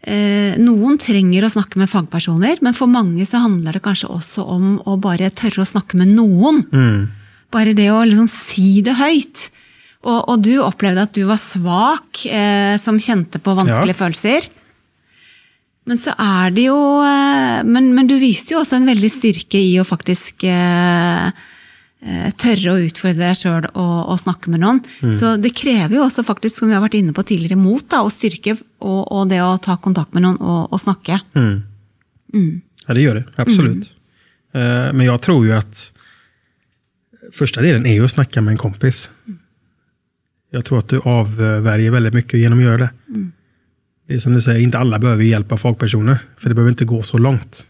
eh, 0.02 0.56
Noen 0.58 0.98
trenger 0.98 1.44
å 1.46 1.50
snakke 1.52 1.78
med 1.78 1.90
fagpersoner, 1.90 2.58
men 2.60 2.74
for 2.74 2.90
mange 2.90 3.22
så 3.28 3.38
handler 3.44 3.78
det 3.78 3.84
kanskje 3.84 4.10
også 4.10 4.42
om 4.50 4.80
å 4.82 4.96
bare 4.98 5.30
tørre 5.30 5.62
å 5.62 5.68
snakke 5.68 5.94
med 6.00 6.10
noen. 6.16 6.64
Bare 7.54 7.74
det 7.78 7.86
å 7.94 8.02
liksom 8.02 8.26
si 8.30 8.80
det 8.82 8.96
høyt. 8.98 9.50
Og, 10.02 10.18
og 10.32 10.42
du 10.42 10.56
opplevde 10.58 11.04
at 11.06 11.14
du 11.14 11.22
var 11.28 11.38
svak, 11.38 12.24
eh, 12.26 12.74
som 12.82 12.98
kjente 12.98 13.38
på 13.38 13.54
vanskelige 13.54 13.94
Ja. 13.94 14.00
følelser. 14.02 14.48
Men 15.84 15.98
så 15.98 16.12
er 16.14 16.52
det 16.54 16.68
jo 16.68 16.78
eh, 17.02 17.62
men, 17.66 17.90
men 17.96 18.06
du 18.10 18.14
viste 18.22 18.54
jo 18.54 18.60
også 18.60 18.78
en 18.78 18.86
veldig 18.86 19.10
styrke 19.10 19.58
i 19.58 19.72
å 19.82 19.86
faktisk 19.86 20.44
eh, 20.46 21.26
eh, 22.06 22.28
tørre 22.38 22.74
å 22.76 22.84
utfordre 22.84 23.32
deg 23.32 23.38
sjøl 23.40 23.66
og, 23.72 23.96
og, 24.12 24.14
snakke 24.22 24.52
med 24.52 24.62
noen. 24.62 24.78
Så 25.10 25.34
det 25.42 25.54
krever 25.58 25.98
jo 25.98 26.04
også 26.06 26.22
faktisk, 26.26 26.60
som 26.60 26.70
vi 26.70 26.76
har 26.78 26.84
vært 26.84 27.00
inne 27.00 27.14
på 27.16 27.24
tidligere, 27.26 27.58
mot 27.58 27.82
da, 27.90 28.04
og 28.06 28.14
styrke 28.14 28.54
og, 28.54 29.00
og 29.10 29.26
det 29.32 29.42
å 29.42 29.56
ta 29.62 29.74
kontakt 29.82 30.14
med 30.14 30.26
noen 30.26 30.38
og, 30.38 30.70
og 30.70 30.82
snakke. 30.82 31.18
Ja, 32.86 32.94
det 32.94 33.00
gör 33.00 33.14
det. 33.14 33.24
Absolut. 33.36 33.92
Eh, 34.54 34.92
Men 34.92 35.00
jag 35.06 35.20
tror 35.20 35.46
ju 35.46 35.52
att 35.52 35.92
första 37.32 37.60
delen 37.60 37.86
är 37.86 37.94
ju 37.94 38.04
att 38.04 38.10
snacka 38.10 38.40
med 38.40 38.52
en 38.52 38.58
kompis. 38.58 39.10
Jag 40.50 40.64
tror 40.64 40.78
att 40.78 40.88
du 40.88 41.00
avvärjer 41.00 41.90
väldigt 41.90 42.14
mycket 42.14 42.40
genom 42.40 42.58
att 42.58 42.64
göra 42.64 42.78
det. 42.78 42.90
Det 44.06 44.14
är 44.14 44.18
som 44.18 44.32
du 44.34 44.40
säger, 44.40 44.60
inte 44.60 44.78
alla 44.78 44.98
behöver 44.98 45.24
hjälp 45.24 45.52
av 45.52 45.56
fagpersoner. 45.56 46.18
För 46.38 46.48
det 46.48 46.54
behöver 46.54 46.70
inte 46.70 46.84
gå 46.84 47.02
så 47.02 47.18
långt. 47.18 47.66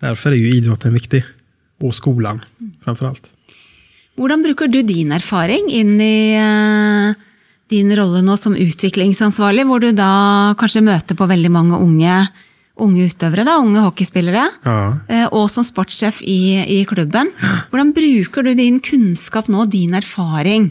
Därför 0.00 0.30
är 0.32 0.36
ju 0.36 0.50
idrotten 0.54 0.92
viktig. 0.94 1.24
Och 1.80 1.94
skolan 1.94 2.40
framför 2.84 3.06
allt. 3.06 3.32
Hvordan 4.16 4.42
bruker 4.42 4.68
du 4.68 4.82
din 4.82 5.12
erfaring 5.12 5.70
inn 5.70 6.00
i 6.00 6.34
eh, 6.36 7.14
din 7.70 7.96
rolle 7.96 8.20
nå 8.22 8.36
som 8.36 8.56
utviklingsansvarlig, 8.56 9.64
hvor 9.64 9.80
du 9.80 9.92
da 9.96 10.52
kanskje 10.60 10.82
møter 10.84 11.16
på 11.16 11.28
veldig 11.30 11.50
mange 11.54 11.78
unge, 11.80 12.26
unge 12.76 13.06
utøvere, 13.08 13.46
da, 13.48 13.54
unge 13.64 13.80
hockeyspillere, 13.86 14.42
Ja. 14.66 14.98
eh, 15.08 15.24
og 15.32 15.48
som 15.50 15.64
sportssjef 15.64 16.20
i, 16.22 16.60
i 16.80 16.84
klubben. 16.84 17.30
Hvordan 17.70 17.94
bruker 17.96 18.42
du 18.44 18.52
din 18.54 18.80
kunnskap 18.84 19.48
nå, 19.48 19.64
din 19.72 19.94
erfaring? 19.96 20.68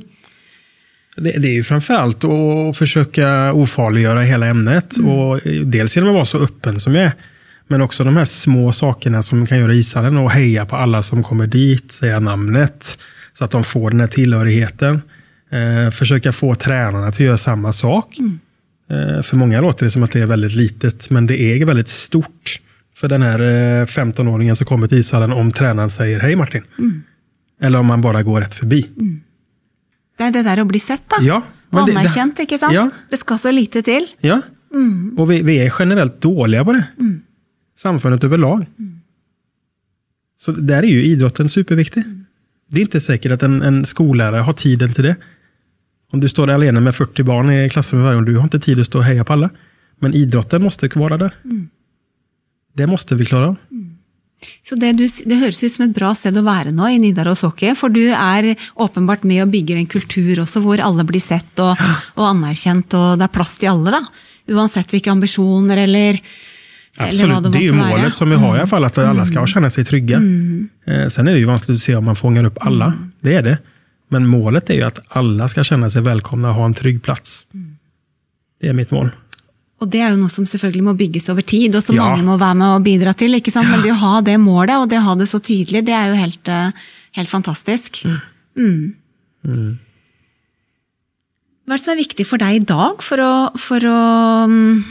Det, 1.19 1.31
det 1.31 1.47
är 1.47 1.53
ju 1.53 1.63
framförallt 1.63 2.23
att 2.23 2.77
försöka 2.77 3.53
ofarliggöra 3.53 4.21
hela 4.21 4.47
ämnet. 4.47 4.97
Och 4.97 5.39
dels 5.65 5.95
genom 5.95 6.09
att 6.09 6.15
vara 6.15 6.25
så 6.25 6.39
öppen 6.43 6.79
som 6.79 6.95
jag 6.95 7.05
är. 7.05 7.13
Men 7.67 7.81
också 7.81 8.03
de 8.03 8.17
här 8.17 8.25
små 8.25 8.71
sakerna 8.71 9.23
som 9.23 9.45
kan 9.45 9.59
göra 9.59 9.73
ishallen 9.73 10.17
och 10.17 10.31
heja 10.31 10.65
på 10.65 10.75
alla 10.75 11.01
som 11.01 11.23
kommer 11.23 11.47
dit, 11.47 11.91
säga 11.91 12.19
namnet. 12.19 12.97
Så 13.33 13.45
att 13.45 13.51
de 13.51 13.63
får 13.63 13.91
den 13.91 13.99
här 13.99 14.07
tillhörigheten. 14.07 15.01
Eh, 15.51 15.91
försöka 15.91 16.31
få 16.31 16.55
tränarna 16.55 17.07
att 17.07 17.19
göra 17.19 17.37
samma 17.37 17.73
sak. 17.73 18.17
Eh, 18.89 19.21
för 19.21 19.35
många 19.35 19.61
låter 19.61 19.85
det 19.85 19.91
som 19.91 20.03
att 20.03 20.11
det 20.11 20.19
är 20.19 20.25
väldigt 20.25 20.55
litet, 20.55 21.09
men 21.09 21.27
det 21.27 21.41
är 21.41 21.65
väldigt 21.65 21.87
stort. 21.87 22.59
För 22.95 23.07
den 23.07 23.21
här 23.21 23.39
eh, 23.39 23.85
15-åringen 23.85 24.55
som 24.55 24.67
kommer 24.67 24.87
till 24.87 24.97
ishallen 24.97 25.31
om 25.31 25.51
tränaren 25.51 25.89
säger 25.89 26.19
hej 26.19 26.35
Martin. 26.35 26.63
Eller 27.61 27.79
om 27.79 27.85
man 27.85 28.01
bara 28.01 28.23
går 28.23 28.41
rätt 28.41 28.53
förbi. 28.53 28.87
Det 30.19 30.25
er 30.27 30.31
det 30.35 30.43
der 30.45 30.61
å 30.61 30.67
bli 30.67 30.79
sett, 30.83 31.05
da. 31.09 31.21
Ja, 31.23 31.37
og 31.71 31.85
det- 31.87 31.95
det- 31.95 31.99
anerkjent, 32.01 32.39
ikke 32.43 32.59
sant? 32.59 32.73
Ja. 32.75 32.89
Det 33.09 33.19
skal 33.21 33.37
så 33.39 33.51
lite 33.55 33.81
til. 33.81 34.07
Ja, 34.21 34.41
och 35.17 35.31
vi, 35.31 35.41
vi 35.43 35.57
är 35.59 35.71
generellt 35.79 36.21
dåliga 36.21 36.63
på 36.65 36.73
det. 36.73 36.83
Samfundet 37.75 38.23
överlag. 38.23 38.65
Så 40.37 40.51
där 40.51 40.83
är 40.83 40.87
ju 40.87 41.03
idrotten 41.05 41.49
superviktig. 41.49 42.03
Det 42.69 42.79
är 42.81 42.81
inte 42.81 42.99
säkert 43.01 43.31
att 43.31 43.43
en, 43.43 43.61
en 43.61 43.85
skollärare 43.85 44.41
har 44.41 44.53
tiden 44.53 44.93
till 44.93 45.03
det. 45.03 45.15
Om 46.11 46.19
du 46.19 46.29
står 46.29 46.49
alene 46.49 46.79
med 46.79 46.95
40 46.95 47.23
barn 47.23 47.51
i 47.51 47.69
klassen 47.69 48.01
varje 48.03 48.15
gång, 48.15 48.25
du 48.25 48.35
har 48.37 48.43
inte 48.43 48.59
tid 48.59 48.79
att 48.79 48.85
stå 48.85 48.97
och 48.97 49.03
heja 49.05 49.23
på 49.23 49.33
alla. 49.33 49.49
Men 49.99 50.13
idrotten 50.13 50.63
måste 50.63 50.87
vara 50.95 51.17
där. 51.17 51.31
Det 52.73 52.87
måste 52.87 53.15
vi 53.15 53.25
klara 53.25 53.47
av. 53.47 53.55
Så 54.63 54.75
det, 54.79 54.93
du, 54.97 55.05
det 55.05 55.39
høres 55.41 55.63
ut 55.63 55.71
som 55.73 55.85
et 55.87 55.95
bra 55.95 56.13
sted 56.15 56.37
å 56.37 56.45
være 56.45 56.71
nå 56.75 56.87
i 56.93 56.99
Nidaros 57.01 57.43
Hockey, 57.43 57.73
for 57.75 57.91
du 57.91 58.05
er 58.13 58.53
åpenbart 58.79 59.25
med 59.27 59.43
og 59.43 59.51
bygger 59.55 59.79
en 59.79 59.89
kultur 59.89 60.43
også 60.45 60.61
hvor 60.63 60.81
alle 60.83 61.03
blir 61.07 61.23
sett 61.23 61.59
og, 61.63 61.79
og 62.15 62.27
anerkjent, 62.29 62.93
og 62.95 63.19
det 63.19 63.27
er 63.27 63.35
plass 63.35 63.57
til 63.59 63.73
alle, 63.73 63.99
da. 63.99 64.03
Uansett 64.49 64.95
hvilke 64.95 65.11
ambisjoner 65.11 65.83
eller, 65.85 66.21
Absolut, 66.97 67.43
det 67.43 67.49
det 67.49 67.57
är 67.57 67.61
ju 67.61 67.73
målet 67.73 68.15
som 68.15 68.29
vi 68.29 68.35
har 68.35 68.55
i 68.55 68.59
alla 68.59 68.67
fall, 68.67 68.83
att 68.85 68.97
alla 68.97 69.25
ska 69.25 69.47
känna 69.47 69.69
sig 69.69 69.85
trygga. 69.85 70.17
Eh, 70.87 71.07
Sen 71.07 71.27
är 71.27 71.33
det 71.33 71.39
ju 71.39 71.45
vanskligt 71.45 71.75
att 71.75 71.81
se 71.81 71.95
om 71.95 72.05
man 72.05 72.15
fångar 72.15 72.43
upp 72.43 72.57
alla. 72.61 72.93
Det 73.21 73.35
är 73.35 73.43
det. 73.43 73.57
Men 74.09 74.27
målet 74.27 74.69
är 74.69 74.73
ju 74.73 74.83
att 74.83 74.99
alla 75.07 75.47
ska 75.47 75.63
känna 75.63 75.89
sig 75.89 76.01
välkomna 76.01 76.49
och 76.49 76.55
ha 76.55 76.65
en 76.65 76.73
trygg 76.73 77.03
plats. 77.03 77.47
Det 78.61 78.67
är 78.67 78.73
mitt 78.73 78.91
mål. 78.91 79.09
Og 79.79 79.87
det 79.89 80.01
er 80.03 80.09
jo 80.11 80.19
noe 80.19 80.29
som 80.29 80.45
selvfølgelig 80.45 80.83
må 80.83 80.93
bygges 80.99 81.29
over 81.31 81.41
tid, 81.41 81.75
og 81.75 81.83
som 81.83 81.95
Ja. 81.95 82.09
mange 82.09 82.23
må 82.27 82.37
være 82.37 82.55
med 82.55 82.67
og 82.75 82.83
bidra 82.83 83.13
til. 83.15 83.33
ikke 83.35 83.51
sant? 83.51 83.69
Men 83.71 83.81
det 83.81 83.91
å 83.93 83.99
ha 84.01 84.21
det 84.21 84.37
målet, 84.39 84.75
og 84.75 84.89
det 84.89 84.97
å 84.99 85.05
ha 85.07 85.15
det 85.15 85.27
så 85.27 85.39
tydelig, 85.39 85.85
det 85.85 85.93
er 85.95 86.09
jo 86.09 86.15
helt, 86.19 86.47
eh, 86.49 86.71
helt 87.15 87.29
fantastisk. 87.29 88.03
Mm. 88.57 88.93
Hva 91.67 91.73
er 91.73 91.77
det 91.77 91.83
som 91.85 91.93
er 91.93 92.01
viktig 92.03 92.25
for 92.25 92.37
deg 92.41 92.55
i 92.55 92.65
dag 92.65 93.01
for 93.05 93.17
å, 93.21 93.33
for 93.55 93.79
å 93.79 94.45
mm, 94.49 94.83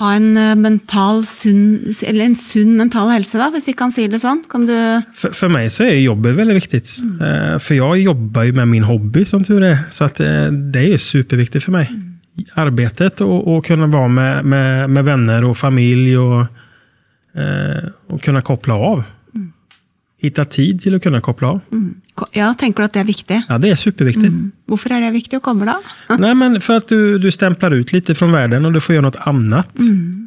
ha 0.00 0.12
en 0.16 0.36
eh, 0.36 0.54
mental 0.56 1.22
sunn, 1.28 1.92
eller 2.08 2.24
en 2.24 2.34
sunn 2.34 2.76
mental 2.76 3.10
helse, 3.12 3.36
da, 3.38 3.50
hvis 3.52 3.68
vi 3.68 3.74
kan 3.74 3.92
si 3.92 4.06
det 4.08 4.18
sånn? 4.22 4.42
Kan 4.48 4.66
du 4.66 5.02
För, 5.14 5.30
för 5.30 5.48
mig 5.48 5.70
så 5.70 5.84
är 5.84 5.94
jobbet 6.00 6.34
väldigt 6.34 6.56
viktigt. 6.56 6.88
Eh, 7.20 7.58
För 7.58 7.74
jag 7.74 7.98
jobbar 7.98 8.42
ju 8.42 8.52
med 8.52 8.68
min 8.68 8.84
hobby 8.84 9.24
som 9.24 9.44
tur 9.44 9.62
är. 9.62 9.78
Så 9.90 10.04
att 10.04 10.14
det 10.14 10.80
är 10.80 10.88
ju 10.88 10.98
superviktigt 10.98 11.64
för 11.64 11.72
mig. 11.72 11.90
Arbetet 12.54 13.20
och, 13.20 13.56
och 13.56 13.64
kunna 13.64 13.86
vara 13.86 14.08
med, 14.08 14.44
med, 14.44 14.90
med 14.90 15.04
vänner 15.04 15.44
och 15.44 15.56
familj 15.58 16.18
och, 16.18 16.40
eh, 17.34 17.88
och 18.08 18.22
kunna 18.22 18.40
koppla 18.42 18.74
av. 18.74 19.02
Hitta 20.22 20.44
tid 20.44 20.80
till 20.80 20.94
att 20.94 21.02
kunna 21.02 21.20
koppla 21.20 21.48
av. 21.48 21.60
Ko- 22.14 22.26
Ja, 22.32 22.54
tenker 22.54 22.78
du 22.82 22.84
at 22.84 22.92
det 22.94 23.00
er 23.00 23.04
viktig? 23.04 23.42
Ja, 23.48 23.58
det 23.58 23.70
är 23.70 23.74
superviktigt. 23.74 24.32
Hvorfor 24.68 24.92
er 24.92 25.00
det 25.00 25.10
viktig 25.12 25.36
å 25.36 25.40
koble 25.42 25.72
av? 25.72 25.82
Nej, 26.20 26.34
men 26.34 26.60
för 26.60 26.76
att 26.76 26.88
du, 26.88 27.18
du 27.18 27.30
stämplar 27.30 27.70
ut 27.70 27.92
lite 27.92 28.14
från 28.14 28.32
världen 28.32 28.64
och 28.64 28.72
du 28.72 28.80
får 28.80 28.94
göra 28.94 29.04
något 29.04 29.16
annat. 29.20 29.78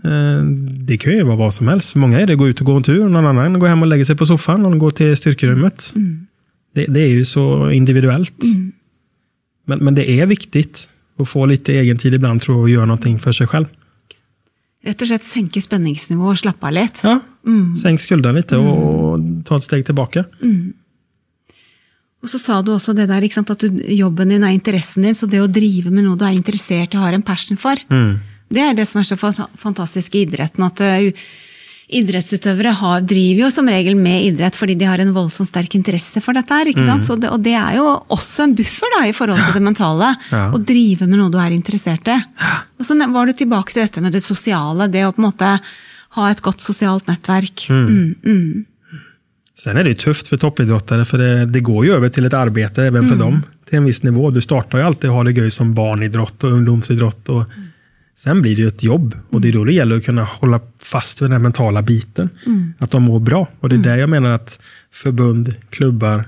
Eh, 0.04 0.44
Det 0.88 0.98
kan 0.98 1.14
ju 1.14 1.24
vara 1.24 1.36
vad 1.36 1.54
som 1.54 1.68
helst. 1.68 1.96
Många 1.96 2.20
är 2.20 2.28
det 2.28 2.36
gå 2.36 2.48
ut 2.48 2.60
och 2.60 2.66
gå 2.66 2.76
en 2.76 2.84
tur, 2.84 3.10
någon 3.10 3.26
annan 3.28 3.60
går 3.60 3.68
hem 3.68 3.82
och 3.82 3.88
lägger 3.88 4.04
sig 4.06 4.16
på 4.16 4.26
soffan, 4.26 4.62
någon 4.62 4.80
går 4.80 4.92
till 4.92 5.16
styrkerummet. 5.18 5.94
Det, 6.76 6.86
det 6.86 7.02
är 7.02 7.10
ju 7.10 7.26
så 7.26 7.72
individuellt. 7.72 8.44
Men, 9.66 9.80
men 9.80 9.96
det 9.96 10.10
är 10.10 10.26
viktigt 10.26 10.90
att 11.20 11.30
få 11.30 11.46
lite 11.46 11.74
egen 11.78 11.98
tid 11.98 12.14
ibland 12.14 12.42
tror 12.42 12.58
jag, 12.58 12.62
och 12.64 12.70
göra 12.70 12.86
någonting 12.86 13.20
för 13.20 13.32
sig 13.32 13.48
själv. 13.48 13.66
Rett 14.86 15.02
og 15.02 15.08
slett 15.10 15.24
senke 15.26 15.62
spenningsnivået 15.62 16.36
og 16.36 16.38
slappe 16.44 16.68
av 16.68 16.74
litt? 16.76 17.00
Ja, 17.04 17.20
Sänk 17.82 18.02
skulden 18.02 18.36
lite 18.36 18.58
och 18.58 19.20
ta 19.46 19.56
ett 19.58 19.64
steg 19.64 19.86
tillbaka. 19.86 20.26
Og 22.24 22.30
så 22.30 22.38
sa 22.42 22.62
du 22.62 22.72
også 22.74 22.94
det 22.98 23.06
ikke 23.24 23.34
sant, 23.38 23.50
at 23.54 23.60
du, 23.62 23.82
jobben 23.94 24.30
din 24.30 24.44
er 24.44 24.54
interessen 24.56 25.04
din, 25.06 25.14
så 25.18 25.28
det 25.30 25.42
å 25.44 25.48
drive 25.52 25.92
med 25.94 26.04
noe 26.08 26.18
du 26.18 26.26
er 26.26 26.34
interessert 26.38 26.94
i 26.94 26.98
og 26.98 27.04
har 27.06 27.14
en 27.18 27.22
passion 27.26 27.58
for, 27.58 27.76
det 28.50 28.62
er 28.62 28.74
det 28.78 28.88
som 28.88 29.02
er 29.02 29.06
så 29.10 29.18
fa- 29.18 29.50
fantastisk 29.58 30.16
i 30.16 30.24
idretten. 30.26 30.64
at 30.66 30.80
eh, 30.82 31.12
Idrettsutøvere 31.86 32.72
har, 32.80 33.02
driver 33.06 33.44
jo 33.44 33.50
som 33.54 33.68
regel 33.70 33.94
med 34.00 34.24
idrett 34.32 34.56
fordi 34.58 34.74
de 34.80 34.88
har 34.90 35.02
en 35.04 35.14
voldsomt 35.14 35.52
sterk 35.52 35.76
interesse 35.78 36.22
for 36.24 36.34
dette. 36.34 36.50
her? 36.50 37.04
Så 37.06 37.18
det, 37.22 37.30
og 37.30 37.44
det 37.46 37.54
er 37.54 37.78
jo 37.78 37.86
også 38.10 38.48
en 38.48 38.56
buffer 38.58 38.96
da, 38.98 39.04
i 39.06 39.14
forhold 39.14 39.42
til 39.44 39.60
det 39.60 39.66
mentale. 39.66 40.14
Ja. 40.32 40.48
Å 40.50 40.58
drive 40.58 41.06
med 41.06 41.20
noe 41.20 41.30
du 41.30 41.38
er 41.42 41.54
interessert 41.54 42.10
i. 42.10 42.18
Og 42.80 42.88
så 42.88 42.98
var 42.98 43.28
du 43.28 43.34
tilbake 43.34 43.74
til 43.74 43.86
dette 43.86 44.02
med 44.02 44.16
det 44.18 44.24
sosiale, 44.26 44.90
det 44.90 45.06
å 45.06 45.14
på 45.14 45.22
en 45.22 45.30
måte 45.30 45.52
ha 46.16 46.32
ett 46.32 46.42
gott 46.42 46.62
socialt 46.62 47.08
nätverk. 47.08 47.68
Mm, 47.70 48.16
mm. 48.26 48.66
Sen 49.58 49.78
är 49.78 49.84
det 49.84 49.90
ju 49.90 49.96
tufft 49.96 50.28
för 50.28 50.38
toppidrottare 50.38 51.06
för 51.06 51.18
det, 51.18 51.46
det 51.46 51.60
går 51.60 51.86
ju 51.86 51.94
över 51.94 52.10
till 52.10 52.26
ett 52.26 52.34
arbete 52.34 52.84
även 52.84 53.08
för 53.08 53.16
dem 53.16 53.44
till 53.70 53.78
en 53.78 53.84
viss 53.84 54.04
nivå. 54.04 54.32
Du 54.32 54.42
startar 54.42 54.78
ju 54.78 54.84
alltid 54.84 55.10
och 55.10 55.16
har 55.16 55.24
det 55.24 55.32
göj 55.32 55.52
som 55.52 55.74
barnidrott 55.74 56.44
och 56.44 56.52
ungdomsidrott. 56.52 57.30
Och 57.30 57.44
sen 58.18 58.42
blir 58.42 58.56
det 58.56 58.62
ju 58.62 58.68
ett 58.68 58.84
jobb 58.84 59.16
och 59.30 59.42
det 59.42 59.48
är 59.48 59.54
då 59.54 59.64
det 59.64 59.74
gäller 59.74 59.98
att 59.98 60.06
kunna 60.06 60.24
hålla 60.24 60.60
fast 60.84 61.22
vid 61.22 61.30
den 61.30 61.42
mentala 61.42 61.82
biten. 61.82 62.30
Att 62.80 62.92
de 62.92 63.04
mår 63.04 63.20
bra. 63.20 63.48
Och 63.60 63.70
det 63.70 63.76
är 63.76 63.80
där 63.80 63.96
jag 63.98 64.10
menar 64.10 64.32
att 64.32 64.62
förbund, 64.92 65.56
klubbar, 65.70 66.26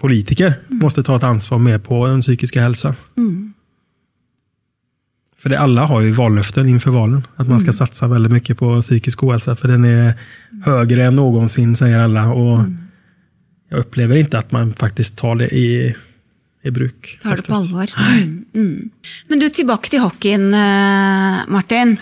politiker 0.00 0.54
måste 0.68 1.02
ta 1.02 1.16
ett 1.16 1.22
ansvar 1.22 1.58
mer 1.58 1.78
på 1.78 2.06
den 2.06 2.20
psykiska 2.20 2.62
hälsan. 2.62 2.94
För 5.38 5.48
det, 5.50 5.58
alla 5.58 5.86
har 5.86 6.00
ju 6.00 6.12
vallöften 6.12 6.68
inför 6.68 6.90
valen. 6.90 7.26
Att 7.36 7.48
man 7.48 7.60
ska 7.60 7.72
satsa 7.72 8.08
väldigt 8.08 8.32
mycket 8.32 8.58
på 8.58 8.80
psykisk 8.80 9.22
ohälsa. 9.24 9.54
För 9.54 9.68
den 9.68 9.84
är 9.84 10.14
högre 10.64 11.04
än 11.04 11.16
någonsin, 11.16 11.76
säger 11.76 11.98
alla. 11.98 12.32
Och 12.32 12.64
Jag 13.68 13.78
upplever 13.78 14.16
inte 14.16 14.38
att 14.38 14.52
man 14.52 14.72
faktiskt 14.72 15.16
tar 15.18 15.34
det 15.34 15.48
i, 15.48 15.96
i 16.64 16.70
bruk. 16.70 17.18
Tar 17.22 17.36
det 17.36 17.46
på 17.46 17.54
alvor. 17.54 17.90
Mm, 18.12 18.44
mm. 18.54 18.90
Men 19.28 19.38
du, 19.42 19.48
tilbake 19.48 19.90
til 19.90 20.00
hockeyen, 20.04 20.52
eh, 20.54 21.42
Martin. 21.50 21.96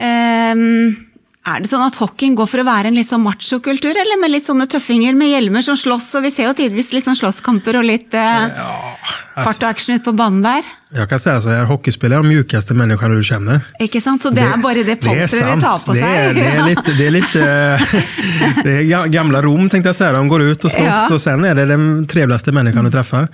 Ehm, 0.00 0.96
er 1.46 1.62
det 1.62 1.70
sånn 1.70 1.86
at 1.86 1.96
hockeyen 1.96 2.34
går 2.36 2.48
for 2.50 2.62
å 2.62 2.66
være 2.66 2.90
en 2.90 2.98
litt 2.98 3.08
sånn 3.08 3.22
machokultur, 3.24 3.94
eller 3.96 4.20
med 4.20 4.32
litt 4.34 4.48
sånne 4.48 4.66
tøffinger 4.70 5.14
med 5.16 5.30
hjelmer 5.32 5.64
som 5.64 5.78
slåss, 5.78 6.10
og 6.18 6.26
vi 6.26 6.30
ser 6.34 6.50
jo 6.50 6.56
tidvis 6.58 6.90
sånn 7.04 7.16
slåsskamper 7.16 7.78
og 7.80 7.86
litt 7.86 8.14
eh, 8.14 8.50
fart 9.38 9.62
og 9.62 9.70
action 9.70 9.94
ute 9.94 10.04
på 10.04 10.16
banen 10.16 10.42
der? 10.42 10.62
Jag 10.92 11.08
kan 11.08 11.18
säga 11.18 11.40
så 11.40 11.50
här, 11.50 11.64
hockeyspelare 11.64 12.18
är 12.18 12.22
de 12.22 12.28
mjukaste 12.28 12.74
människorna 12.74 13.14
du 13.14 13.22
känner. 13.22 13.60
Ikke 13.80 14.00
sant? 14.00 14.22
Så 14.22 14.30
det, 14.30 14.42
er 14.42 14.56
bare 14.58 14.82
det 14.82 14.96
polsteret 15.00 15.54
de 15.54 15.60
tar 15.60 15.86
på 15.86 15.92
det 15.92 16.00
är, 16.00 16.34
det 16.34 16.40
är 16.40 16.66
lite, 16.66 16.92
det 16.92 17.06
är 17.06 17.10
lite 17.10 17.38
det 18.64 18.70
är 18.70 18.82
ga- 18.82 19.06
gamla 19.06 19.42
Rom 19.42 19.68
tänkte 19.68 19.88
jag 19.88 19.96
säga. 19.96 20.12
De 20.12 20.28
går 20.28 20.42
ut 20.42 20.64
och 20.64 20.70
slåss 20.70 21.06
Ja. 21.08 21.14
och 21.14 21.20
sen 21.20 21.44
är 21.44 21.54
det 21.54 21.66
den 21.66 22.06
trevligaste 22.06 22.52
människan 22.52 22.84
du 22.84 22.90
träffar. 22.90 23.28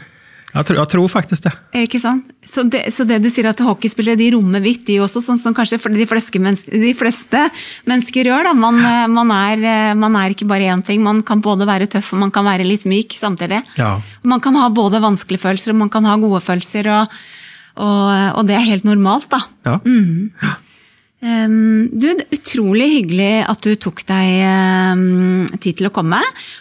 Jag 0.56 0.66
tror, 0.66 0.78
jag 0.78 0.88
tror 0.88 1.08
faktiskt 1.08 1.42
det. 1.42 1.52
Ikke 1.82 1.98
sant? 2.00 2.30
Så 2.44 2.62
det, 2.62 2.86
så 2.94 3.04
det 3.04 3.18
du 3.20 3.28
sier 3.28 3.50
at 3.50 3.60
hockeyspillere 3.60 4.16
de 4.16 4.30
rommer 4.32 4.62
vidt, 4.64 4.86
de 4.88 4.96
også, 5.04 5.20
sånn 5.20 5.40
som 5.40 5.52
kanskje 5.56 5.76
de 5.92 6.06
fleste, 6.08 6.40
mennesker, 6.40 6.78
de 6.80 6.92
fleste 6.96 7.42
mennesker 7.84 8.30
gjør. 8.30 8.48
da. 8.48 8.54
Man, 8.56 8.78
eh, 8.80 9.04
man, 9.12 9.34
er, 9.36 9.60
eh, 9.60 9.92
man 10.00 10.16
er 10.16 10.32
ikke 10.32 10.48
bare 10.48 10.70
én 10.72 10.80
ting. 10.86 11.02
Man 11.04 11.20
kan 11.28 11.42
både 11.44 11.68
være 11.68 11.90
tøff 11.92 12.14
og 12.16 12.22
man 12.24 12.32
kan 12.32 12.48
være 12.48 12.64
litt 12.64 12.88
myk 12.88 13.18
samtidig. 13.20 13.60
Ja. 13.76 13.98
Man 14.24 14.40
kan 14.40 14.56
ha 14.56 14.70
både 14.72 15.02
vanskelige 15.04 15.44
følelser 15.44 15.76
og 15.76 15.82
man 15.84 15.92
kan 15.92 16.08
ha 16.08 16.16
gode 16.16 16.40
følelser, 16.40 16.88
og, 16.88 17.18
og, 17.76 18.38
og 18.40 18.48
det 18.48 18.56
er 18.56 18.64
helt 18.70 18.88
normalt. 18.88 19.28
da. 19.28 19.44
Ja. 19.68 19.76
Um, 21.24 21.88
du, 21.96 22.10
er 22.12 22.26
Utrolig 22.36 22.86
hyggelig 22.92 23.46
at 23.48 23.64
du 23.64 23.72
tok 23.80 24.02
deg 24.06 24.42
um, 24.92 25.46
tid 25.56 25.78
til 25.80 25.88
å 25.88 25.92
komme. 25.94 26.18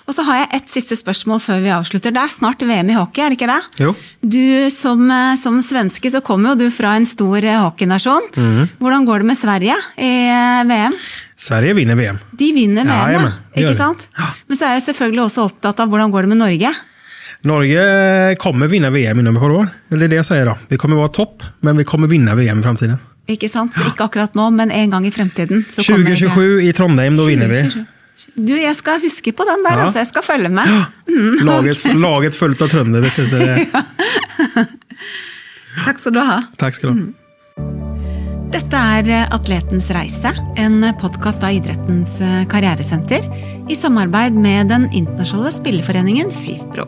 Og 0.08 0.16
så 0.16 0.24
har 0.28 0.40
jeg 0.42 0.48
et 0.58 0.72
siste 0.72 0.96
spørsmål 0.98 1.42
før 1.44 1.60
vi 1.64 1.74
avslutter. 1.76 2.16
Det 2.16 2.22
er 2.24 2.32
snart 2.34 2.64
VM 2.66 2.90
i 2.94 2.98
hockey, 2.98 3.22
er 3.26 3.34
det 3.34 3.38
ikke 3.38 3.52
det? 3.52 3.60
Jo. 3.84 3.94
Du 4.24 4.70
Som, 4.74 5.06
eh, 5.12 5.36
som 5.40 5.60
svenske 5.64 6.10
så 6.12 6.22
kommer 6.26 6.54
jo 6.54 6.66
du 6.66 6.74
fra 6.74 6.96
en 6.98 7.06
stor 7.08 7.38
eh, 7.44 7.60
hockeynasjon. 7.62 8.32
Hvordan 8.80 9.06
går 9.08 9.24
det 9.24 9.30
med 9.30 9.40
Sverige 9.40 9.78
i 10.02 10.12
eh, 10.32 10.66
VM? 10.72 10.98
Sverige 11.38 11.78
vinner 11.78 12.00
VM. 12.00 12.20
De 12.32 12.52
vinner 12.56 12.88
Ja, 12.88 13.00
VM, 13.06 13.16
ja. 13.22 13.32
gjør 13.62 13.70
Ikke 13.70 13.78
sant? 13.78 14.08
Men 14.48 14.58
så 14.58 14.68
er 14.68 14.78
jeg 14.80 14.88
selvfølgelig 14.90 15.26
også 15.28 15.50
opptatt 15.50 15.80
av 15.84 15.92
hvordan 15.92 16.14
går 16.14 16.26
det 16.26 16.34
med 16.34 16.42
Norge. 16.42 16.72
Norge 17.46 18.36
kommer 18.42 18.72
vinna 18.72 18.90
VM 18.90 19.20
inom 19.20 19.36
ett 19.36 19.42
par 19.44 19.52
år. 19.52 19.68
Det 19.90 20.04
är 20.04 20.08
det 20.08 20.16
jag 20.16 20.26
säger 20.26 20.46
då. 20.46 20.58
Vi 20.68 20.78
kommer 20.78 20.96
vara 20.96 21.08
topp, 21.08 21.44
men 21.60 21.78
vi 21.78 21.84
kommer 21.84 22.08
vinna 22.08 22.36
VM 22.36 22.60
i 22.60 22.64
framtiden. 22.64 22.98
Ikke 23.28 23.50
sant? 23.50 23.74
Så 23.74 23.82
ikke 23.90 24.04
akkurat 24.06 24.36
nå, 24.38 24.50
men 24.54 24.70
en 24.72 24.90
gang 24.94 25.06
i 25.08 25.12
fremtiden. 25.12 25.66
Så 25.70 25.82
kommer- 25.82 26.06
2027 26.06 26.62
i 26.68 26.72
Trondheim, 26.74 27.16
då 27.18 27.26
vinner 27.26 27.48
vi. 27.48 27.62
2027. 27.64 27.86
Du, 28.36 28.54
jeg 28.56 28.76
skal 28.78 29.02
huske 29.02 29.32
på 29.36 29.44
den 29.44 29.64
der, 29.66 29.72
Ja. 29.78 29.84
altså. 29.86 29.98
Jeg 30.00 30.08
skal 30.08 30.22
følge 30.24 30.50
med. 30.50 30.68
Laget, 31.44 31.84
laget 31.96 32.36
fullt 32.36 32.62
av 32.62 32.68
trønder. 32.70 33.02
vet 33.02 33.16
du, 33.16 33.26
så 33.26 33.38
det- 33.40 33.68
Takk 35.86 36.00
skal 36.00 36.12
du 36.14 36.20
ha. 36.20 36.42
Tack 36.58 36.76
ska 36.76 36.88
du 36.88 36.94
ha. 36.94 37.00
Dette 38.56 38.78
er 38.78 39.10
eh, 39.12 39.28
Atletens 39.36 39.90
reise, 39.92 40.32
en 40.56 40.86
podkast 41.02 41.44
av 41.44 41.50
Idrettens 41.52 42.22
eh, 42.22 42.46
karrieresenter 42.48 43.20
i 43.70 43.76
samarbeid 43.76 44.34
med 44.38 44.68
den 44.72 44.88
internasjonale 44.96 45.52
spilleforeningen 45.52 46.32
FIFPro. 46.32 46.86